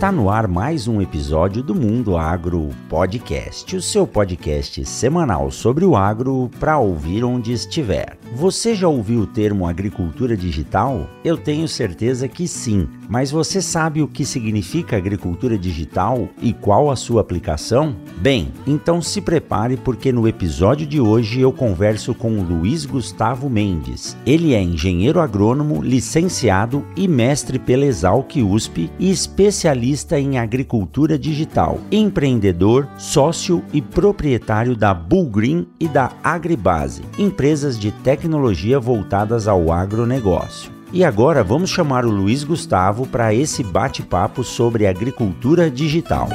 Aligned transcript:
Está 0.00 0.10
no 0.10 0.30
ar 0.30 0.48
mais 0.48 0.88
um 0.88 1.02
episódio 1.02 1.62
do 1.62 1.74
Mundo 1.74 2.16
Agro 2.16 2.70
Podcast, 2.88 3.76
o 3.76 3.82
seu 3.82 4.06
podcast 4.06 4.82
semanal 4.86 5.50
sobre 5.50 5.84
o 5.84 5.94
agro 5.94 6.50
para 6.58 6.78
ouvir 6.78 7.22
onde 7.22 7.52
estiver. 7.52 8.19
Você 8.32 8.76
já 8.76 8.86
ouviu 8.86 9.22
o 9.22 9.26
termo 9.26 9.66
agricultura 9.66 10.36
digital? 10.36 11.10
Eu 11.24 11.36
tenho 11.36 11.66
certeza 11.66 12.28
que 12.28 12.46
sim, 12.46 12.88
mas 13.08 13.28
você 13.28 13.60
sabe 13.60 14.02
o 14.02 14.06
que 14.06 14.24
significa 14.24 14.96
agricultura 14.96 15.58
digital 15.58 16.28
e 16.40 16.52
qual 16.52 16.92
a 16.92 16.96
sua 16.96 17.22
aplicação? 17.22 17.96
Bem, 18.18 18.52
então 18.64 19.02
se 19.02 19.20
prepare 19.20 19.76
porque 19.76 20.12
no 20.12 20.28
episódio 20.28 20.86
de 20.86 21.00
hoje 21.00 21.40
eu 21.40 21.52
converso 21.52 22.14
com 22.14 22.40
Luiz 22.40 22.86
Gustavo 22.86 23.50
Mendes. 23.50 24.16
Ele 24.24 24.54
é 24.54 24.62
engenheiro 24.62 25.20
agrônomo, 25.20 25.82
licenciado 25.82 26.86
e 26.96 27.08
mestre 27.08 27.58
pela 27.58 27.84
Exalc 27.84 28.36
USP 28.36 28.88
e 28.96 29.10
especialista 29.10 30.20
em 30.20 30.38
agricultura 30.38 31.18
digital, 31.18 31.80
empreendedor, 31.90 32.86
sócio 32.96 33.64
e 33.72 33.82
proprietário 33.82 34.76
da 34.76 34.94
Bullgreen 34.94 35.66
e 35.80 35.88
da 35.88 36.12
Agribase, 36.22 37.02
empresas 37.18 37.76
de 37.76 37.90
tecnologia 37.90 38.19
tecnologia 38.20 38.78
voltadas 38.78 39.48
ao 39.48 39.72
agronegócio. 39.72 40.70
E 40.92 41.02
agora 41.02 41.42
vamos 41.42 41.70
chamar 41.70 42.04
o 42.04 42.10
Luiz 42.10 42.44
Gustavo 42.44 43.06
para 43.06 43.32
esse 43.32 43.64
bate-papo 43.64 44.44
sobre 44.44 44.86
agricultura 44.86 45.70
digital. 45.70 46.28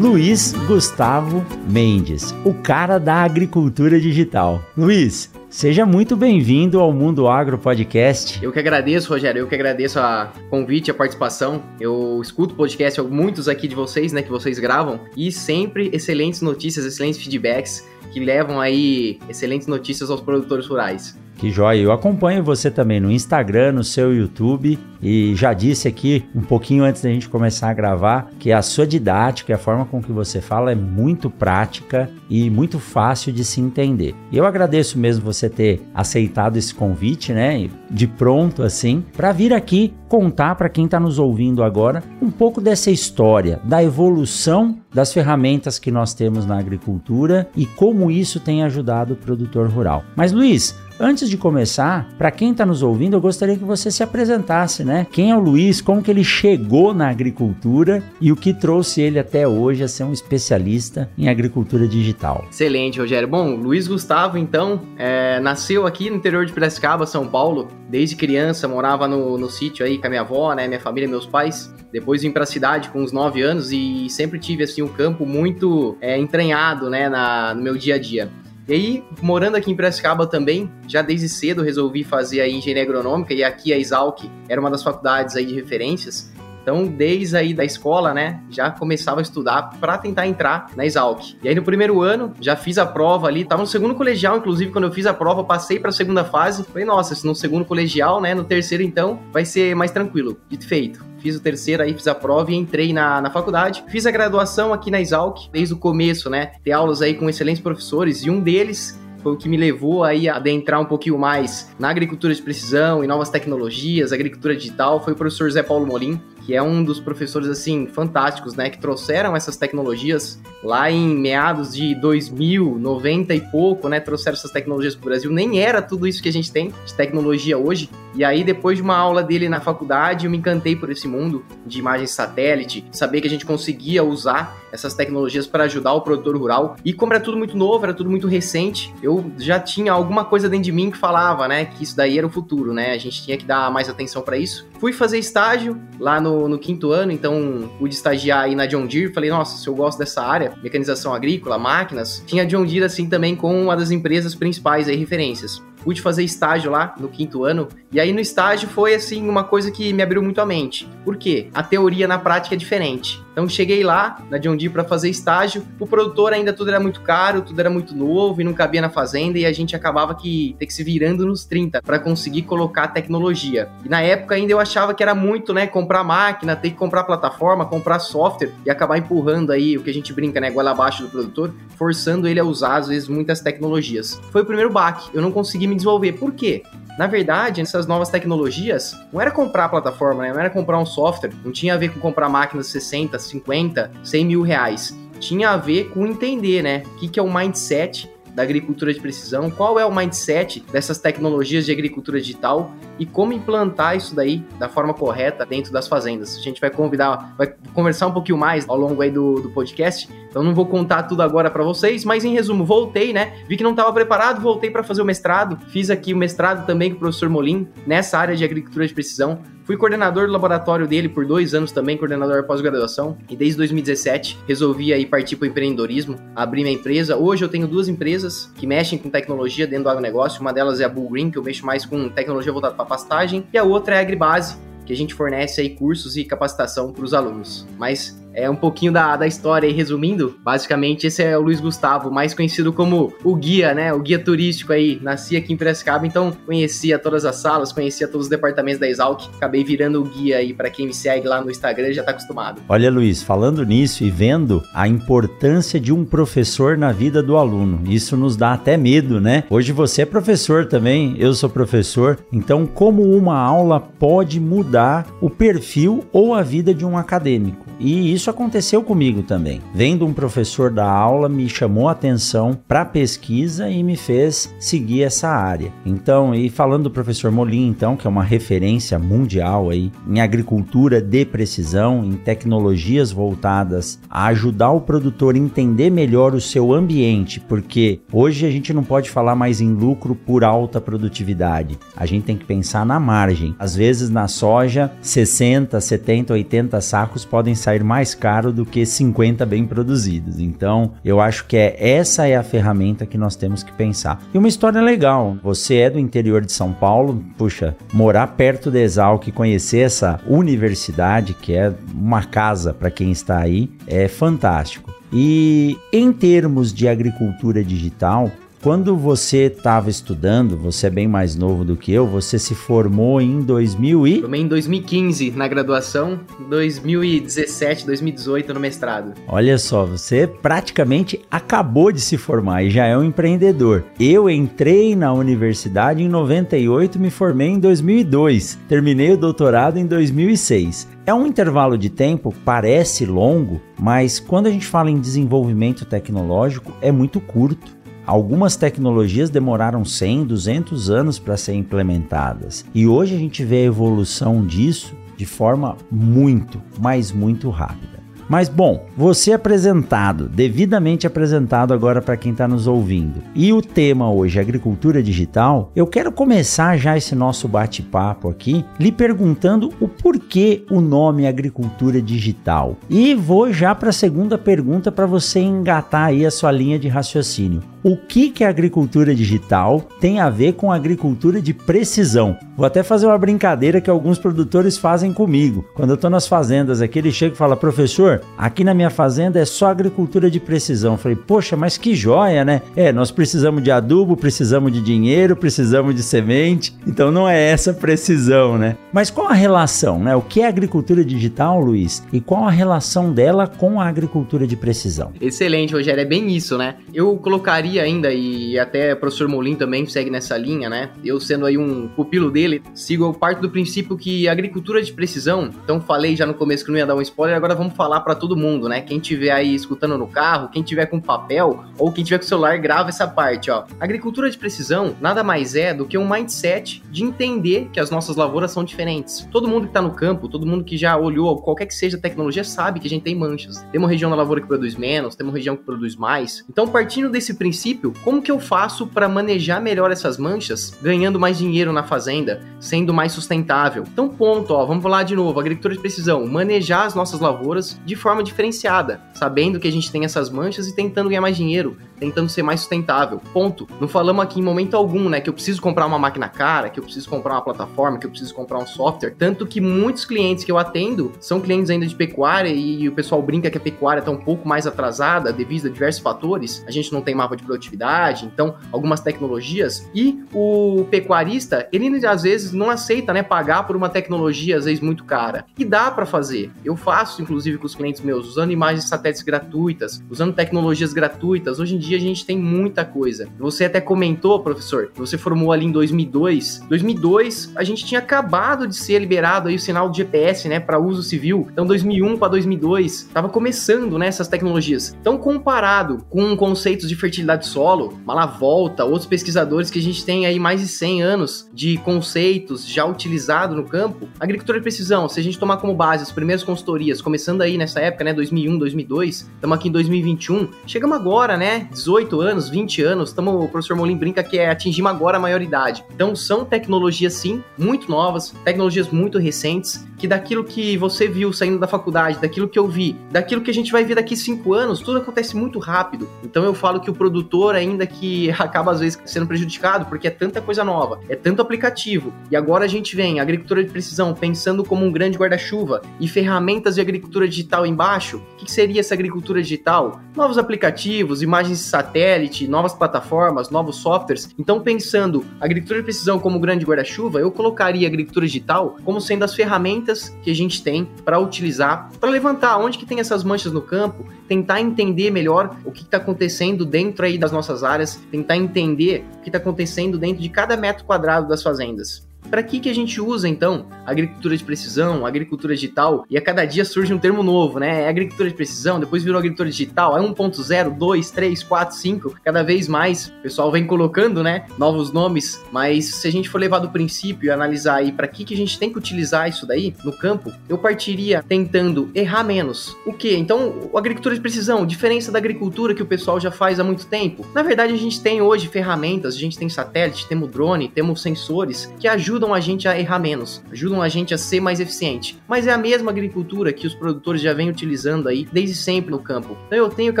Luiz 0.00 0.52
Gustavo 0.66 1.44
Mendes, 1.68 2.34
o 2.44 2.52
cara 2.52 2.98
da 2.98 3.22
agricultura 3.22 4.00
digital. 4.00 4.60
Luiz, 4.76 5.29
Seja 5.50 5.84
muito 5.84 6.16
bem-vindo 6.16 6.78
ao 6.78 6.92
Mundo 6.92 7.26
Agro 7.26 7.58
Podcast. 7.58 8.38
Eu 8.40 8.52
que 8.52 8.60
agradeço, 8.60 9.12
Rogério. 9.12 9.40
Eu 9.40 9.48
que 9.48 9.54
agradeço 9.56 9.98
a 9.98 10.32
convite, 10.48 10.92
a 10.92 10.94
participação. 10.94 11.60
Eu 11.80 12.20
escuto 12.22 12.54
podcast, 12.54 13.02
muitos 13.02 13.48
aqui 13.48 13.66
de 13.66 13.74
vocês, 13.74 14.12
né, 14.12 14.22
que 14.22 14.30
vocês 14.30 14.60
gravam, 14.60 15.00
e 15.16 15.32
sempre 15.32 15.90
excelentes 15.92 16.40
notícias, 16.40 16.86
excelentes 16.86 17.20
feedbacks 17.20 17.84
que 18.12 18.20
levam 18.20 18.60
aí 18.60 19.18
excelentes 19.28 19.66
notícias 19.66 20.08
aos 20.08 20.20
produtores 20.20 20.68
rurais. 20.68 21.18
Que 21.40 21.50
joia! 21.50 21.80
Eu 21.80 21.90
acompanho 21.90 22.44
você 22.44 22.70
também 22.70 23.00
no 23.00 23.10
Instagram, 23.10 23.72
no 23.72 23.82
seu 23.82 24.14
YouTube 24.14 24.78
e 25.02 25.34
já 25.34 25.54
disse 25.54 25.88
aqui 25.88 26.22
um 26.34 26.42
pouquinho 26.42 26.84
antes 26.84 27.00
da 27.00 27.08
gente 27.08 27.30
começar 27.30 27.70
a 27.70 27.72
gravar 27.72 28.28
que 28.38 28.52
a 28.52 28.60
sua 28.60 28.86
didática, 28.86 29.54
a 29.54 29.58
forma 29.58 29.86
com 29.86 30.02
que 30.02 30.12
você 30.12 30.42
fala 30.42 30.70
é 30.70 30.74
muito 30.74 31.30
prática 31.30 32.10
e 32.28 32.50
muito 32.50 32.78
fácil 32.78 33.32
de 33.32 33.42
se 33.42 33.58
entender. 33.58 34.14
E 34.30 34.36
eu 34.36 34.44
agradeço 34.44 34.98
mesmo 34.98 35.24
você 35.24 35.39
ter 35.48 35.80
aceitado 35.94 36.56
esse 36.56 36.74
convite, 36.74 37.32
né? 37.32 37.68
De 37.90 38.06
pronto 38.06 38.62
assim, 38.62 39.04
para 39.16 39.32
vir 39.32 39.52
aqui 39.52 39.94
contar 40.08 40.56
para 40.56 40.68
quem 40.68 40.84
está 40.84 40.98
nos 40.98 41.18
ouvindo 41.18 41.62
agora 41.62 42.02
um 42.20 42.30
pouco 42.30 42.60
dessa 42.60 42.90
história, 42.90 43.60
da 43.64 43.82
evolução 43.82 44.76
das 44.92 45.12
ferramentas 45.12 45.78
que 45.78 45.90
nós 45.90 46.12
temos 46.12 46.44
na 46.44 46.58
agricultura 46.58 47.48
e 47.56 47.64
como 47.64 48.10
isso 48.10 48.40
tem 48.40 48.62
ajudado 48.62 49.14
o 49.14 49.16
produtor 49.16 49.68
rural. 49.68 50.04
Mas 50.16 50.32
Luiz, 50.32 50.76
Antes 51.02 51.30
de 51.30 51.38
começar, 51.38 52.10
para 52.18 52.30
quem 52.30 52.52
está 52.52 52.66
nos 52.66 52.82
ouvindo, 52.82 53.16
eu 53.16 53.22
gostaria 53.22 53.56
que 53.56 53.64
você 53.64 53.90
se 53.90 54.02
apresentasse, 54.02 54.84
né? 54.84 55.06
Quem 55.10 55.30
é 55.30 55.34
o 55.34 55.40
Luiz, 55.40 55.80
como 55.80 56.02
que 56.02 56.10
ele 56.10 56.22
chegou 56.22 56.92
na 56.92 57.08
agricultura 57.08 58.02
e 58.20 58.30
o 58.30 58.36
que 58.36 58.52
trouxe 58.52 59.00
ele 59.00 59.18
até 59.18 59.48
hoje 59.48 59.82
a 59.82 59.88
ser 59.88 60.04
um 60.04 60.12
especialista 60.12 61.10
em 61.16 61.30
agricultura 61.30 61.88
digital. 61.88 62.44
Excelente, 62.50 63.00
Rogério. 63.00 63.26
Bom, 63.26 63.54
Luiz 63.54 63.88
Gustavo, 63.88 64.36
então, 64.36 64.82
é, 64.98 65.40
nasceu 65.40 65.86
aqui 65.86 66.10
no 66.10 66.16
interior 66.16 66.44
de 66.44 66.52
Piracicaba, 66.52 67.06
São 67.06 67.26
Paulo. 67.26 67.68
Desde 67.88 68.14
criança, 68.14 68.68
morava 68.68 69.08
no, 69.08 69.38
no 69.38 69.48
sítio 69.48 69.86
aí 69.86 69.96
com 69.96 70.06
a 70.06 70.10
minha 70.10 70.20
avó, 70.20 70.52
né? 70.52 70.68
Minha 70.68 70.80
família, 70.80 71.08
meus 71.08 71.24
pais. 71.24 71.74
Depois 71.90 72.20
vim 72.20 72.30
para 72.30 72.42
a 72.42 72.46
cidade 72.46 72.90
com 72.90 73.00
uns 73.02 73.10
9 73.10 73.40
anos 73.40 73.72
e 73.72 74.06
sempre 74.10 74.38
tive, 74.38 74.64
assim, 74.64 74.82
um 74.82 74.88
campo 74.88 75.24
muito 75.24 75.96
é, 75.98 76.18
entranhado, 76.18 76.90
né? 76.90 77.08
Na, 77.08 77.54
no 77.54 77.62
meu 77.62 77.78
dia 77.78 77.94
a 77.94 77.98
dia. 77.98 78.30
E 78.70 78.72
aí, 78.72 79.04
morando 79.20 79.56
aqui 79.56 79.68
em 79.68 79.74
Piracicaba 79.74 80.28
também, 80.28 80.70
já 80.86 81.02
desde 81.02 81.28
cedo 81.28 81.60
resolvi 81.60 82.04
fazer 82.04 82.40
a 82.40 82.48
engenharia 82.48 82.84
agronômica 82.84 83.34
e 83.34 83.42
aqui 83.42 83.72
a 83.72 83.76
Exalc 83.76 84.30
era 84.48 84.60
uma 84.60 84.70
das 84.70 84.80
faculdades 84.80 85.34
aí 85.34 85.44
de 85.44 85.56
referências. 85.56 86.30
Então, 86.70 86.86
desde 86.86 87.36
aí 87.36 87.52
da 87.52 87.64
escola, 87.64 88.14
né, 88.14 88.40
já 88.48 88.70
começava 88.70 89.18
a 89.18 89.22
estudar 89.22 89.72
para 89.80 89.98
tentar 89.98 90.28
entrar 90.28 90.68
na 90.76 90.86
Exalc. 90.86 91.34
E 91.42 91.48
aí 91.48 91.54
no 91.54 91.64
primeiro 91.64 92.00
ano, 92.00 92.32
já 92.40 92.54
fiz 92.54 92.78
a 92.78 92.86
prova 92.86 93.26
ali, 93.26 93.44
tava 93.44 93.62
no 93.62 93.66
segundo 93.66 93.92
colegial, 93.96 94.36
inclusive 94.36 94.70
quando 94.70 94.84
eu 94.84 94.92
fiz 94.92 95.04
a 95.04 95.12
prova, 95.12 95.42
passei 95.42 95.80
para 95.80 95.88
a 95.88 95.92
segunda 95.92 96.24
fase. 96.24 96.62
Falei, 96.62 96.84
nossa, 96.84 97.12
se 97.16 97.26
no 97.26 97.34
segundo 97.34 97.64
colegial, 97.64 98.20
né, 98.20 98.34
no 98.34 98.44
terceiro 98.44 98.84
então, 98.84 99.18
vai 99.32 99.44
ser 99.44 99.74
mais 99.74 99.90
tranquilo. 99.90 100.38
Dito 100.48 100.66
feito 100.66 101.10
fiz 101.20 101.36
o 101.36 101.40
terceiro 101.40 101.82
aí, 101.82 101.92
fiz 101.92 102.06
a 102.06 102.14
prova 102.14 102.50
e 102.50 102.54
entrei 102.54 102.94
na, 102.94 103.20
na 103.20 103.30
faculdade. 103.30 103.84
Fiz 103.88 104.06
a 104.06 104.10
graduação 104.10 104.72
aqui 104.72 104.90
na 104.90 105.02
Exalc, 105.02 105.50
desde 105.52 105.74
o 105.74 105.76
começo, 105.76 106.30
né? 106.30 106.52
Ter 106.64 106.72
aulas 106.72 107.02
aí 107.02 107.12
com 107.12 107.28
excelentes 107.28 107.60
professores 107.60 108.24
e 108.24 108.30
um 108.30 108.40
deles 108.40 108.98
foi 109.22 109.32
o 109.32 109.36
que 109.36 109.48
me 109.48 109.56
levou 109.56 110.02
aí 110.02 110.28
a 110.28 110.36
adentrar 110.36 110.80
um 110.80 110.84
pouquinho 110.84 111.18
mais 111.18 111.70
na 111.78 111.90
agricultura 111.90 112.34
de 112.34 112.42
precisão 112.42 113.04
e 113.04 113.06
novas 113.06 113.30
tecnologias, 113.30 114.12
agricultura 114.12 114.56
digital, 114.56 115.02
foi 115.02 115.12
o 115.12 115.16
professor 115.16 115.50
Zé 115.50 115.62
Paulo 115.62 115.86
Molim, 115.86 116.20
que 116.50 116.56
é 116.56 116.60
um 116.60 116.82
dos 116.82 116.98
professores 116.98 117.48
assim 117.48 117.86
fantásticos, 117.86 118.56
né, 118.56 118.68
que 118.70 118.80
trouxeram 118.80 119.36
essas 119.36 119.56
tecnologias 119.56 120.36
lá 120.64 120.90
em 120.90 121.14
meados 121.14 121.72
de 121.72 121.94
2000, 121.94 122.76
90 122.76 123.32
e 123.36 123.40
pouco, 123.40 123.88
né, 123.88 124.00
trouxeram 124.00 124.36
essas 124.36 124.50
tecnologias 124.50 124.96
para 124.96 125.02
o 125.02 125.04
Brasil. 125.10 125.30
Nem 125.30 125.60
era 125.60 125.80
tudo 125.80 126.08
isso 126.08 126.20
que 126.20 126.28
a 126.28 126.32
gente 126.32 126.50
tem 126.50 126.74
de 126.84 126.94
tecnologia 126.94 127.56
hoje. 127.56 127.88
E 128.14 128.24
aí 128.24 128.42
depois 128.42 128.78
de 128.78 128.82
uma 128.82 128.96
aula 128.96 129.22
dele 129.22 129.48
na 129.48 129.60
faculdade, 129.60 130.26
eu 130.26 130.30
me 130.30 130.38
encantei 130.38 130.74
por 130.74 130.90
esse 130.90 131.06
mundo 131.06 131.44
de 131.66 131.78
imagens 131.78 132.10
satélite, 132.10 132.84
saber 132.92 133.20
que 133.20 133.26
a 133.26 133.30
gente 133.30 133.46
conseguia 133.46 134.02
usar 134.02 134.56
essas 134.72 134.94
tecnologias 134.94 135.46
para 135.46 135.64
ajudar 135.64 135.92
o 135.92 136.00
produtor 136.00 136.36
rural. 136.36 136.76
E 136.84 136.92
como 136.92 137.12
era 137.12 137.22
tudo 137.22 137.36
muito 137.36 137.56
novo, 137.56 137.84
era 137.84 137.94
tudo 137.94 138.10
muito 138.10 138.26
recente, 138.26 138.94
eu 139.02 139.30
já 139.38 139.58
tinha 139.58 139.92
alguma 139.92 140.24
coisa 140.24 140.48
dentro 140.48 140.64
de 140.64 140.72
mim 140.72 140.90
que 140.90 140.98
falava, 140.98 141.48
né, 141.48 141.64
que 141.64 141.82
isso 141.82 141.96
daí 141.96 142.18
era 142.18 142.26
o 142.26 142.30
futuro, 142.30 142.72
né? 142.72 142.92
A 142.92 142.98
gente 142.98 143.22
tinha 143.22 143.36
que 143.36 143.44
dar 143.44 143.70
mais 143.70 143.88
atenção 143.88 144.22
para 144.22 144.36
isso. 144.36 144.68
Fui 144.78 144.92
fazer 144.92 145.18
estágio 145.18 145.80
lá 145.98 146.20
no 146.20 146.40
no, 146.48 146.58
quinto 146.58 146.92
ano, 146.92 147.12
então 147.12 147.70
pude 147.78 147.94
estagiar 147.94 148.44
aí 148.44 148.54
na 148.54 148.66
John 148.66 148.86
Deere. 148.86 149.12
Falei, 149.12 149.30
nossa, 149.30 149.58
se 149.60 149.68
eu 149.68 149.74
gosto 149.74 149.98
dessa 149.98 150.22
área, 150.22 150.54
mecanização 150.62 151.14
agrícola, 151.14 151.58
máquinas, 151.58 152.22
tinha 152.26 152.46
John 152.46 152.64
Deere 152.64 152.84
assim 152.84 153.08
também 153.08 153.34
com 153.34 153.62
uma 153.62 153.76
das 153.76 153.90
empresas 153.90 154.34
principais 154.34 154.88
aí, 154.88 154.96
referências 154.96 155.62
pude 155.82 156.00
fazer 156.00 156.22
estágio 156.22 156.70
lá 156.70 156.94
no 156.98 157.08
quinto 157.08 157.44
ano. 157.44 157.68
E 157.92 157.98
aí 157.98 158.12
no 158.12 158.20
estágio 158.20 158.68
foi 158.68 158.94
assim 158.94 159.28
uma 159.28 159.44
coisa 159.44 159.70
que 159.70 159.92
me 159.92 160.02
abriu 160.02 160.22
muito 160.22 160.40
a 160.40 160.46
mente. 160.46 160.88
Por 161.04 161.16
quê? 161.16 161.48
A 161.52 161.62
teoria 161.62 162.06
na 162.06 162.18
prática 162.18 162.54
é 162.54 162.58
diferente. 162.58 163.20
Então 163.32 163.48
cheguei 163.48 163.82
lá 163.82 164.22
na 164.28 164.38
John 164.38 164.56
Deere 164.56 164.72
para 164.72 164.84
fazer 164.84 165.08
estágio. 165.08 165.64
O 165.78 165.86
produtor 165.86 166.32
ainda 166.32 166.52
tudo 166.52 166.68
era 166.68 166.80
muito 166.80 167.00
caro, 167.00 167.42
tudo 167.42 167.58
era 167.58 167.70
muito 167.70 167.94
novo 167.94 168.40
e 168.40 168.44
não 168.44 168.52
cabia 168.52 168.80
na 168.80 168.90
fazenda 168.90 169.38
e 169.38 169.46
a 169.46 169.52
gente 169.52 169.74
acabava 169.74 170.14
que 170.14 170.54
ter 170.58 170.66
que 170.66 170.74
se 170.74 170.84
virando 170.84 171.24
nos 171.26 171.44
30 171.44 171.80
para 171.82 171.98
conseguir 171.98 172.42
colocar 172.42 172.88
tecnologia. 172.88 173.68
E 173.84 173.88
na 173.88 174.02
época 174.02 174.34
ainda 174.34 174.52
eu 174.52 174.60
achava 174.60 174.94
que 174.94 175.02
era 175.02 175.14
muito, 175.14 175.54
né, 175.54 175.66
comprar 175.66 176.04
máquina, 176.04 176.54
ter 176.54 176.70
que 176.70 176.76
comprar 176.76 177.04
plataforma, 177.04 177.64
comprar 177.64 177.98
software 177.98 178.52
e 178.64 178.70
acabar 178.70 178.98
empurrando 178.98 179.52
aí 179.52 179.76
o 179.76 179.82
que 179.82 179.90
a 179.90 179.94
gente 179.94 180.12
brinca, 180.12 180.40
né, 180.40 180.50
goela 180.50 180.72
abaixo 180.72 181.04
do 181.04 181.08
produtor, 181.08 181.52
forçando 181.76 182.28
ele 182.28 182.40
a 182.40 182.44
usar 182.44 182.76
às 182.76 182.88
vezes 182.88 183.08
muitas 183.08 183.40
tecnologias. 183.40 184.20
Foi 184.30 184.42
o 184.42 184.44
primeiro 184.44 184.70
baque. 184.70 185.08
Eu 185.14 185.22
não 185.22 185.32
consegui 185.32 185.66
me 185.70 185.76
desenvolver. 185.76 186.12
Por 186.12 186.32
quê? 186.32 186.62
Na 186.98 187.06
verdade, 187.06 187.60
essas 187.60 187.86
novas 187.86 188.10
tecnologias 188.10 188.94
não 189.12 189.20
era 189.20 189.30
comprar 189.30 189.64
a 189.64 189.68
plataforma, 189.70 190.24
né? 190.24 190.32
não 190.32 190.40
era 190.40 190.50
comprar 190.50 190.78
um 190.78 190.84
software, 190.84 191.32
não 191.42 191.50
tinha 191.50 191.74
a 191.74 191.76
ver 191.78 191.94
com 191.94 192.00
comprar 192.00 192.28
máquinas 192.28 192.66
de 192.66 192.72
60, 192.72 193.18
50, 193.18 193.90
100 194.04 194.24
mil 194.26 194.42
reais. 194.42 194.94
Tinha 195.18 195.50
a 195.50 195.56
ver 195.56 195.90
com 195.90 196.06
entender, 196.06 196.62
né? 196.62 196.82
O 196.86 196.96
que, 196.96 197.08
que 197.08 197.20
é 197.20 197.22
o 197.22 197.32
mindset 197.32 198.10
da 198.34 198.42
agricultura 198.42 198.92
de 198.92 199.00
precisão, 199.00 199.50
qual 199.50 199.78
é 199.78 199.84
o 199.84 199.94
mindset 199.94 200.60
dessas 200.72 200.98
tecnologias 200.98 201.66
de 201.66 201.72
agricultura 201.72 202.20
digital 202.20 202.72
e 202.98 203.06
como 203.06 203.32
implantar 203.32 203.96
isso 203.96 204.14
daí 204.14 204.44
da 204.58 204.68
forma 204.68 204.94
correta 204.94 205.44
dentro 205.44 205.72
das 205.72 205.88
fazendas. 205.88 206.36
A 206.36 206.40
gente 206.40 206.60
vai 206.60 206.70
convidar, 206.70 207.34
vai 207.36 207.52
conversar 207.74 208.06
um 208.06 208.12
pouquinho 208.12 208.38
mais 208.38 208.68
ao 208.68 208.76
longo 208.76 209.02
aí 209.02 209.10
do, 209.10 209.40
do 209.40 209.50
podcast, 209.50 210.08
então 210.28 210.42
não 210.42 210.54
vou 210.54 210.66
contar 210.66 211.04
tudo 211.04 211.22
agora 211.22 211.50
para 211.50 211.64
vocês, 211.64 212.04
mas 212.04 212.24
em 212.24 212.32
resumo, 212.32 212.64
voltei, 212.64 213.12
né? 213.12 213.42
Vi 213.48 213.56
que 213.56 213.64
não 213.64 213.72
estava 213.72 213.92
preparado, 213.92 214.40
voltei 214.40 214.70
para 214.70 214.82
fazer 214.82 215.02
o 215.02 215.04
mestrado, 215.04 215.58
fiz 215.68 215.90
aqui 215.90 216.14
o 216.14 216.16
mestrado 216.16 216.66
também 216.66 216.90
com 216.90 216.96
o 216.96 217.00
professor 217.00 217.28
Molim 217.28 217.68
nessa 217.86 218.18
área 218.18 218.36
de 218.36 218.44
agricultura 218.44 218.86
de 218.86 218.94
precisão. 218.94 219.40
Fui 219.64 219.76
coordenador 219.76 220.26
do 220.26 220.32
laboratório 220.32 220.86
dele 220.86 221.08
por 221.08 221.24
dois 221.24 221.54
anos 221.54 221.70
também, 221.70 221.96
coordenador 221.96 222.44
pós-graduação. 222.44 223.16
E 223.28 223.36
desde 223.36 223.58
2017 223.58 224.38
resolvi 224.46 224.92
aí 224.92 225.06
partir 225.06 225.36
para 225.36 225.46
o 225.46 225.48
empreendedorismo, 225.48 226.16
abrir 226.34 226.62
minha 226.62 226.74
empresa. 226.74 227.16
Hoje 227.16 227.44
eu 227.44 227.48
tenho 227.48 227.68
duas 227.68 227.88
empresas 227.88 228.50
que 228.56 228.66
mexem 228.66 228.98
com 228.98 229.08
tecnologia 229.08 229.66
dentro 229.66 229.84
do 229.84 229.90
agronegócio. 229.90 230.40
Uma 230.40 230.52
delas 230.52 230.80
é 230.80 230.84
a 230.84 230.88
Bull 230.88 231.10
Green, 231.10 231.30
que 231.30 231.38
eu 231.38 231.42
mexo 231.42 231.64
mais 231.64 231.84
com 231.84 232.08
tecnologia 232.08 232.52
voltada 232.52 232.74
para 232.74 232.84
pastagem. 232.84 233.46
E 233.52 233.58
a 233.58 233.62
outra 233.62 233.94
é 233.94 233.98
a 233.98 234.00
Agribase, 234.00 234.56
que 234.84 234.92
a 234.92 234.96
gente 234.96 235.14
fornece 235.14 235.60
aí 235.60 235.70
cursos 235.70 236.16
e 236.16 236.24
capacitação 236.24 236.92
para 236.92 237.04
os 237.04 237.14
alunos. 237.14 237.66
Mas 237.78 238.19
é 238.34 238.48
um 238.48 238.56
pouquinho 238.56 238.92
da, 238.92 239.16
da 239.16 239.26
história 239.26 239.68
aí, 239.68 239.74
resumindo. 239.74 240.36
Basicamente, 240.42 241.06
esse 241.06 241.22
é 241.22 241.36
o 241.36 241.40
Luiz 241.40 241.60
Gustavo, 241.60 242.10
mais 242.10 242.34
conhecido 242.34 242.72
como 242.72 243.12
o 243.24 243.34
guia, 243.34 243.74
né? 243.74 243.92
O 243.92 244.00
guia 244.00 244.18
turístico 244.18 244.72
aí. 244.72 244.98
Nasci 245.02 245.36
aqui 245.36 245.52
em 245.52 245.56
Piracicaba, 245.56 246.06
então 246.06 246.32
conhecia 246.46 246.98
todas 246.98 247.24
as 247.24 247.36
salas, 247.36 247.72
conhecia 247.72 248.06
todos 248.06 248.26
os 248.26 248.30
departamentos 248.30 248.80
da 248.80 248.88
Exalc. 248.88 249.28
Acabei 249.36 249.64
virando 249.64 250.00
o 250.00 250.04
guia 250.04 250.38
aí 250.38 250.52
para 250.52 250.70
quem 250.70 250.86
me 250.86 250.94
segue 250.94 251.26
lá 251.26 251.40
no 251.40 251.50
Instagram 251.50 251.92
já 251.92 252.02
tá 252.02 252.12
acostumado. 252.12 252.62
Olha, 252.68 252.90
Luiz, 252.90 253.22
falando 253.22 253.64
nisso 253.64 254.04
e 254.04 254.10
vendo 254.10 254.62
a 254.74 254.86
importância 254.86 255.80
de 255.80 255.92
um 255.92 256.04
professor 256.04 256.76
na 256.76 256.92
vida 256.92 257.22
do 257.22 257.36
aluno, 257.36 257.82
isso 257.86 258.16
nos 258.16 258.36
dá 258.36 258.52
até 258.52 258.76
medo, 258.76 259.20
né? 259.20 259.44
Hoje 259.50 259.72
você 259.72 260.02
é 260.02 260.06
professor 260.06 260.66
também, 260.66 261.14
eu 261.18 261.34
sou 261.34 261.48
professor, 261.48 262.18
então 262.32 262.66
como 262.66 263.02
uma 263.02 263.38
aula 263.38 263.80
pode 263.80 264.40
mudar 264.40 265.06
o 265.20 265.28
perfil 265.28 266.04
ou 266.12 266.34
a 266.34 266.42
vida 266.42 266.74
de 266.74 266.84
um 266.84 266.96
acadêmico? 266.96 267.69
E 267.80 268.12
isso 268.12 268.28
aconteceu 268.28 268.82
comigo 268.82 269.22
também. 269.22 269.62
Vendo 269.74 270.04
um 270.04 270.12
professor 270.12 270.70
da 270.70 270.88
aula, 270.88 271.30
me 271.30 271.48
chamou 271.48 271.88
a 271.88 271.92
atenção 271.92 272.56
para 272.68 272.84
pesquisa 272.84 273.70
e 273.70 273.82
me 273.82 273.96
fez 273.96 274.54
seguir 274.60 275.02
essa 275.02 275.28
área. 275.28 275.72
Então, 275.86 276.34
e 276.34 276.50
falando 276.50 276.84
do 276.84 276.90
professor 276.90 277.30
Molim, 277.30 277.66
então, 277.68 277.96
que 277.96 278.06
é 278.06 278.10
uma 278.10 278.22
referência 278.22 278.98
mundial 278.98 279.70
aí 279.70 279.90
em 280.06 280.20
agricultura 280.20 281.00
de 281.00 281.24
precisão, 281.24 282.04
em 282.04 282.12
tecnologias 282.12 283.10
voltadas 283.10 283.98
a 284.10 284.26
ajudar 284.26 284.72
o 284.72 284.82
produtor 284.82 285.34
a 285.34 285.38
entender 285.38 285.88
melhor 285.88 286.34
o 286.34 286.40
seu 286.40 286.74
ambiente, 286.74 287.40
porque 287.40 288.00
hoje 288.12 288.44
a 288.44 288.50
gente 288.50 288.74
não 288.74 288.84
pode 288.84 289.08
falar 289.08 289.34
mais 289.34 289.60
em 289.60 289.72
lucro 289.72 290.14
por 290.14 290.44
alta 290.44 290.80
produtividade. 290.80 291.78
A 291.96 292.04
gente 292.04 292.24
tem 292.24 292.36
que 292.36 292.44
pensar 292.44 292.84
na 292.84 293.00
margem. 293.00 293.54
Às 293.58 293.74
vezes 293.74 294.10
na 294.10 294.28
soja, 294.28 294.92
60, 295.00 295.80
70, 295.80 296.34
80 296.34 296.80
sacos 296.82 297.24
podem 297.24 297.54
sair 297.54 297.69
sair 297.70 297.84
mais 297.84 298.14
caro 298.14 298.52
do 298.52 298.66
que 298.66 298.84
50 298.84 299.46
bem 299.46 299.64
produzidos. 299.64 300.40
Então, 300.40 300.92
eu 301.04 301.20
acho 301.20 301.46
que 301.46 301.56
é 301.56 301.76
essa 301.78 302.26
é 302.26 302.36
a 302.36 302.42
ferramenta 302.42 303.06
que 303.06 303.16
nós 303.16 303.36
temos 303.36 303.62
que 303.62 303.72
pensar. 303.72 304.20
E 304.34 304.38
uma 304.38 304.48
história 304.48 304.80
legal. 304.80 305.36
Você 305.42 305.76
é 305.76 305.90
do 305.90 305.98
interior 305.98 306.44
de 306.44 306.52
São 306.52 306.72
Paulo, 306.72 307.24
puxa, 307.38 307.76
morar 307.92 308.26
perto 308.28 308.70
de 308.70 308.82
Exalc 308.82 309.30
conhecer 309.30 309.80
essa 309.80 310.20
universidade 310.26 311.34
que 311.34 311.54
é 311.54 311.72
uma 311.94 312.24
casa 312.24 312.74
para 312.74 312.90
quem 312.90 313.12
está 313.12 313.38
aí 313.38 313.70
é 313.86 314.08
fantástico. 314.08 314.92
E 315.12 315.76
em 315.92 316.12
termos 316.12 316.72
de 316.72 316.88
agricultura 316.88 317.64
digital, 317.64 318.30
quando 318.62 318.94
você 318.94 319.44
estava 319.44 319.88
estudando, 319.88 320.56
você 320.56 320.86
é 320.86 320.90
bem 320.90 321.08
mais 321.08 321.34
novo 321.34 321.64
do 321.64 321.76
que 321.76 321.92
eu, 321.92 322.06
você 322.06 322.38
se 322.38 322.54
formou 322.54 323.20
em 323.20 323.40
2000 323.40 324.06
e... 324.06 324.20
Formei 324.20 324.42
em 324.42 324.48
2015 324.48 325.30
na 325.30 325.48
graduação, 325.48 326.20
2017, 326.48 327.86
2018 327.86 328.52
no 328.52 328.60
mestrado. 328.60 329.14
Olha 329.26 329.56
só, 329.56 329.86
você 329.86 330.26
praticamente 330.26 331.20
acabou 331.30 331.90
de 331.90 332.00
se 332.00 332.18
formar 332.18 332.62
e 332.62 332.70
já 332.70 332.84
é 332.84 332.96
um 332.96 333.04
empreendedor. 333.04 333.84
Eu 333.98 334.28
entrei 334.28 334.94
na 334.94 335.12
universidade 335.12 336.02
em 336.02 336.08
98 336.08 336.96
e 336.96 337.00
me 337.00 337.10
formei 337.10 337.48
em 337.48 337.58
2002. 337.58 338.58
Terminei 338.68 339.12
o 339.12 339.16
doutorado 339.16 339.78
em 339.78 339.86
2006. 339.86 340.86
É 341.06 341.14
um 341.14 341.26
intervalo 341.26 341.78
de 341.78 341.88
tempo, 341.88 342.32
parece 342.44 343.06
longo, 343.06 343.60
mas 343.78 344.20
quando 344.20 344.46
a 344.46 344.50
gente 344.50 344.66
fala 344.66 344.90
em 344.90 345.00
desenvolvimento 345.00 345.84
tecnológico, 345.84 346.72
é 346.82 346.92
muito 346.92 347.20
curto. 347.20 347.79
Algumas 348.10 348.56
tecnologias 348.56 349.30
demoraram 349.30 349.84
100, 349.84 350.24
200 350.24 350.90
anos 350.90 351.16
para 351.20 351.36
serem 351.36 351.60
implementadas 351.60 352.64
e 352.74 352.84
hoje 352.84 353.14
a 353.14 353.18
gente 353.18 353.44
vê 353.44 353.58
a 353.58 353.66
evolução 353.66 354.44
disso 354.44 354.96
de 355.16 355.24
forma 355.24 355.76
muito, 355.92 356.60
mas 356.80 357.12
muito 357.12 357.48
rápida. 357.50 358.00
Mas 358.30 358.48
bom, 358.48 358.86
você 358.96 359.32
apresentado, 359.32 360.28
devidamente 360.28 361.04
apresentado 361.04 361.74
agora 361.74 362.00
para 362.00 362.16
quem 362.16 362.30
está 362.30 362.46
nos 362.46 362.68
ouvindo. 362.68 363.20
E 363.34 363.52
o 363.52 363.60
tema 363.60 364.08
hoje, 364.08 364.38
agricultura 364.38 365.02
digital, 365.02 365.72
eu 365.74 365.84
quero 365.84 366.12
começar 366.12 366.76
já 366.76 366.96
esse 366.96 367.16
nosso 367.16 367.48
bate-papo 367.48 368.28
aqui 368.28 368.64
lhe 368.78 368.92
perguntando 368.92 369.72
o 369.80 369.88
porquê 369.88 370.64
o 370.70 370.80
nome 370.80 371.26
agricultura 371.26 372.00
digital. 372.00 372.76
E 372.88 373.16
vou 373.16 373.52
já 373.52 373.74
para 373.74 373.90
a 373.90 373.92
segunda 373.92 374.38
pergunta 374.38 374.92
para 374.92 375.06
você 375.06 375.40
engatar 375.40 376.06
aí 376.06 376.24
a 376.24 376.30
sua 376.30 376.52
linha 376.52 376.78
de 376.78 376.86
raciocínio. 376.86 377.60
O 377.82 377.96
que 377.96 378.28
que 378.28 378.44
a 378.44 378.50
agricultura 378.50 379.14
digital 379.14 379.88
tem 379.98 380.20
a 380.20 380.28
ver 380.28 380.52
com 380.52 380.70
a 380.70 380.76
agricultura 380.76 381.40
de 381.40 381.54
precisão? 381.54 382.36
Vou 382.54 382.66
até 382.66 382.82
fazer 382.82 383.06
uma 383.06 383.16
brincadeira 383.16 383.80
que 383.80 383.88
alguns 383.88 384.18
produtores 384.18 384.76
fazem 384.76 385.14
comigo. 385.14 385.64
Quando 385.74 385.88
eu 385.88 385.94
estou 385.94 386.10
nas 386.10 386.28
fazendas 386.28 386.82
aqui, 386.82 386.98
ele 386.98 387.10
chega 387.10 387.34
e 387.34 387.38
fala: 387.38 387.56
"Professor, 387.56 388.20
aqui 388.36 388.62
na 388.62 388.74
minha 388.74 388.90
fazenda 388.90 389.40
é 389.40 389.46
só 389.46 389.68
agricultura 389.68 390.30
de 390.30 390.38
precisão. 390.38 390.92
Eu 390.92 390.98
falei, 390.98 391.16
poxa, 391.16 391.56
mas 391.56 391.78
que 391.78 391.94
joia, 391.94 392.44
né? 392.44 392.60
É, 392.76 392.92
nós 392.92 393.10
precisamos 393.10 393.62
de 393.62 393.70
adubo, 393.70 394.14
precisamos 394.14 394.70
de 394.70 394.82
dinheiro, 394.82 395.34
precisamos 395.34 395.94
de 395.94 396.02
semente. 396.02 396.76
Então 396.86 397.10
não 397.10 397.26
é 397.26 397.40
essa 397.40 397.72
precisão, 397.72 398.58
né? 398.58 398.76
Mas 398.92 399.08
qual 399.08 399.28
a 399.28 399.32
relação, 399.32 399.98
né? 399.98 400.14
O 400.14 400.20
que 400.20 400.42
é 400.42 400.46
agricultura 400.46 401.02
digital, 401.02 401.58
Luiz? 401.58 402.02
E 402.12 402.20
qual 402.20 402.44
a 402.44 402.50
relação 402.50 403.10
dela 403.10 403.46
com 403.46 403.80
a 403.80 403.86
agricultura 403.86 404.46
de 404.46 404.56
precisão? 404.56 405.12
Excelente, 405.18 405.72
Rogério. 405.72 406.02
É 406.02 406.04
bem 406.04 406.36
isso, 406.36 406.58
né? 406.58 406.76
Eu 406.92 407.16
colocaria 407.16 407.69
ainda, 407.78 408.12
e 408.12 408.58
até 408.58 408.92
o 408.92 408.96
professor 408.96 409.28
Molim 409.28 409.54
também 409.54 409.86
segue 409.86 410.10
nessa 410.10 410.36
linha, 410.36 410.68
né? 410.68 410.90
Eu 411.04 411.20
sendo 411.20 411.46
aí 411.46 411.56
um 411.56 411.88
pupilo 411.88 412.30
dele, 412.30 412.62
sigo 412.74 413.12
parte 413.14 413.40
do 413.40 413.50
princípio 413.50 413.96
que 413.96 414.28
agricultura 414.28 414.82
de 414.82 414.92
precisão, 414.92 415.50
então 415.62 415.80
falei 415.80 416.16
já 416.16 416.26
no 416.26 416.34
começo 416.34 416.64
que 416.64 416.70
não 416.70 416.78
ia 416.78 416.86
dar 416.86 416.94
um 416.94 417.02
spoiler, 417.02 417.36
agora 417.36 417.54
vamos 417.54 417.74
falar 417.74 418.00
para 418.00 418.14
todo 418.14 418.36
mundo, 418.36 418.68
né? 418.68 418.80
Quem 418.80 418.98
tiver 418.98 419.30
aí 419.30 419.54
escutando 419.54 419.96
no 419.98 420.06
carro, 420.06 420.48
quem 420.48 420.62
tiver 420.62 420.86
com 420.86 421.00
papel 421.00 421.64
ou 421.78 421.92
quem 421.92 422.02
tiver 422.02 422.18
com 422.18 422.24
celular, 422.24 422.58
grava 422.58 422.88
essa 422.88 423.06
parte, 423.06 423.50
ó. 423.50 423.64
Agricultura 423.78 424.30
de 424.30 424.38
precisão 424.38 424.96
nada 425.00 425.22
mais 425.22 425.54
é 425.54 425.74
do 425.74 425.84
que 425.84 425.98
um 425.98 426.08
mindset 426.08 426.82
de 426.90 427.04
entender 427.04 427.68
que 427.72 427.80
as 427.80 427.90
nossas 427.90 428.16
lavouras 428.16 428.50
são 428.50 428.64
diferentes. 428.64 429.28
Todo 429.30 429.48
mundo 429.48 429.66
que 429.66 429.72
tá 429.72 429.82
no 429.82 429.92
campo, 429.92 430.28
todo 430.28 430.46
mundo 430.46 430.64
que 430.64 430.76
já 430.76 430.96
olhou 430.96 431.36
qualquer 431.42 431.66
que 431.66 431.74
seja 431.74 431.96
a 431.96 432.00
tecnologia 432.00 432.44
sabe 432.44 432.80
que 432.80 432.86
a 432.86 432.90
gente 432.90 433.02
tem 433.02 433.14
manchas. 433.14 433.64
Tem 433.70 433.78
uma 433.78 433.88
região 433.88 434.10
da 434.10 434.16
lavoura 434.16 434.40
que 434.40 434.46
produz 434.46 434.74
menos, 434.76 435.14
tem 435.14 435.26
uma 435.26 435.32
região 435.32 435.56
que 435.56 435.64
produz 435.64 435.96
mais. 435.96 436.44
Então, 436.48 436.66
partindo 436.68 437.10
desse 437.10 437.34
princípio, 437.34 437.59
como 438.02 438.22
que 438.22 438.30
eu 438.30 438.40
faço 438.40 438.86
para 438.86 439.08
manejar 439.08 439.60
melhor 439.60 439.90
essas 439.90 440.16
manchas, 440.16 440.72
ganhando 440.80 441.20
mais 441.20 441.36
dinheiro 441.36 441.72
na 441.72 441.82
fazenda, 441.82 442.42
sendo 442.58 442.94
mais 442.94 443.12
sustentável? 443.12 443.84
Então, 443.92 444.08
ponto, 444.08 444.54
ó, 444.54 444.64
vamos 444.64 444.82
falar 444.82 445.02
de 445.02 445.14
novo, 445.14 445.38
agricultura 445.38 445.74
de 445.74 445.80
precisão, 445.80 446.26
manejar 446.26 446.86
as 446.86 446.94
nossas 446.94 447.20
lavouras 447.20 447.78
de 447.84 447.94
forma 447.94 448.22
diferenciada, 448.22 449.00
sabendo 449.14 449.60
que 449.60 449.68
a 449.68 449.72
gente 449.72 449.92
tem 449.92 450.04
essas 450.04 450.30
manchas 450.30 450.66
e 450.68 450.74
tentando 450.74 451.08
ganhar 451.08 451.20
mais 451.20 451.36
dinheiro, 451.36 451.76
tentando 451.98 452.30
ser 452.30 452.42
mais 452.42 452.60
sustentável. 452.60 453.20
Ponto. 453.32 453.68
Não 453.78 453.86
falamos 453.86 454.22
aqui 454.24 454.40
em 454.40 454.42
momento 454.42 454.74
algum, 454.74 455.08
né, 455.08 455.20
que 455.20 455.28
eu 455.28 455.34
preciso 455.34 455.60
comprar 455.60 455.86
uma 455.86 455.98
máquina 455.98 456.28
cara, 456.28 456.70
que 456.70 456.80
eu 456.80 456.84
preciso 456.84 457.08
comprar 457.08 457.34
uma 457.34 457.42
plataforma, 457.42 457.98
que 457.98 458.06
eu 458.06 458.10
preciso 458.10 458.34
comprar 458.34 458.58
um 458.58 458.66
software. 458.66 459.14
Tanto 459.18 459.46
que 459.46 459.60
muitos 459.60 460.04
clientes 460.04 460.44
que 460.44 460.50
eu 460.50 460.56
atendo 460.56 461.12
são 461.20 461.40
clientes 461.40 461.68
ainda 461.70 461.86
de 461.86 461.94
pecuária 461.94 462.48
e 462.48 462.88
o 462.88 462.92
pessoal 462.92 463.20
brinca 463.20 463.50
que 463.50 463.58
a 463.58 463.60
pecuária 463.60 464.00
está 464.00 464.10
um 464.10 464.16
pouco 464.16 464.48
mais 464.48 464.66
atrasada 464.66 465.32
devido 465.32 465.66
a 465.66 465.70
diversos 465.70 466.00
fatores. 466.00 466.64
A 466.66 466.70
gente 466.70 466.92
não 466.92 467.02
tem 467.02 467.14
mapa 467.14 467.36
de 467.36 467.44
produtividade, 467.50 468.26
então 468.26 468.54
algumas 468.70 469.00
tecnologias. 469.00 469.88
E 469.94 470.22
o 470.32 470.86
pecuarista, 470.90 471.68
ele 471.72 471.90
às 472.06 472.22
vezes 472.22 472.52
não 472.52 472.70
aceita, 472.70 473.12
né, 473.12 473.22
pagar 473.22 473.64
por 473.64 473.76
uma 473.76 473.88
tecnologia 473.88 474.56
às 474.56 474.64
vezes 474.64 474.80
muito 474.80 475.04
cara. 475.04 475.44
E 475.58 475.64
dá 475.64 475.90
para 475.90 476.06
fazer. 476.06 476.50
Eu 476.64 476.76
faço, 476.76 477.20
inclusive, 477.20 477.58
com 477.58 477.66
os 477.66 477.74
clientes 477.74 478.00
meus, 478.00 478.26
usando 478.28 478.52
imagens 478.52 478.88
satélites 478.88 479.22
gratuitas, 479.22 480.02
usando 480.08 480.32
tecnologias 480.32 480.92
gratuitas. 480.92 481.58
Hoje 481.58 481.74
em 481.74 481.78
dia 481.78 481.96
a 481.96 482.00
gente 482.00 482.24
tem 482.24 482.38
muita 482.38 482.84
coisa. 482.84 483.28
Você 483.38 483.64
até 483.64 483.80
comentou, 483.80 484.40
professor, 484.40 484.90
você 484.94 485.18
formou 485.18 485.52
ali 485.52 485.66
em 485.66 485.72
2002. 485.72 486.62
2002, 486.68 487.52
a 487.56 487.64
gente 487.64 487.84
tinha 487.84 487.98
acabado 487.98 488.66
de 488.68 488.76
ser 488.76 488.98
liberado 488.98 489.48
aí 489.48 489.56
o 489.56 489.58
sinal 489.58 489.90
de 489.90 489.98
GPS, 489.98 490.48
né, 490.48 490.60
para 490.60 490.78
uso 490.78 491.02
civil. 491.02 491.48
Então 491.52 491.66
2001 491.66 492.16
para 492.16 492.28
2002, 492.28 492.92
estava 492.92 493.28
começando, 493.28 493.98
né, 493.98 494.06
essas 494.06 494.28
tecnologias. 494.28 494.96
Então 495.00 495.18
comparado 495.18 496.04
com 496.08 496.36
conceitos 496.36 496.88
de 496.88 496.94
fertilidade 496.94 497.39
fertilidade 497.40 497.46
solo, 497.46 497.98
Malavolta, 498.04 498.84
outros 498.84 499.06
pesquisadores 499.06 499.70
que 499.70 499.78
a 499.78 499.82
gente 499.82 500.04
tem 500.04 500.26
aí 500.26 500.38
mais 500.38 500.60
de 500.60 500.68
100 500.68 501.02
anos 501.02 501.48
de 501.52 501.78
conceitos 501.78 502.66
já 502.66 502.84
utilizados 502.84 503.56
no 503.56 503.64
campo. 503.64 504.08
Agricultura 504.18 504.58
de 504.58 504.62
precisão, 504.62 505.08
se 505.08 505.18
a 505.18 505.22
gente 505.22 505.38
tomar 505.38 505.56
como 505.56 505.74
base 505.74 506.02
as 506.02 506.12
primeiras 506.12 506.44
consultorias, 506.44 507.00
começando 507.00 507.42
aí 507.42 507.56
nessa 507.56 507.80
época, 507.80 508.04
né, 508.04 508.12
2001, 508.12 508.58
2002, 508.58 509.30
estamos 509.34 509.58
aqui 509.58 509.68
em 509.68 509.72
2021, 509.72 510.48
chegamos 510.66 510.96
agora, 510.96 511.36
né, 511.36 511.68
18 511.72 512.20
anos, 512.20 512.48
20 512.48 512.82
anos, 512.82 513.10
estamos, 513.10 513.34
o 513.34 513.48
professor 513.48 513.76
Molim 513.76 513.96
brinca 513.96 514.22
que 514.22 514.38
é 514.38 514.50
atingimos 514.50 514.90
agora 514.90 515.16
a 515.16 515.20
maioridade. 515.20 515.84
Então 515.94 516.14
são 516.14 516.44
tecnologias 516.44 517.14
sim, 517.14 517.42
muito 517.56 517.90
novas, 517.90 518.34
tecnologias 518.44 518.88
muito 518.88 519.18
recentes, 519.18 519.86
que 519.98 520.08
daquilo 520.08 520.42
que 520.44 520.76
você 520.78 521.06
viu 521.06 521.32
saindo 521.32 521.58
da 521.58 521.66
faculdade, 521.66 522.18
daquilo 522.18 522.48
que 522.48 522.58
eu 522.58 522.66
vi, 522.66 522.96
daquilo 523.10 523.42
que 523.42 523.50
a 523.50 523.54
gente 523.54 523.70
vai 523.70 523.84
ver 523.84 523.96
daqui 523.96 524.16
cinco 524.16 524.54
anos, 524.54 524.80
tudo 524.80 524.98
acontece 524.98 525.36
muito 525.36 525.58
rápido. 525.58 526.08
Então 526.24 526.42
eu 526.42 526.54
falo 526.54 526.80
que 526.80 526.90
o 526.90 526.94
produtor 526.94 527.29
ainda 527.54 527.86
que 527.86 528.30
acaba 528.38 528.72
às 528.72 528.80
vezes 528.80 528.98
sendo 529.04 529.26
prejudicado 529.26 529.86
porque 529.86 530.08
é 530.08 530.10
tanta 530.10 530.40
coisa 530.40 530.64
nova, 530.64 531.00
é 531.08 531.16
tanto 531.16 531.42
aplicativo. 531.42 532.12
E 532.30 532.36
agora 532.36 532.64
a 532.64 532.68
gente 532.68 532.96
vem, 532.96 533.20
agricultura 533.20 533.62
de 533.62 533.70
precisão, 533.70 534.14
pensando 534.14 534.64
como 534.64 534.84
um 534.84 534.92
grande 534.92 535.18
guarda-chuva 535.18 535.82
e 535.98 536.08
ferramentas 536.08 536.74
de 536.74 536.80
agricultura 536.80 537.28
digital 537.28 537.66
embaixo. 537.66 538.22
O 538.34 538.44
que 538.44 538.50
seria 538.50 538.80
essa 538.80 538.94
agricultura 538.94 539.42
digital? 539.42 540.00
Novos 540.16 540.38
aplicativos, 540.38 541.22
imagens 541.22 541.58
de 541.58 541.64
satélite, 541.64 542.48
novas 542.48 542.74
plataformas, 542.74 543.50
novos 543.50 543.76
softwares. 543.76 544.34
Então 544.38 544.60
pensando 544.60 545.24
agricultura 545.40 545.80
de 545.80 545.84
precisão 545.84 546.18
como 546.18 546.40
grande 546.40 546.64
guarda-chuva, 546.64 547.20
eu 547.20 547.30
colocaria 547.30 547.86
agricultura 547.86 548.26
digital 548.26 548.76
como 548.84 549.00
sendo 549.00 549.24
as 549.24 549.34
ferramentas 549.34 550.08
que 550.22 550.30
a 550.30 550.34
gente 550.34 550.62
tem 550.62 550.88
para 551.04 551.18
utilizar 551.18 551.90
para 552.00 552.10
levantar 552.10 552.58
onde 552.58 552.78
que 552.78 552.86
tem 552.86 553.00
essas 553.00 553.24
manchas 553.24 553.52
no 553.52 553.62
campo, 553.62 554.04
tentar 554.28 554.60
entender 554.60 555.10
melhor 555.10 555.56
o 555.64 555.70
que 555.70 555.82
está 555.82 555.96
acontecendo 555.96 556.64
dentro 556.64 557.04
aí 557.04 557.18
das 557.20 557.32
nossas 557.32 557.62
áreas, 557.62 557.96
tentar 558.10 558.36
entender 558.36 559.04
o 559.18 559.22
que 559.22 559.28
está 559.28 559.38
acontecendo 559.38 559.98
dentro 559.98 560.22
de 560.22 560.28
cada 560.28 560.56
metro 560.56 560.84
quadrado 560.84 561.28
das 561.28 561.42
fazendas. 561.42 562.09
Para 562.28 562.42
que, 562.42 562.60
que 562.60 562.68
a 562.68 562.74
gente 562.74 563.00
usa 563.00 563.28
então 563.28 563.66
agricultura 563.86 564.36
de 564.36 564.44
precisão, 564.44 565.04
agricultura 565.04 565.54
digital? 565.54 566.04
E 566.08 566.16
a 566.16 566.20
cada 566.20 566.44
dia 566.44 566.64
surge 566.64 566.92
um 566.92 566.98
termo 566.98 567.22
novo, 567.22 567.58
né? 567.58 567.82
É 567.82 567.88
agricultura 567.88 568.28
de 568.28 568.34
precisão, 568.34 568.78
depois 568.78 569.02
virou 569.02 569.18
agricultura 569.18 569.48
digital, 569.48 569.96
é 569.96 570.00
1.0, 570.00 570.76
2, 570.76 571.10
3, 571.10 571.42
4, 571.42 571.76
5, 571.76 572.16
cada 572.24 572.42
vez 572.42 572.68
mais 572.68 573.08
o 573.08 573.22
pessoal 573.22 573.50
vem 573.50 573.66
colocando, 573.66 574.22
né, 574.22 574.46
novos 574.58 574.92
nomes, 574.92 575.42
mas 575.50 575.86
se 575.86 576.06
a 576.06 576.12
gente 576.12 576.28
for 576.28 576.38
levar 576.38 576.58
do 576.58 576.70
princípio 576.70 577.26
e 577.26 577.30
analisar 577.30 577.76
aí 577.76 577.92
para 577.92 578.06
que, 578.06 578.24
que 578.24 578.34
a 578.34 578.36
gente 578.36 578.58
tem 578.58 578.70
que 578.70 578.78
utilizar 578.78 579.28
isso 579.28 579.46
daí 579.46 579.74
no 579.84 579.92
campo, 579.92 580.32
eu 580.48 580.58
partiria 580.58 581.24
tentando 581.26 581.90
errar 581.94 582.22
menos. 582.22 582.76
O 582.86 582.92
que? 582.92 583.16
Então, 583.16 583.70
agricultura 583.74 584.14
de 584.14 584.20
precisão, 584.20 584.66
diferença 584.66 585.10
da 585.10 585.18
agricultura 585.18 585.74
que 585.74 585.82
o 585.82 585.86
pessoal 585.86 586.20
já 586.20 586.30
faz 586.30 586.60
há 586.60 586.64
muito 586.64 586.86
tempo. 586.86 587.26
Na 587.34 587.42
verdade, 587.42 587.72
a 587.72 587.76
gente 587.76 588.00
tem 588.00 588.22
hoje 588.22 588.46
ferramentas, 588.46 589.14
a 589.14 589.18
gente 589.18 589.38
tem 589.38 589.48
satélite, 589.48 590.06
temos 590.06 590.30
drone, 590.30 590.68
temos 590.68 591.02
sensores 591.02 591.72
que 591.78 591.88
ajudam 591.88 592.09
ajudam 592.10 592.34
a 592.34 592.40
gente 592.40 592.66
a 592.66 592.76
errar 592.76 592.98
menos, 592.98 593.40
ajudam 593.52 593.80
a 593.80 593.88
gente 593.88 594.12
a 594.12 594.18
ser 594.18 594.40
mais 594.40 594.58
eficiente. 594.58 595.16
Mas 595.28 595.46
é 595.46 595.52
a 595.52 595.58
mesma 595.58 595.92
agricultura 595.92 596.52
que 596.52 596.66
os 596.66 596.74
produtores 596.74 597.22
já 597.22 597.32
vêm 597.32 597.48
utilizando 597.48 598.08
aí 598.08 598.26
desde 598.32 598.56
sempre 598.56 598.90
no 598.90 598.98
campo. 598.98 599.36
Então 599.46 599.56
eu 599.56 599.68
tenho 599.68 599.94
que 599.94 600.00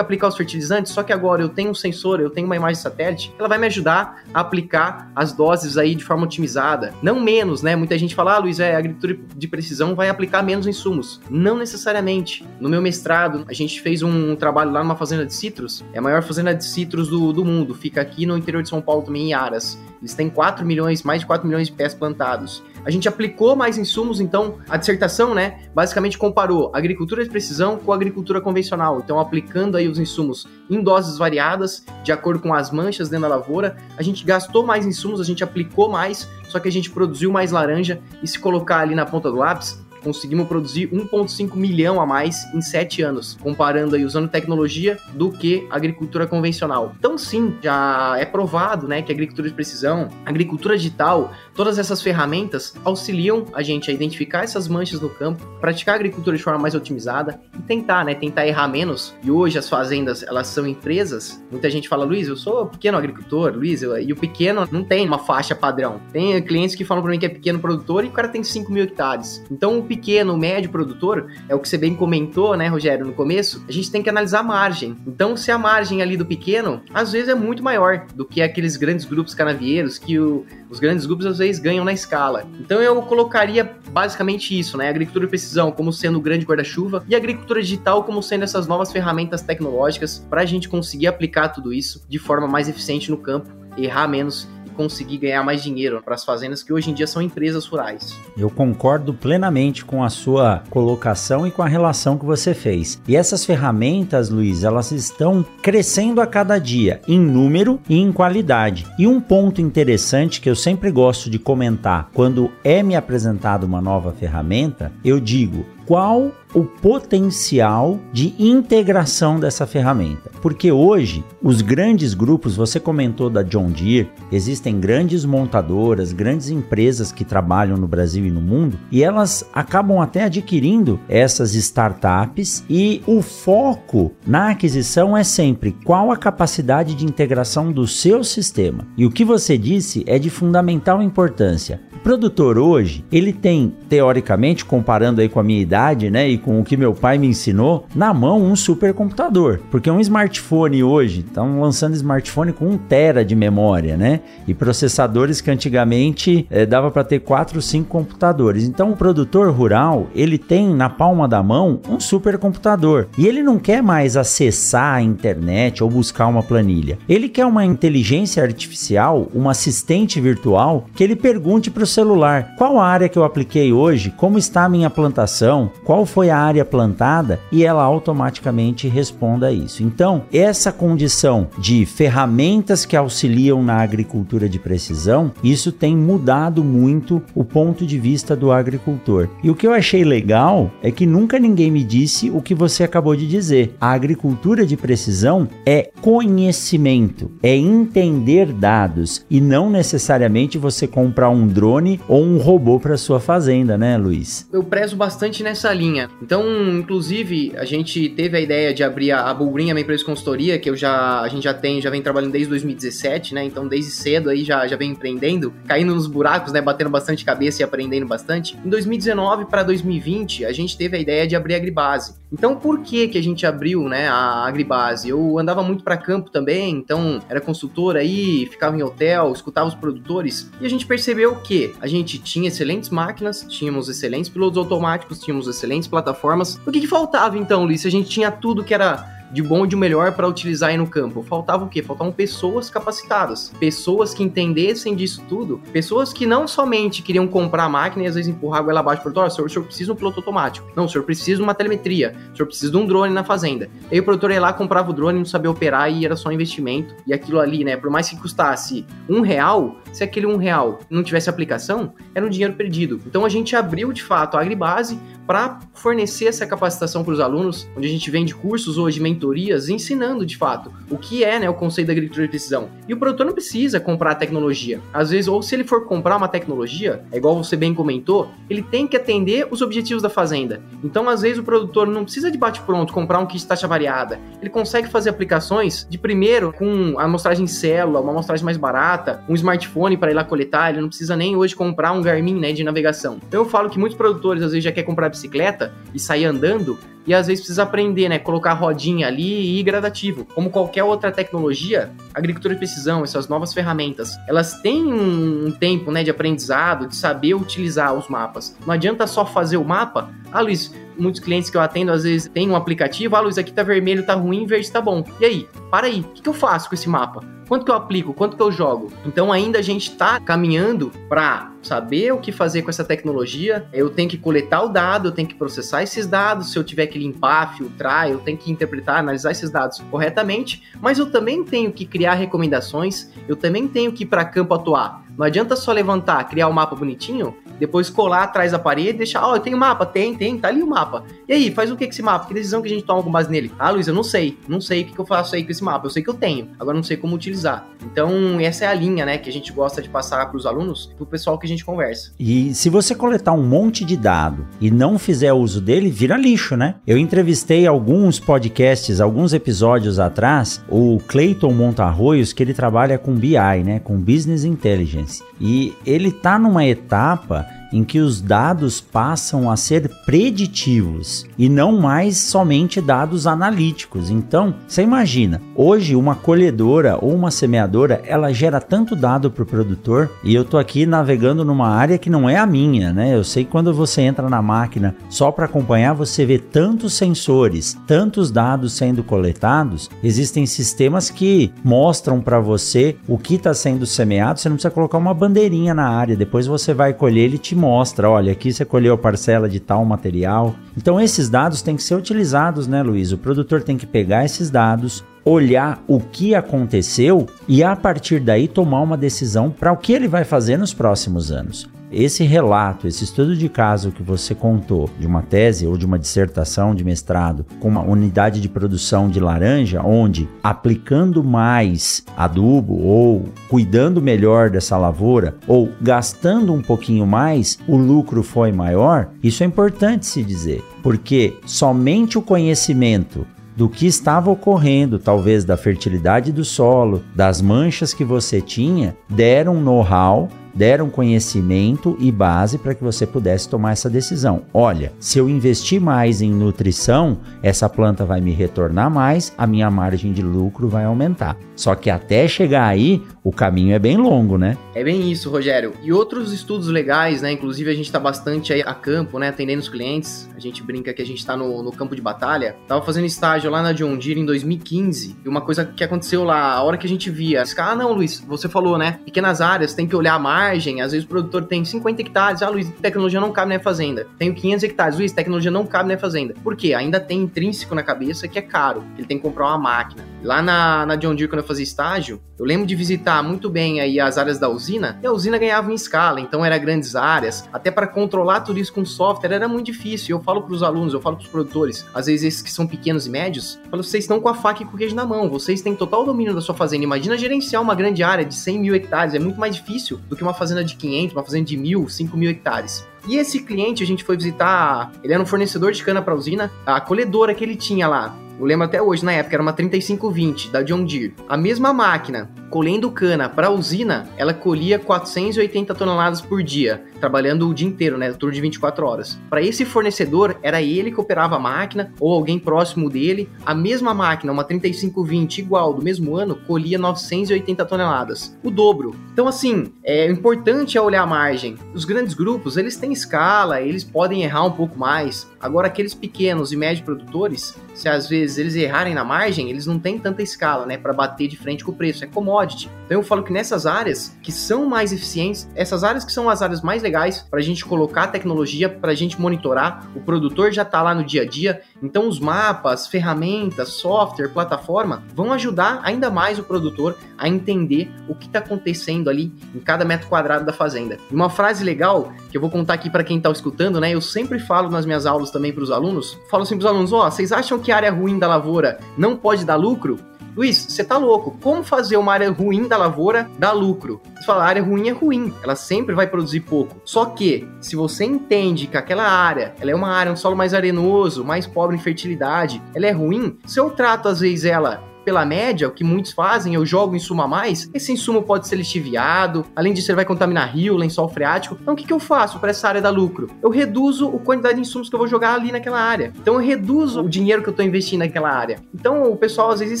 aplicar 0.00 0.26
os 0.26 0.36
fertilizantes, 0.36 0.92
só 0.92 1.04
que 1.04 1.12
agora 1.12 1.40
eu 1.40 1.48
tenho 1.48 1.70
um 1.70 1.74
sensor, 1.74 2.20
eu 2.20 2.28
tenho 2.28 2.46
uma 2.46 2.56
imagem 2.56 2.82
satélite, 2.82 3.32
ela 3.38 3.48
vai 3.48 3.58
me 3.58 3.66
ajudar 3.68 4.24
a 4.34 4.40
aplicar 4.40 5.12
as 5.14 5.32
doses 5.32 5.78
aí 5.78 5.94
de 5.94 6.04
forma 6.04 6.24
otimizada. 6.24 6.92
Não 7.00 7.20
menos, 7.20 7.62
né? 7.62 7.76
Muita 7.76 7.96
gente 7.96 8.14
fala, 8.14 8.34
ah, 8.34 8.38
Luiz, 8.38 8.58
é 8.58 8.74
agricultura 8.74 9.16
de 9.36 9.46
precisão 9.46 9.94
vai 9.94 10.08
aplicar 10.08 10.42
menos 10.42 10.66
insumos. 10.66 11.20
Não 11.30 11.56
necessariamente. 11.56 12.44
No 12.58 12.68
meu 12.68 12.82
mestrado, 12.82 13.44
a 13.48 13.52
gente 13.52 13.80
fez 13.80 14.02
um 14.02 14.34
trabalho 14.34 14.72
lá 14.72 14.82
numa 14.82 14.96
fazenda 14.96 15.24
de 15.24 15.32
citros, 15.32 15.84
é 15.92 15.98
a 15.98 16.02
maior 16.02 16.24
fazenda 16.24 16.52
de 16.52 16.64
citros 16.64 17.08
do, 17.08 17.32
do 17.32 17.44
mundo, 17.44 17.72
fica 17.72 18.00
aqui 18.00 18.26
no 18.26 18.36
interior 18.36 18.64
de 18.64 18.68
São 18.68 18.82
Paulo 18.82 19.02
também, 19.02 19.28
em 19.28 19.32
Aras. 19.32 19.78
Eles 20.00 20.14
têm 20.14 20.30
4 20.30 20.64
milhões, 20.64 21.02
mais 21.02 21.20
de 21.20 21.26
4 21.26 21.46
milhões 21.46 21.66
de 21.66 21.72
pés 21.74 21.94
plantados. 22.00 22.62
A 22.84 22.90
gente 22.90 23.08
aplicou 23.08 23.54
mais 23.54 23.78
insumos, 23.78 24.20
então 24.20 24.56
a 24.68 24.76
dissertação, 24.76 25.34
né, 25.34 25.60
basicamente 25.74 26.18
comparou 26.18 26.72
agricultura 26.74 27.22
de 27.22 27.30
precisão 27.30 27.78
com 27.78 27.92
agricultura 27.92 28.40
convencional. 28.40 28.98
Então, 28.98 29.20
aplicando 29.20 29.76
aí 29.76 29.86
os 29.86 29.98
insumos 29.98 30.48
em 30.68 30.82
doses 30.82 31.18
variadas, 31.18 31.84
de 32.02 32.10
acordo 32.10 32.40
com 32.40 32.54
as 32.54 32.70
manchas 32.70 33.08
dentro 33.08 33.28
da 33.28 33.36
lavoura, 33.36 33.76
a 33.96 34.02
gente 34.02 34.24
gastou 34.24 34.64
mais 34.64 34.86
insumos, 34.86 35.20
a 35.20 35.24
gente 35.24 35.44
aplicou 35.44 35.88
mais, 35.88 36.26
só 36.48 36.58
que 36.58 36.68
a 36.68 36.72
gente 36.72 36.90
produziu 36.90 37.30
mais 37.30 37.52
laranja 37.52 38.00
e 38.22 38.26
se 38.26 38.38
colocar 38.38 38.78
ali 38.78 38.94
na 38.94 39.04
ponta 39.04 39.30
do 39.30 39.36
lápis, 39.36 39.78
conseguimos 40.02 40.48
produzir 40.48 40.88
1,5 40.88 41.54
milhão 41.54 42.00
a 42.00 42.06
mais 42.06 42.44
em 42.54 42.60
7 42.60 43.02
anos, 43.02 43.36
comparando 43.40 43.96
aí 43.96 44.04
usando 44.04 44.28
tecnologia 44.28 44.98
do 45.14 45.30
que 45.30 45.66
agricultura 45.70 46.26
convencional. 46.26 46.94
Então 46.98 47.16
sim, 47.16 47.54
já 47.62 48.16
é 48.18 48.24
provado, 48.24 48.88
né, 48.88 49.02
que 49.02 49.12
a 49.12 49.14
agricultura 49.14 49.48
de 49.48 49.54
precisão, 49.54 50.08
agricultura 50.24 50.76
digital, 50.76 51.32
todas 51.54 51.78
essas 51.78 52.02
ferramentas 52.02 52.74
auxiliam 52.84 53.46
a 53.52 53.62
gente 53.62 53.90
a 53.90 53.94
identificar 53.94 54.44
essas 54.44 54.68
manchas 54.68 55.00
no 55.00 55.08
campo, 55.08 55.44
praticar 55.60 55.94
a 55.94 55.96
agricultura 55.96 56.36
de 56.36 56.42
forma 56.42 56.58
mais 56.58 56.74
otimizada 56.74 57.40
e 57.58 57.62
tentar, 57.62 58.04
né, 58.04 58.14
tentar 58.14 58.46
errar 58.46 58.68
menos. 58.68 59.14
E 59.22 59.30
hoje 59.30 59.58
as 59.58 59.68
fazendas, 59.68 60.22
elas 60.22 60.46
são 60.46 60.66
empresas. 60.66 61.42
Muita 61.50 61.68
gente 61.70 61.88
fala, 61.88 62.04
Luiz, 62.04 62.28
eu 62.28 62.36
sou 62.36 62.66
pequeno 62.66 62.98
agricultor, 62.98 63.52
Luiz, 63.54 63.82
eu... 63.82 63.98
e 63.98 64.12
o 64.12 64.16
pequeno 64.16 64.66
não 64.70 64.82
tem 64.82 65.06
uma 65.06 65.18
faixa 65.18 65.54
padrão. 65.54 66.00
Tem 66.12 66.40
clientes 66.42 66.74
que 66.74 66.84
falam 66.84 67.02
para 67.02 67.12
mim 67.12 67.18
que 67.18 67.26
é 67.26 67.28
pequeno 67.28 67.58
produtor 67.58 68.04
e 68.04 68.08
o 68.08 68.12
cara 68.12 68.28
tem 68.28 68.42
5 68.42 68.72
mil 68.72 68.84
hectares. 68.84 69.44
Então 69.50 69.82
pequeno, 69.90 70.36
médio 70.36 70.70
produtor, 70.70 71.26
é 71.48 71.54
o 71.54 71.58
que 71.58 71.68
você 71.68 71.76
bem 71.76 71.96
comentou, 71.96 72.56
né, 72.56 72.68
Rogério, 72.68 73.04
no 73.04 73.12
começo, 73.12 73.64
a 73.68 73.72
gente 73.72 73.90
tem 73.90 74.00
que 74.00 74.08
analisar 74.08 74.38
a 74.38 74.42
margem. 74.44 74.96
Então, 75.04 75.36
se 75.36 75.50
a 75.50 75.58
margem 75.58 76.00
ali 76.00 76.16
do 76.16 76.24
pequeno, 76.24 76.80
às 76.94 77.10
vezes 77.10 77.28
é 77.28 77.34
muito 77.34 77.60
maior 77.60 78.06
do 78.14 78.24
que 78.24 78.40
aqueles 78.40 78.76
grandes 78.76 79.04
grupos 79.04 79.34
canavieiros 79.34 79.98
que 79.98 80.16
o, 80.16 80.46
os 80.70 80.78
grandes 80.78 81.06
grupos 81.06 81.26
às 81.26 81.38
vezes 81.38 81.60
ganham 81.60 81.84
na 81.84 81.92
escala. 81.92 82.46
Então, 82.60 82.80
eu 82.80 83.02
colocaria 83.02 83.68
basicamente 83.90 84.56
isso, 84.56 84.76
né, 84.76 84.88
agricultura 84.88 85.24
de 85.24 85.30
precisão 85.30 85.72
como 85.72 85.92
sendo 85.92 86.18
o 86.18 86.20
grande 86.20 86.46
guarda-chuva 86.46 87.04
e 87.08 87.16
agricultura 87.16 87.60
digital 87.60 88.04
como 88.04 88.22
sendo 88.22 88.44
essas 88.44 88.68
novas 88.68 88.92
ferramentas 88.92 89.42
tecnológicas 89.42 90.24
para 90.30 90.42
a 90.42 90.46
gente 90.46 90.68
conseguir 90.68 91.08
aplicar 91.08 91.48
tudo 91.48 91.72
isso 91.72 92.04
de 92.08 92.18
forma 92.20 92.46
mais 92.46 92.68
eficiente 92.68 93.10
no 93.10 93.16
campo, 93.16 93.50
errar 93.76 94.06
menos 94.06 94.48
conseguir 94.80 95.18
ganhar 95.18 95.44
mais 95.44 95.62
dinheiro 95.62 96.00
para 96.02 96.14
as 96.14 96.24
fazendas 96.24 96.62
que 96.62 96.72
hoje 96.72 96.90
em 96.90 96.94
dia 96.94 97.06
são 97.06 97.20
empresas 97.20 97.66
rurais. 97.66 98.18
Eu 98.34 98.48
concordo 98.48 99.12
plenamente 99.12 99.84
com 99.84 100.02
a 100.02 100.08
sua 100.08 100.62
colocação 100.70 101.46
e 101.46 101.50
com 101.50 101.62
a 101.62 101.68
relação 101.68 102.16
que 102.16 102.24
você 102.24 102.54
fez. 102.54 102.98
E 103.06 103.14
essas 103.14 103.44
ferramentas, 103.44 104.30
Luiz, 104.30 104.64
elas 104.64 104.90
estão 104.90 105.44
crescendo 105.60 106.22
a 106.22 106.26
cada 106.26 106.58
dia 106.58 107.02
em 107.06 107.20
número 107.20 107.78
e 107.90 107.98
em 107.98 108.10
qualidade. 108.10 108.86
E 108.98 109.06
um 109.06 109.20
ponto 109.20 109.60
interessante 109.60 110.40
que 110.40 110.48
eu 110.48 110.56
sempre 110.56 110.90
gosto 110.90 111.28
de 111.28 111.38
comentar 111.38 112.08
quando 112.14 112.50
é 112.64 112.82
me 112.82 112.96
apresentado 112.96 113.64
uma 113.64 113.82
nova 113.82 114.12
ferramenta, 114.12 114.90
eu 115.04 115.20
digo: 115.20 115.66
qual 115.84 116.32
o 116.54 116.64
potencial 116.64 117.98
de 118.12 118.34
integração 118.38 119.38
dessa 119.38 119.66
ferramenta. 119.66 120.30
Porque 120.40 120.72
hoje, 120.72 121.24
os 121.42 121.62
grandes 121.62 122.14
grupos, 122.14 122.56
você 122.56 122.80
comentou 122.80 123.30
da 123.30 123.42
John 123.42 123.70
Deere, 123.70 124.10
existem 124.32 124.80
grandes 124.80 125.24
montadoras, 125.24 126.12
grandes 126.12 126.48
empresas 126.50 127.12
que 127.12 127.24
trabalham 127.24 127.76
no 127.76 127.86
Brasil 127.86 128.26
e 128.26 128.30
no 128.30 128.40
mundo, 128.40 128.78
e 128.90 129.02
elas 129.02 129.48
acabam 129.52 130.00
até 130.00 130.24
adquirindo 130.24 130.98
essas 131.08 131.54
startups 131.54 132.64
e 132.68 133.02
o 133.06 133.22
foco 133.22 134.12
na 134.26 134.50
aquisição 134.50 135.16
é 135.16 135.24
sempre 135.24 135.76
qual 135.84 136.10
a 136.10 136.16
capacidade 136.16 136.94
de 136.94 137.04
integração 137.04 137.72
do 137.72 137.86
seu 137.86 138.24
sistema. 138.24 138.86
E 138.96 139.06
o 139.06 139.10
que 139.10 139.24
você 139.24 139.56
disse 139.56 140.04
é 140.06 140.18
de 140.18 140.30
fundamental 140.30 141.02
importância 141.02 141.80
produtor 142.02 142.58
hoje, 142.58 143.04
ele 143.12 143.32
tem, 143.32 143.72
teoricamente, 143.88 144.64
comparando 144.64 145.20
aí 145.20 145.28
com 145.28 145.40
a 145.40 145.42
minha 145.42 145.60
idade, 145.60 146.10
né, 146.10 146.28
e 146.28 146.38
com 146.40 146.58
o 146.58 146.64
que 146.64 146.76
meu 146.76 146.94
pai 146.94 147.18
me 147.18 147.26
ensinou, 147.26 147.86
na 147.94 148.12
mão 148.12 148.42
um 148.42 148.56
supercomputador. 148.56 149.60
Porque 149.70 149.90
um 149.90 150.00
smartphone 150.00 150.82
hoje, 150.82 151.20
estão 151.20 151.60
lançando 151.60 151.94
smartphone 151.94 152.52
com 152.52 152.66
1 152.66 152.78
tera 152.78 153.24
de 153.24 153.36
memória, 153.36 153.96
né? 153.96 154.20
E 154.48 154.54
processadores 154.54 155.40
que 155.40 155.50
antigamente 155.50 156.46
eh, 156.50 156.64
dava 156.64 156.90
para 156.90 157.04
ter 157.04 157.20
4, 157.20 157.60
5 157.60 157.88
computadores. 157.88 158.64
Então 158.64 158.90
o 158.90 158.96
produtor 158.96 159.50
rural, 159.52 160.08
ele 160.14 160.38
tem 160.38 160.74
na 160.74 160.88
palma 160.88 161.28
da 161.28 161.42
mão 161.42 161.80
um 161.88 162.00
supercomputador. 162.00 163.06
E 163.18 163.26
ele 163.26 163.42
não 163.42 163.58
quer 163.58 163.82
mais 163.82 164.16
acessar 164.16 164.94
a 164.94 165.02
internet 165.02 165.82
ou 165.82 165.90
buscar 165.90 166.26
uma 166.26 166.42
planilha. 166.42 166.98
Ele 167.08 167.28
quer 167.28 167.46
uma 167.46 167.64
inteligência 167.64 168.42
artificial, 168.42 169.28
um 169.34 169.48
assistente 169.48 170.20
virtual 170.20 170.86
que 170.94 171.04
ele 171.04 171.16
pergunte 171.16 171.70
para 171.70 171.84
o 171.84 171.86
celular: 171.86 172.54
qual 172.56 172.78
área 172.78 173.08
que 173.08 173.18
eu 173.18 173.24
apliquei 173.24 173.72
hoje? 173.72 174.12
Como 174.16 174.38
está 174.38 174.64
a 174.64 174.68
minha 174.68 174.88
plantação? 174.88 175.70
Qual 175.84 176.06
foi 176.06 176.29
é 176.29 176.29
a 176.30 176.38
área 176.38 176.64
plantada 176.64 177.40
e 177.50 177.64
ela 177.64 177.82
automaticamente 177.82 178.88
responda 178.88 179.48
a 179.48 179.52
isso. 179.52 179.82
Então, 179.82 180.22
essa 180.32 180.72
condição 180.72 181.48
de 181.58 181.84
ferramentas 181.84 182.84
que 182.84 182.96
auxiliam 182.96 183.62
na 183.62 183.80
agricultura 183.80 184.48
de 184.48 184.58
precisão, 184.58 185.32
isso 185.42 185.72
tem 185.72 185.96
mudado 185.96 186.62
muito 186.62 187.22
o 187.34 187.44
ponto 187.44 187.86
de 187.86 187.98
vista 187.98 188.36
do 188.36 188.52
agricultor. 188.52 189.28
E 189.42 189.50
o 189.50 189.54
que 189.54 189.66
eu 189.66 189.72
achei 189.72 190.04
legal 190.04 190.70
é 190.82 190.90
que 190.90 191.06
nunca 191.06 191.38
ninguém 191.38 191.70
me 191.70 191.84
disse 191.84 192.30
o 192.30 192.40
que 192.40 192.54
você 192.54 192.84
acabou 192.84 193.16
de 193.16 193.26
dizer. 193.26 193.74
A 193.80 193.92
agricultura 193.92 194.66
de 194.66 194.76
precisão 194.76 195.48
é 195.66 195.90
conhecimento, 196.00 197.30
é 197.42 197.54
entender 197.56 198.52
dados 198.52 199.24
e 199.30 199.40
não 199.40 199.70
necessariamente 199.70 200.58
você 200.58 200.86
comprar 200.86 201.30
um 201.30 201.46
drone 201.46 202.00
ou 202.08 202.22
um 202.22 202.38
robô 202.38 202.78
para 202.78 202.96
sua 202.96 203.20
fazenda, 203.20 203.76
né, 203.76 203.96
Luiz? 203.96 204.48
Eu 204.52 204.62
prezo 204.62 204.96
bastante 204.96 205.42
nessa 205.42 205.72
linha. 205.72 206.08
Então, 206.22 206.44
inclusive, 206.78 207.52
a 207.56 207.64
gente 207.64 208.08
teve 208.10 208.36
a 208.36 208.40
ideia 208.40 208.74
de 208.74 208.82
abrir 208.82 209.10
a, 209.12 209.30
a 209.30 209.34
Bulgrinha, 209.34 209.72
minha 209.74 209.82
empresa 209.82 210.00
de 210.00 210.04
consultoria, 210.04 210.58
que 210.58 210.68
eu 210.68 210.76
já 210.76 211.20
a 211.20 211.28
gente 211.28 211.44
já 211.44 211.54
tem, 211.54 211.80
já 211.80 211.90
vem 211.90 212.02
trabalhando 212.02 212.32
desde 212.32 212.48
2017, 212.50 213.34
né? 213.34 213.44
Então, 213.44 213.66
desde 213.66 213.90
cedo 213.90 214.28
aí 214.28 214.44
já 214.44 214.66
já 214.66 214.76
vem 214.76 214.90
empreendendo, 214.90 215.52
caindo 215.66 215.94
nos 215.94 216.06
buracos, 216.06 216.52
né, 216.52 216.60
batendo 216.60 216.90
bastante 216.90 217.24
cabeça 217.24 217.62
e 217.62 217.64
aprendendo 217.64 218.06
bastante. 218.06 218.56
Em 218.64 218.68
2019 218.68 219.46
para 219.46 219.62
2020, 219.62 220.44
a 220.44 220.52
gente 220.52 220.76
teve 220.76 220.96
a 220.96 221.00
ideia 221.00 221.26
de 221.26 221.34
abrir 221.34 221.54
a 221.54 221.56
Agribase. 221.56 222.19
Então, 222.32 222.56
por 222.56 222.80
que 222.80 223.08
que 223.08 223.18
a 223.18 223.22
gente 223.22 223.44
abriu, 223.44 223.88
né, 223.88 224.08
a 224.08 224.46
Agribase? 224.46 225.08
Eu 225.08 225.38
andava 225.38 225.62
muito 225.62 225.82
para 225.82 225.96
campo 225.96 226.30
também, 226.30 226.70
então 226.70 227.20
era 227.28 227.40
consultor 227.40 227.96
aí, 227.96 228.46
ficava 228.46 228.76
em 228.76 228.82
hotel, 228.82 229.32
escutava 229.32 229.68
os 229.68 229.74
produtores 229.74 230.50
e 230.60 230.66
a 230.66 230.68
gente 230.68 230.86
percebeu 230.86 231.36
que 231.36 231.74
a 231.80 231.86
gente 231.86 232.18
tinha 232.18 232.48
excelentes 232.48 232.88
máquinas, 232.90 233.44
tínhamos 233.48 233.88
excelentes 233.88 234.30
pilotos 234.30 234.58
automáticos, 234.58 235.18
tínhamos 235.18 235.48
excelentes 235.48 235.88
plataformas. 235.88 236.60
O 236.66 236.70
que, 236.70 236.80
que 236.80 236.86
faltava 236.86 237.36
então, 237.36 237.64
Luiz? 237.64 237.84
A 237.84 237.90
gente 237.90 238.08
tinha 238.08 238.30
tudo 238.30 238.62
que 238.62 238.74
era 238.74 239.19
de 239.30 239.42
bom 239.42 239.64
e 239.64 239.68
de 239.68 239.76
melhor 239.76 240.12
para 240.12 240.26
utilizar 240.26 240.70
aí 240.70 240.76
no 240.76 240.86
campo. 240.86 241.22
Faltava 241.22 241.64
o 241.64 241.68
quê? 241.68 241.82
Faltavam 241.82 242.12
pessoas 242.12 242.68
capacitadas, 242.68 243.52
pessoas 243.58 244.12
que 244.12 244.22
entendessem 244.22 244.94
disso 244.94 245.22
tudo, 245.28 245.60
pessoas 245.72 246.12
que 246.12 246.26
não 246.26 246.46
somente 246.48 247.02
queriam 247.02 247.26
comprar 247.26 247.64
a 247.64 247.68
máquina 247.68 248.04
e 248.04 248.06
às 248.06 248.14
vezes 248.14 248.30
empurrar 248.30 248.60
a 248.60 248.62
goela 248.62 248.80
abaixo 248.80 249.02
para 249.02 249.10
o 249.10 249.12
produtor, 249.12 249.46
o 249.46 249.48
senhor, 249.48 249.64
precisa 249.64 249.86
de 249.86 249.92
um 249.92 249.96
piloto 249.96 250.20
automático. 250.20 250.66
Não, 250.74 250.84
o 250.84 250.88
senhor 250.88 251.04
precisa 251.04 251.36
de 251.36 251.42
uma 251.42 251.54
telemetria, 251.54 252.14
o 252.32 252.36
senhor 252.36 252.46
precisa 252.46 252.70
de 252.70 252.76
um 252.76 252.86
drone 252.86 253.12
na 253.12 253.24
fazenda. 253.24 253.68
Aí 253.90 254.00
o 254.00 254.04
produtor 254.04 254.30
ia 254.30 254.40
lá, 254.40 254.52
comprava 254.52 254.90
o 254.90 254.92
drone, 254.92 255.18
não 255.18 255.24
sabia 255.24 255.50
operar 255.50 255.90
e 255.92 256.04
era 256.04 256.16
só 256.16 256.32
investimento. 256.32 256.94
E 257.06 257.12
aquilo 257.12 257.40
ali, 257.40 257.64
né, 257.64 257.76
por 257.76 257.90
mais 257.90 258.08
que 258.08 258.16
custasse 258.16 258.84
um 259.08 259.20
real, 259.20 259.80
se 259.92 260.04
aquele 260.04 260.26
um 260.26 260.36
real 260.36 260.80
não 260.88 261.02
tivesse 261.02 261.28
aplicação, 261.28 261.92
era 262.14 262.24
um 262.24 262.28
dinheiro 262.28 262.54
perdido. 262.54 263.00
Então 263.06 263.24
a 263.24 263.28
gente 263.28 263.54
abriu 263.54 263.92
de 263.92 264.02
fato 264.02 264.36
a 264.36 264.40
Agribase 264.40 264.98
para 265.26 265.60
fornecer 265.74 266.26
essa 266.26 266.44
capacitação 266.44 267.04
para 267.04 267.14
os 267.14 267.20
alunos, 267.20 267.68
onde 267.76 267.86
a 267.86 267.90
gente 267.90 268.10
vende 268.10 268.34
cursos 268.34 268.78
hoje, 268.78 269.00
mentorias, 269.20 269.68
ensinando 269.68 270.24
de 270.24 270.36
fato 270.36 270.72
o 270.88 270.96
que 270.96 271.22
é 271.22 271.38
né, 271.38 271.50
o 271.50 271.54
conceito 271.54 271.88
da 271.88 271.92
agricultura 271.92 272.26
de 272.26 272.30
precisão. 272.30 272.68
E 272.88 272.94
o 272.94 272.96
produtor 272.96 273.26
não 273.26 273.34
precisa 273.34 273.78
comprar 273.78 274.14
tecnologia. 274.14 274.80
Às 274.92 275.10
vezes, 275.10 275.28
ou 275.28 275.42
se 275.42 275.54
ele 275.54 275.64
for 275.64 275.86
comprar 275.86 276.16
uma 276.16 276.26
tecnologia, 276.26 277.04
é 277.12 277.18
igual 277.18 277.36
você 277.36 277.56
bem 277.56 277.74
comentou, 277.74 278.28
ele 278.48 278.62
tem 278.62 278.86
que 278.86 278.96
atender 278.96 279.46
os 279.50 279.60
objetivos 279.60 280.02
da 280.02 280.08
fazenda. 280.08 280.62
Então, 280.82 281.08
às 281.08 281.22
vezes, 281.22 281.38
o 281.38 281.42
produtor 281.42 281.86
não 281.86 282.04
precisa 282.04 282.30
de 282.30 282.38
bate-pronto 282.38 282.92
comprar 282.92 283.18
um 283.18 283.26
kit 283.26 283.46
taxa 283.46 283.68
variada. 283.68 284.18
Ele 284.40 284.50
consegue 284.50 284.88
fazer 284.88 285.10
aplicações 285.10 285.86
de 285.88 285.98
primeiro 285.98 286.52
com 286.52 286.98
a 286.98 287.04
amostragem 287.04 287.46
célula, 287.46 288.00
uma 288.00 288.12
amostragem 288.12 288.44
mais 288.44 288.56
barata, 288.56 289.22
um 289.28 289.34
smartphone 289.34 289.96
para 289.96 290.10
ir 290.10 290.14
lá 290.14 290.24
coletar. 290.24 290.70
Ele 290.70 290.80
não 290.80 290.88
precisa 290.88 291.16
nem 291.16 291.36
hoje 291.36 291.54
comprar 291.54 291.92
um 291.92 292.02
Garmin 292.02 292.38
né, 292.40 292.52
de 292.52 292.64
navegação. 292.64 293.18
Então, 293.28 293.42
eu 293.42 293.48
falo 293.48 293.68
que 293.68 293.78
muitos 293.78 293.96
produtores 293.96 294.42
às 294.42 294.50
vezes 294.50 294.64
já 294.64 294.72
quer 294.72 294.82
comprar 294.82 295.08
bicicleta 295.08 295.72
e 295.94 296.00
sair 296.00 296.24
andando, 296.24 296.78
e 297.10 297.14
às 297.14 297.26
vezes 297.26 297.40
precisa 297.40 297.64
aprender, 297.64 298.08
né? 298.08 298.20
Colocar 298.20 298.52
rodinha 298.52 299.08
ali 299.08 299.24
e 299.24 299.58
ir 299.58 299.64
gradativo. 299.64 300.24
Como 300.26 300.48
qualquer 300.48 300.84
outra 300.84 301.10
tecnologia, 301.10 301.90
agricultura 302.14 302.54
de 302.54 302.58
precisão, 302.58 303.02
essas 303.02 303.26
novas 303.26 303.52
ferramentas, 303.52 304.16
elas 304.28 304.60
têm 304.60 304.84
um 304.84 305.50
tempo, 305.50 305.90
né, 305.90 306.04
de 306.04 306.10
aprendizado, 306.10 306.86
de 306.86 306.94
saber 306.94 307.34
utilizar 307.34 307.92
os 307.94 308.08
mapas. 308.08 308.56
Não 308.64 308.72
adianta 308.72 309.08
só 309.08 309.26
fazer 309.26 309.56
o 309.56 309.64
mapa. 309.64 310.08
Ah, 310.30 310.40
Luiz, 310.40 310.72
muitos 310.98 311.20
clientes 311.20 311.50
que 311.50 311.56
eu 311.56 311.60
atendo 311.60 311.92
às 311.92 312.04
vezes 312.04 312.30
tem 312.32 312.48
um 312.48 312.56
aplicativo, 312.56 313.16
ah, 313.16 313.20
Luiz, 313.20 313.38
aqui 313.38 313.52
tá 313.52 313.62
vermelho, 313.62 314.04
tá 314.04 314.14
ruim, 314.14 314.46
verde 314.46 314.70
tá 314.70 314.80
bom. 314.80 315.04
E 315.20 315.24
aí? 315.24 315.48
Para 315.70 315.86
aí, 315.86 316.00
o 316.00 316.04
que, 316.04 316.22
que 316.22 316.28
eu 316.28 316.34
faço 316.34 316.68
com 316.68 316.74
esse 316.74 316.88
mapa? 316.88 317.24
Quanto 317.50 317.64
que 317.64 317.70
eu 317.72 317.74
aplico? 317.74 318.14
Quanto 318.14 318.36
que 318.36 318.42
eu 318.44 318.52
jogo? 318.52 318.92
Então 319.04 319.32
ainda 319.32 319.58
a 319.58 319.62
gente 319.62 319.90
está 319.90 320.20
caminhando 320.20 320.92
para 321.08 321.52
saber 321.60 322.12
o 322.12 322.18
que 322.18 322.30
fazer 322.30 322.62
com 322.62 322.70
essa 322.70 322.84
tecnologia. 322.84 323.66
Eu 323.72 323.90
tenho 323.90 324.08
que 324.08 324.16
coletar 324.16 324.62
o 324.62 324.68
dado, 324.68 325.08
eu 325.08 325.12
tenho 325.12 325.26
que 325.26 325.34
processar 325.34 325.82
esses 325.82 326.06
dados. 326.06 326.52
Se 326.52 326.56
eu 326.56 326.62
tiver 326.62 326.86
que 326.86 326.96
limpar, 326.96 327.56
filtrar, 327.56 328.08
eu 328.08 328.20
tenho 328.20 328.38
que 328.38 328.52
interpretar, 328.52 329.00
analisar 329.00 329.32
esses 329.32 329.50
dados 329.50 329.82
corretamente. 329.90 330.62
Mas 330.80 331.00
eu 331.00 331.10
também 331.10 331.42
tenho 331.42 331.72
que 331.72 331.84
criar 331.84 332.14
recomendações. 332.14 333.10
Eu 333.26 333.34
também 333.34 333.66
tenho 333.66 333.90
que 333.90 334.04
ir 334.04 334.06
para 334.06 334.24
campo 334.24 334.54
atuar. 334.54 335.02
Não 335.18 335.26
adianta 335.26 335.56
só 335.56 335.72
levantar, 335.72 336.22
criar 336.28 336.46
o 336.46 336.50
um 336.50 336.54
mapa 336.54 336.76
bonitinho, 336.76 337.36
depois 337.60 337.90
colar 337.90 338.24
atrás 338.24 338.52
da 338.52 338.58
parede 338.58 338.88
e 338.88 338.92
deixar, 338.94 339.22
ó, 339.22 339.32
oh, 339.32 339.36
eu 339.36 339.40
tenho 339.40 339.56
mapa, 339.56 339.84
tem, 339.84 340.16
tem, 340.16 340.38
tá 340.38 340.48
ali 340.48 340.62
o 340.62 340.66
mapa. 340.66 341.04
E 341.28 341.32
aí, 341.32 341.50
faz 341.52 341.70
o 341.70 341.76
que 341.76 341.84
com 341.84 341.90
esse 341.90 342.02
mapa? 342.02 342.26
Que 342.26 342.34
decisão 342.34 342.62
que 342.62 342.68
a 342.68 342.70
gente 342.70 342.84
toma 342.84 343.02
com 343.02 343.10
base 343.12 343.30
nele? 343.30 343.52
Ah, 343.58 343.70
Luiz, 343.70 343.86
eu 343.86 343.94
não 343.94 344.02
sei, 344.02 344.38
não 344.48 344.60
sei 344.60 344.82
o 344.82 344.86
que, 344.86 344.98
eu 344.98 345.06
faço 345.06 345.36
aí 345.36 345.44
com 345.44 345.50
esse 345.50 345.62
mapa, 345.62 345.86
eu 345.86 345.90
sei 345.90 346.02
que 346.02 346.08
eu 346.08 346.14
tenho, 346.14 346.48
agora 346.58 346.74
não 346.74 346.82
sei 346.82 346.96
como 346.96 347.14
utilizar. 347.14 347.66
Então, 347.84 348.40
essa 348.40 348.64
é 348.64 348.68
a 348.68 348.74
linha, 348.74 349.04
né, 349.04 349.18
que 349.18 349.28
a 349.28 349.32
gente 349.32 349.52
gosta 349.52 349.82
de 349.82 349.88
passar 349.88 350.26
para 350.26 350.36
os 350.36 350.46
alunos, 350.46 350.90
pro 350.96 351.04
pessoal 351.04 351.38
que 351.38 351.44
a 351.44 351.48
gente 351.48 351.64
conversa. 351.64 352.12
E 352.18 352.54
se 352.54 352.70
você 352.70 352.94
coletar 352.94 353.32
um 353.32 353.42
monte 353.42 353.84
de 353.84 353.96
dado 353.96 354.46
e 354.60 354.70
não 354.70 354.98
fizer 354.98 355.32
uso 355.32 355.60
dele, 355.60 355.90
vira 355.90 356.16
lixo, 356.16 356.56
né? 356.56 356.76
Eu 356.86 356.96
entrevistei 356.96 357.66
alguns 357.66 358.18
podcasts, 358.18 359.00
alguns 359.00 359.34
episódios 359.34 359.98
atrás, 359.98 360.64
o 360.68 360.98
Clayton 361.06 361.52
Montarroios, 361.52 362.32
que 362.32 362.42
ele 362.42 362.54
trabalha 362.54 362.98
com 362.98 363.14
BI, 363.14 363.62
né, 363.64 363.80
com 363.80 363.98
Business 363.98 364.44
Intelligence. 364.44 365.22
E 365.40 365.74
ele 365.84 366.10
tá 366.10 366.38
numa 366.38 366.64
etapa 366.64 367.46
em 367.72 367.84
que 367.84 368.00
os 368.00 368.20
dados 368.20 368.80
passam 368.80 369.50
a 369.50 369.56
ser 369.56 369.88
preditivos 370.04 371.26
e 371.38 371.48
não 371.48 371.78
mais 371.78 372.18
somente 372.18 372.80
dados 372.80 373.26
analíticos. 373.26 374.10
Então, 374.10 374.54
você 374.66 374.82
imagina, 374.82 375.40
hoje 375.54 375.96
uma 375.96 376.14
colhedora 376.14 376.98
ou 377.00 377.14
uma 377.14 377.30
semeadora, 377.30 378.02
ela 378.04 378.32
gera 378.32 378.60
tanto 378.60 378.94
dado 378.96 379.30
para 379.30 379.42
o 379.42 379.46
produtor 379.46 380.10
e 380.24 380.34
eu 380.34 380.44
tô 380.44 380.58
aqui 380.58 380.86
navegando 380.86 381.44
numa 381.44 381.68
área 381.68 381.98
que 381.98 382.10
não 382.10 382.28
é 382.28 382.36
a 382.36 382.46
minha, 382.46 382.92
né? 382.92 383.14
Eu 383.14 383.24
sei 383.24 383.44
que 383.44 383.50
quando 383.50 383.72
você 383.72 384.02
entra 384.02 384.28
na 384.28 384.42
máquina 384.42 384.94
só 385.08 385.30
para 385.30 385.44
acompanhar, 385.44 385.94
você 385.94 386.24
vê 386.24 386.38
tantos 386.38 386.94
sensores, 386.94 387.78
tantos 387.86 388.30
dados 388.30 388.72
sendo 388.72 389.02
coletados, 389.02 389.90
existem 390.02 390.46
sistemas 390.46 391.10
que 391.10 391.52
mostram 391.64 392.20
para 392.20 392.40
você 392.40 392.96
o 393.08 393.18
que 393.18 393.34
está 393.34 393.54
sendo 393.54 393.86
semeado, 393.86 394.40
você 394.40 394.48
não 394.48 394.56
precisa 394.56 394.74
colocar 394.74 394.98
uma 394.98 395.14
bandeirinha 395.14 395.74
na 395.74 395.88
área, 395.88 396.16
depois 396.16 396.46
você 396.46 396.72
vai 396.74 396.92
colher, 396.92 397.24
ele 397.24 397.38
te 397.38 397.54
mostra, 397.60 398.08
olha, 398.08 398.32
aqui 398.32 398.52
você 398.52 398.64
colheu 398.64 398.94
a 398.94 398.98
parcela 398.98 399.48
de 399.48 399.60
tal 399.60 399.84
material. 399.84 400.54
Então 400.76 401.00
esses 401.00 401.28
dados 401.28 401.62
têm 401.62 401.76
que 401.76 401.82
ser 401.82 401.94
utilizados, 401.94 402.66
né, 402.66 402.82
Luiz? 402.82 403.12
O 403.12 403.18
produtor 403.18 403.62
tem 403.62 403.76
que 403.76 403.86
pegar 403.86 404.24
esses 404.24 404.50
dados, 404.50 405.04
olhar 405.24 405.84
o 405.86 406.00
que 406.00 406.34
aconteceu 406.34 407.26
e 407.46 407.62
a 407.62 407.76
partir 407.76 408.20
daí 408.20 408.48
tomar 408.48 408.80
uma 408.80 408.96
decisão 408.96 409.50
para 409.50 409.72
o 409.72 409.76
que 409.76 409.92
ele 409.92 410.08
vai 410.08 410.24
fazer 410.24 410.56
nos 410.56 410.72
próximos 410.72 411.30
anos. 411.30 411.68
Esse 411.92 412.22
relato, 412.22 412.86
esse 412.86 413.02
estudo 413.02 413.34
de 413.34 413.48
caso 413.48 413.90
que 413.90 414.02
você 414.02 414.32
contou, 414.32 414.88
de 414.98 415.08
uma 415.08 415.22
tese 415.22 415.66
ou 415.66 415.76
de 415.76 415.84
uma 415.84 415.98
dissertação 415.98 416.72
de 416.72 416.84
mestrado 416.84 417.44
com 417.58 417.68
uma 417.68 417.82
unidade 417.82 418.40
de 418.40 418.48
produção 418.48 419.08
de 419.08 419.18
laranja, 419.18 419.82
onde 419.82 420.28
aplicando 420.40 421.24
mais 421.24 422.04
adubo 422.16 422.80
ou 422.80 423.24
cuidando 423.48 424.00
melhor 424.00 424.50
dessa 424.50 424.76
lavoura 424.76 425.34
ou 425.48 425.68
gastando 425.80 426.52
um 426.52 426.62
pouquinho 426.62 427.06
mais, 427.06 427.58
o 427.66 427.76
lucro 427.76 428.22
foi 428.22 428.52
maior, 428.52 429.08
isso 429.20 429.42
é 429.42 429.46
importante 429.46 430.06
se 430.06 430.22
dizer, 430.22 430.62
porque 430.84 431.36
somente 431.44 432.16
o 432.16 432.22
conhecimento 432.22 433.26
do 433.56 433.68
que 433.68 433.86
estava 433.86 434.30
ocorrendo, 434.30 434.98
talvez 434.98 435.44
da 435.44 435.56
fertilidade 435.56 436.30
do 436.30 436.44
solo, 436.44 437.02
das 437.14 437.42
manchas 437.42 437.92
que 437.92 438.04
você 438.04 438.40
tinha, 438.40 438.96
deram 439.08 439.60
know-how 439.60 440.28
deram 440.54 440.90
conhecimento 440.90 441.96
e 441.98 442.10
base 442.10 442.58
para 442.58 442.74
que 442.74 442.82
você 442.82 443.06
pudesse 443.06 443.48
tomar 443.48 443.72
essa 443.72 443.90
decisão. 443.90 444.42
Olha, 444.52 444.92
se 444.98 445.18
eu 445.18 445.28
investir 445.28 445.80
mais 445.80 446.20
em 446.20 446.30
nutrição, 446.30 447.18
essa 447.42 447.68
planta 447.68 448.04
vai 448.04 448.20
me 448.20 448.32
retornar 448.32 448.90
mais, 448.90 449.32
a 449.36 449.46
minha 449.46 449.70
margem 449.70 450.12
de 450.12 450.22
lucro 450.22 450.68
vai 450.68 450.84
aumentar. 450.84 451.36
Só 451.54 451.74
que 451.74 451.90
até 451.90 452.26
chegar 452.26 452.66
aí, 452.66 453.02
o 453.22 453.30
caminho 453.30 453.74
é 453.74 453.78
bem 453.78 453.98
longo, 453.98 454.38
né? 454.38 454.56
É 454.74 454.82
bem 454.82 455.12
isso, 455.12 455.30
Rogério. 455.30 455.74
E 455.82 455.92
outros 455.92 456.32
estudos 456.32 456.68
legais, 456.68 457.20
né? 457.20 457.32
Inclusive 457.32 457.70
a 457.70 457.74
gente 457.74 457.84
está 457.84 458.00
bastante 458.00 458.52
aí 458.52 458.62
a 458.62 458.72
campo, 458.72 459.18
né? 459.18 459.28
Atendendo 459.28 459.60
os 459.60 459.68
clientes. 459.68 460.28
A 460.34 460.40
gente 460.40 460.62
brinca 460.62 460.94
que 460.94 461.02
a 461.02 461.06
gente 461.06 461.18
está 461.18 461.36
no, 461.36 461.62
no, 461.62 461.70
campo 461.70 461.94
de 461.94 462.00
batalha. 462.00 462.56
Tava 462.66 462.82
fazendo 462.82 463.04
estágio 463.04 463.50
lá 463.50 463.62
na 463.62 463.72
John 463.72 463.98
Deere 463.98 464.20
em 464.20 464.24
2015. 464.24 465.16
E 465.22 465.28
uma 465.28 465.42
coisa 465.42 465.66
que 465.66 465.84
aconteceu 465.84 466.24
lá, 466.24 466.54
a 466.54 466.62
hora 466.62 466.78
que 466.78 466.86
a 466.86 466.88
gente 466.88 467.10
via, 467.10 467.42
ah, 467.58 467.76
não, 467.76 467.92
Luiz, 467.92 468.24
você 468.26 468.48
falou, 468.48 468.78
né? 468.78 468.98
Pequenas 469.04 469.42
áreas, 469.42 469.74
tem 469.74 469.86
que 469.86 469.94
olhar 469.94 470.18
mais 470.18 470.39
margem, 470.40 470.80
às 470.80 470.92
vezes 470.92 471.04
o 471.04 471.08
produtor 471.08 471.44
tem 471.44 471.64
50 471.64 472.00
hectares, 472.00 472.42
ah, 472.42 472.48
Luiz, 472.48 472.70
tecnologia 472.80 473.20
não 473.20 473.30
cabe 473.30 473.52
na 473.52 473.60
fazenda. 473.60 474.06
Tenho 474.18 474.34
500 474.34 474.64
hectares, 474.64 474.96
Luiz, 474.96 475.12
tecnologia 475.12 475.50
não 475.50 475.66
cabe 475.66 475.92
na 475.92 475.98
fazenda. 475.98 476.34
Por 476.42 476.56
quê? 476.56 476.72
Ainda 476.72 476.98
tem 476.98 477.20
intrínseco 477.20 477.74
na 477.74 477.82
cabeça 477.82 478.26
que 478.26 478.38
é 478.38 478.42
caro, 478.42 478.82
ele 478.96 479.06
tem 479.06 479.18
que 479.18 479.22
comprar 479.22 479.48
uma 479.48 479.58
máquina. 479.58 480.02
Lá 480.22 480.40
na, 480.40 480.86
na 480.86 480.96
John 480.96 481.14
Deere, 481.14 481.28
quando 481.28 481.40
eu 481.40 481.46
fazia 481.46 481.62
estágio, 481.62 482.20
eu 482.38 482.46
lembro 482.46 482.66
de 482.66 482.74
visitar 482.74 483.22
muito 483.22 483.50
bem 483.50 483.80
aí 483.80 484.00
as 484.00 484.16
áreas 484.16 484.38
da 484.38 484.48
usina, 484.48 484.98
e 485.02 485.06
a 485.06 485.12
usina 485.12 485.36
ganhava 485.36 485.70
em 485.70 485.74
escala, 485.74 486.20
então 486.20 486.42
era 486.42 486.56
grandes 486.56 486.96
áreas, 486.96 487.46
até 487.52 487.70
para 487.70 487.86
controlar 487.86 488.40
tudo 488.40 488.58
isso 488.58 488.72
com 488.72 488.82
software 488.82 489.34
era 489.34 489.46
muito 489.46 489.66
difícil. 489.66 490.16
Eu 490.16 490.22
falo 490.22 490.42
para 490.42 490.54
os 490.54 490.62
alunos, 490.62 490.94
eu 490.94 491.02
falo 491.02 491.16
para 491.16 491.24
os 491.24 491.30
produtores, 491.30 491.84
às 491.92 492.06
vezes 492.06 492.24
esses 492.24 492.42
que 492.42 492.50
são 492.50 492.66
pequenos 492.66 493.06
e 493.06 493.10
médios, 493.10 493.58
eu 493.64 493.70
falo, 493.70 493.82
vocês 493.82 494.04
estão 494.04 494.20
com 494.20 494.28
a 494.28 494.34
faca 494.34 494.62
e 494.62 494.66
com 494.66 494.74
o 494.74 494.78
queijo 494.78 494.94
na 494.94 495.04
mão, 495.04 495.28
vocês 495.28 495.60
têm 495.60 495.74
total 495.74 496.04
domínio 496.04 496.34
da 496.34 496.40
sua 496.40 496.54
fazenda. 496.54 496.82
Imagina 496.82 497.18
gerenciar 497.18 497.60
uma 497.60 497.74
grande 497.74 498.02
área 498.02 498.24
de 498.24 498.34
100 498.34 498.58
mil 498.58 498.74
hectares, 498.74 499.12
é 499.12 499.18
muito 499.18 499.38
mais 499.38 499.54
difícil 499.54 500.00
do 500.08 500.16
que 500.16 500.22
uma 500.22 500.29
fazenda 500.34 500.64
de 500.64 500.76
500, 500.76 501.16
uma 501.16 501.24
fazenda 501.24 501.44
de 501.44 501.56
mil, 501.56 501.88
5 501.88 502.16
mil 502.16 502.30
hectares. 502.30 502.86
E 503.08 503.16
esse 503.16 503.40
cliente, 503.40 503.82
a 503.82 503.86
gente 503.86 504.04
foi 504.04 504.16
visitar, 504.16 504.92
ele 505.02 505.12
era 505.12 505.22
um 505.22 505.26
fornecedor 505.26 505.72
de 505.72 505.82
cana 505.82 506.02
para 506.02 506.14
usina, 506.14 506.50
a 506.66 506.80
colhedora 506.80 507.34
que 507.34 507.42
ele 507.42 507.56
tinha 507.56 507.88
lá. 507.88 508.14
Eu 508.40 508.46
lembro 508.46 508.64
até 508.64 508.80
hoje, 508.80 509.04
na 509.04 509.12
época, 509.12 509.36
era 509.36 509.42
uma 509.42 509.52
3520 509.52 510.48
da 510.48 510.62
John 510.62 510.82
Deere. 510.82 511.14
A 511.28 511.36
mesma 511.36 511.74
máquina, 511.74 512.30
colhendo 512.48 512.90
cana 512.90 513.28
para 513.28 513.48
a 513.48 513.50
usina, 513.50 514.08
ela 514.16 514.32
colhia 514.32 514.78
480 514.78 515.74
toneladas 515.74 516.22
por 516.22 516.42
dia, 516.42 516.82
trabalhando 516.98 517.46
o 517.46 517.52
dia 517.52 517.68
inteiro, 517.68 517.98
né, 517.98 518.10
turno 518.12 518.34
de 518.34 518.40
24 518.40 518.86
horas. 518.86 519.20
Para 519.28 519.42
esse 519.42 519.66
fornecedor, 519.66 520.38
era 520.42 520.62
ele 520.62 520.90
que 520.90 520.98
operava 520.98 521.36
a 521.36 521.38
máquina 521.38 521.92
ou 522.00 522.14
alguém 522.14 522.38
próximo 522.38 522.88
dele. 522.88 523.28
A 523.44 523.54
mesma 523.54 523.92
máquina, 523.92 524.32
uma 524.32 524.42
3520 524.42 525.40
igual 525.40 525.74
do 525.74 525.84
mesmo 525.84 526.16
ano, 526.16 526.34
colhia 526.34 526.78
980 526.78 527.62
toneladas, 527.66 528.34
o 528.42 528.50
dobro. 528.50 528.94
Então, 529.12 529.28
assim, 529.28 529.70
é 529.84 530.10
importante 530.10 530.78
é 530.78 530.80
olhar 530.80 531.02
a 531.02 531.06
margem. 531.06 531.56
Os 531.74 531.84
grandes 531.84 532.14
grupos, 532.14 532.56
eles 532.56 532.76
têm 532.76 532.90
escala, 532.90 533.60
eles 533.60 533.84
podem 533.84 534.22
errar 534.22 534.46
um 534.46 534.52
pouco 534.52 534.78
mais. 534.78 535.28
Agora, 535.38 535.66
aqueles 535.66 535.92
pequenos 535.92 536.52
e 536.52 536.56
médios 536.56 536.84
produtores, 536.84 537.54
se 537.74 537.86
às 537.86 538.08
vezes 538.08 538.29
eles 538.38 538.54
errarem 538.54 538.94
na 538.94 539.04
margem, 539.04 539.50
eles 539.50 539.66
não 539.66 539.78
têm 539.78 539.98
tanta 539.98 540.22
escala, 540.22 540.66
né, 540.66 540.76
para 540.76 540.92
bater 540.92 541.28
de 541.28 541.36
frente 541.36 541.64
com 541.64 541.72
o 541.72 541.74
preço. 541.74 542.04
É 542.04 542.06
commodity. 542.06 542.70
Então, 542.86 542.98
eu 542.98 543.02
falo 543.02 543.22
que 543.22 543.32
nessas 543.32 543.66
áreas 543.66 544.16
que 544.22 544.32
são 544.32 544.66
mais 544.66 544.92
eficientes, 544.92 545.48
essas 545.54 545.84
áreas 545.84 546.04
que 546.04 546.12
são 546.12 546.28
as 546.28 546.42
áreas 546.42 546.62
mais 546.62 546.82
legais 546.82 547.20
para 547.30 547.40
a 547.40 547.42
gente 547.42 547.64
colocar 547.64 548.08
tecnologia, 548.08 548.68
para 548.68 548.92
a 548.92 548.94
gente 548.94 549.20
monitorar, 549.20 549.88
o 549.94 550.00
produtor 550.00 550.52
já 550.52 550.62
está 550.62 550.82
lá 550.82 550.94
no 550.94 551.04
dia 551.04 551.22
a 551.22 551.26
dia. 551.26 551.62
Então, 551.82 552.08
os 552.08 552.18
mapas, 552.18 552.86
ferramentas, 552.86 553.68
software, 553.70 554.28
plataforma 554.28 555.02
vão 555.14 555.32
ajudar 555.32 555.80
ainda 555.82 556.10
mais 556.10 556.38
o 556.38 556.42
produtor 556.42 556.96
a 557.16 557.28
entender 557.28 557.90
o 558.08 558.14
que 558.14 558.26
está 558.26 558.38
acontecendo 558.38 559.08
ali 559.08 559.32
em 559.54 559.60
cada 559.60 559.84
metro 559.84 560.08
quadrado 560.08 560.44
da 560.44 560.52
fazenda. 560.52 560.98
E 561.10 561.14
uma 561.14 561.30
frase 561.30 561.62
legal 561.62 562.12
que 562.30 562.36
eu 562.36 562.40
vou 562.40 562.50
contar 562.50 562.74
aqui 562.74 562.88
para 562.88 563.04
quem 563.04 563.18
está 563.18 563.30
escutando, 563.30 563.80
né? 563.80 563.90
Eu 563.90 564.00
sempre 564.00 564.38
falo 564.38 564.70
nas 564.70 564.86
minhas 564.86 565.06
aulas 565.06 565.30
também 565.30 565.52
para 565.52 565.62
os 565.62 565.70
alunos, 565.70 566.18
falo 566.30 566.42
assim 566.42 566.56
para 566.56 566.64
os 566.64 566.70
alunos: 566.70 566.92
ó, 566.92 567.06
oh, 567.06 567.10
vocês 567.10 567.32
acham 567.32 567.58
que 567.58 567.72
área 567.72 567.90
ruim 567.90 568.18
da 568.20 568.28
lavoura 568.28 568.78
não 568.96 569.16
pode 569.16 569.44
dar 569.44 569.56
lucro? 569.56 569.98
Luiz, 570.36 570.56
você 570.56 570.84
tá 570.84 570.96
louco. 570.96 571.36
Como 571.42 571.64
fazer 571.64 571.96
uma 571.96 572.12
área 572.12 572.30
ruim 572.30 572.68
da 572.68 572.76
lavoura 572.76 573.28
dar 573.38 573.52
lucro? 573.52 574.00
Você 574.14 574.24
fala, 574.24 574.44
a 574.44 574.46
área 574.46 574.62
ruim 574.62 574.88
é 574.88 574.92
ruim, 574.92 575.34
ela 575.42 575.56
sempre 575.56 575.94
vai 575.94 576.06
produzir 576.06 576.40
pouco. 576.40 576.80
Só 576.84 577.06
que, 577.06 577.48
se 577.60 577.74
você 577.74 578.04
entende 578.04 578.66
que 578.66 578.76
aquela 578.76 579.02
área, 579.02 579.54
ela 579.60 579.72
é 579.72 579.74
uma 579.74 579.88
área, 579.90 580.12
um 580.12 580.16
solo 580.16 580.36
mais 580.36 580.54
arenoso, 580.54 581.24
mais 581.24 581.46
pobre 581.46 581.74
em 581.76 581.80
fertilidade, 581.80 582.62
ela 582.74 582.86
é 582.86 582.92
ruim, 582.92 583.38
se 583.44 583.58
eu 583.58 583.70
trato 583.70 584.08
às 584.08 584.20
vezes 584.20 584.44
ela 584.44 584.82
pela 585.10 585.26
média, 585.26 585.66
o 585.66 585.72
que 585.72 585.82
muitos 585.82 586.12
fazem, 586.12 586.54
eu 586.54 586.64
jogo 586.64 586.94
insumo 586.94 587.20
a 587.20 587.26
mais, 587.26 587.68
esse 587.74 587.90
insumo 587.90 588.22
pode 588.22 588.46
ser 588.46 588.54
lixiviado, 588.54 589.44
além 589.56 589.72
disso 589.72 589.90
ele 589.90 589.96
vai 589.96 590.04
contaminar 590.04 590.54
rio, 590.54 590.76
lençol 590.76 591.08
freático. 591.08 591.58
Então 591.60 591.74
o 591.74 591.76
que, 591.76 591.84
que 591.84 591.92
eu 591.92 591.98
faço 591.98 592.38
para 592.38 592.50
essa 592.50 592.68
área 592.68 592.80
dar 592.80 592.90
lucro? 592.90 593.28
Eu 593.42 593.50
reduzo 593.50 594.06
a 594.06 594.18
quantidade 594.20 594.54
de 594.54 594.60
insumos 594.60 594.88
que 594.88 594.94
eu 594.94 595.00
vou 595.00 595.08
jogar 595.08 595.34
ali 595.34 595.50
naquela 595.50 595.80
área. 595.80 596.12
Então 596.16 596.34
eu 596.34 596.40
reduzo 596.40 597.02
o 597.02 597.08
dinheiro 597.08 597.42
que 597.42 597.48
eu 597.48 597.50
estou 597.50 597.66
investindo 597.66 597.98
naquela 597.98 598.30
área. 598.30 598.60
Então 598.72 599.10
o 599.10 599.16
pessoal 599.16 599.50
às 599.50 599.58
vezes 599.58 599.80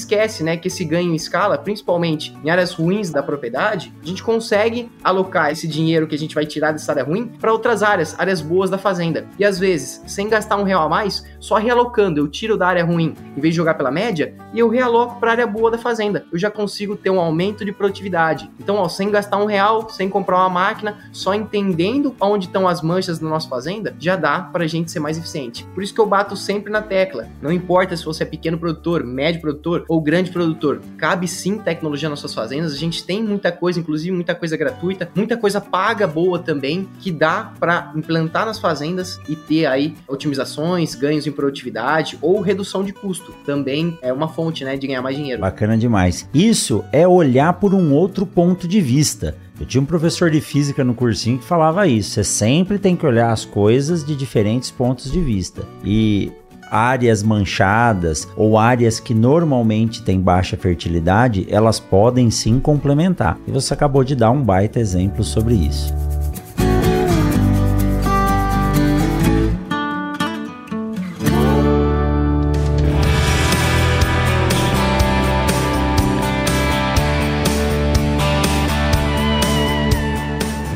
esquece, 0.00 0.42
né, 0.42 0.56
que 0.56 0.66
esse 0.66 0.84
ganho 0.84 1.12
em 1.12 1.14
escala, 1.14 1.56
principalmente 1.56 2.36
em 2.42 2.50
áreas 2.50 2.72
ruins 2.72 3.10
da 3.10 3.22
propriedade, 3.22 3.94
a 4.02 4.06
gente 4.06 4.24
consegue 4.24 4.90
alocar 5.04 5.52
esse 5.52 5.68
dinheiro 5.68 6.08
que 6.08 6.16
a 6.16 6.18
gente 6.18 6.34
vai 6.34 6.44
tirar 6.44 6.72
dessa 6.72 6.90
área 6.90 7.04
ruim 7.04 7.28
para 7.40 7.52
outras 7.52 7.84
áreas, 7.84 8.18
áreas 8.18 8.40
boas 8.40 8.68
da 8.68 8.78
fazenda. 8.78 9.28
E 9.38 9.44
às 9.44 9.60
vezes, 9.60 10.02
sem 10.08 10.28
gastar 10.28 10.56
um 10.56 10.64
real 10.64 10.82
a 10.82 10.88
mais, 10.88 11.24
só 11.38 11.54
realocando, 11.54 12.18
eu 12.18 12.26
tiro 12.26 12.56
da 12.56 12.66
área 12.66 12.84
ruim 12.84 13.14
em 13.36 13.40
vez 13.40 13.54
de 13.54 13.58
jogar 13.58 13.74
pela 13.74 13.92
média 13.92 14.34
e 14.52 14.58
eu 14.58 14.68
realoco 14.68 15.19
coloco 15.20 15.20
para 15.20 15.30
a 15.30 15.32
área 15.32 15.46
boa 15.46 15.70
da 15.70 15.78
fazenda. 15.78 16.24
Eu 16.32 16.38
já 16.38 16.50
consigo 16.50 16.96
ter 16.96 17.10
um 17.10 17.20
aumento 17.20 17.64
de 17.64 17.70
produtividade. 17.70 18.50
Então, 18.58 18.76
ó, 18.76 18.88
sem 18.88 19.10
gastar 19.10 19.36
um 19.36 19.44
real, 19.44 19.88
sem 19.90 20.08
comprar 20.08 20.38
uma 20.38 20.48
máquina, 20.48 20.98
só 21.12 21.34
entendendo 21.34 22.16
onde 22.20 22.46
estão 22.46 22.66
as 22.66 22.80
manchas 22.80 23.18
da 23.18 23.28
nossa 23.28 23.48
fazenda, 23.48 23.94
já 23.98 24.16
dá 24.16 24.40
para 24.40 24.64
a 24.64 24.66
gente 24.66 24.90
ser 24.90 24.98
mais 24.98 25.18
eficiente. 25.18 25.64
Por 25.74 25.82
isso 25.82 25.94
que 25.94 26.00
eu 26.00 26.06
bato 26.06 26.36
sempre 26.36 26.72
na 26.72 26.80
tecla. 26.80 27.28
Não 27.42 27.52
importa 27.52 27.96
se 27.96 28.04
você 28.04 28.22
é 28.22 28.26
pequeno 28.26 28.58
produtor, 28.58 29.04
médio 29.04 29.40
produtor 29.40 29.84
ou 29.86 30.00
grande 30.00 30.30
produtor, 30.30 30.80
cabe 30.96 31.28
sim 31.28 31.58
tecnologia 31.58 32.08
nas 32.08 32.20
suas 32.20 32.34
fazendas. 32.34 32.72
A 32.72 32.76
gente 32.76 33.04
tem 33.04 33.22
muita 33.22 33.52
coisa, 33.52 33.78
inclusive 33.78 34.10
muita 34.12 34.34
coisa 34.34 34.56
gratuita, 34.56 35.10
muita 35.14 35.36
coisa 35.36 35.60
paga 35.60 36.06
boa 36.06 36.38
também, 36.38 36.88
que 36.98 37.10
dá 37.10 37.52
para 37.58 37.92
implantar 37.94 38.46
nas 38.46 38.58
fazendas 38.58 39.20
e 39.28 39.36
ter 39.36 39.66
aí 39.66 39.94
otimizações, 40.08 40.94
ganhos 40.94 41.26
em 41.26 41.32
produtividade 41.32 42.18
ou 42.22 42.40
redução 42.40 42.82
de 42.82 42.92
custo. 42.92 43.32
Também 43.44 43.98
é 44.00 44.12
uma 44.12 44.28
fonte, 44.28 44.64
né, 44.64 44.76
de 44.76 44.86
ganhar 44.86 44.99
ganhar 45.00 45.02
mais 45.02 45.16
dinheiro. 45.16 45.40
Bacana 45.40 45.76
demais. 45.76 46.28
Isso 46.32 46.84
é 46.92 47.06
olhar 47.08 47.54
por 47.54 47.74
um 47.74 47.92
outro 47.92 48.26
ponto 48.26 48.68
de 48.68 48.80
vista. 48.80 49.36
Eu 49.58 49.66
tinha 49.66 49.80
um 49.80 49.86
professor 49.86 50.30
de 50.30 50.40
física 50.40 50.84
no 50.84 50.94
cursinho 50.94 51.38
que 51.38 51.44
falava 51.44 51.86
isso. 51.86 52.10
Você 52.10 52.24
sempre 52.24 52.78
tem 52.78 52.96
que 52.96 53.04
olhar 53.04 53.30
as 53.30 53.44
coisas 53.44 54.04
de 54.04 54.16
diferentes 54.16 54.70
pontos 54.70 55.10
de 55.10 55.20
vista. 55.20 55.62
E 55.84 56.32
áreas 56.70 57.22
manchadas 57.22 58.28
ou 58.36 58.56
áreas 58.56 59.00
que 59.00 59.12
normalmente 59.12 60.02
têm 60.02 60.20
baixa 60.20 60.56
fertilidade, 60.56 61.46
elas 61.50 61.80
podem 61.80 62.30
sim 62.30 62.60
complementar. 62.60 63.38
E 63.46 63.50
você 63.50 63.74
acabou 63.74 64.04
de 64.04 64.14
dar 64.14 64.30
um 64.30 64.42
baita 64.42 64.78
exemplo 64.78 65.24
sobre 65.24 65.54
isso. 65.54 65.92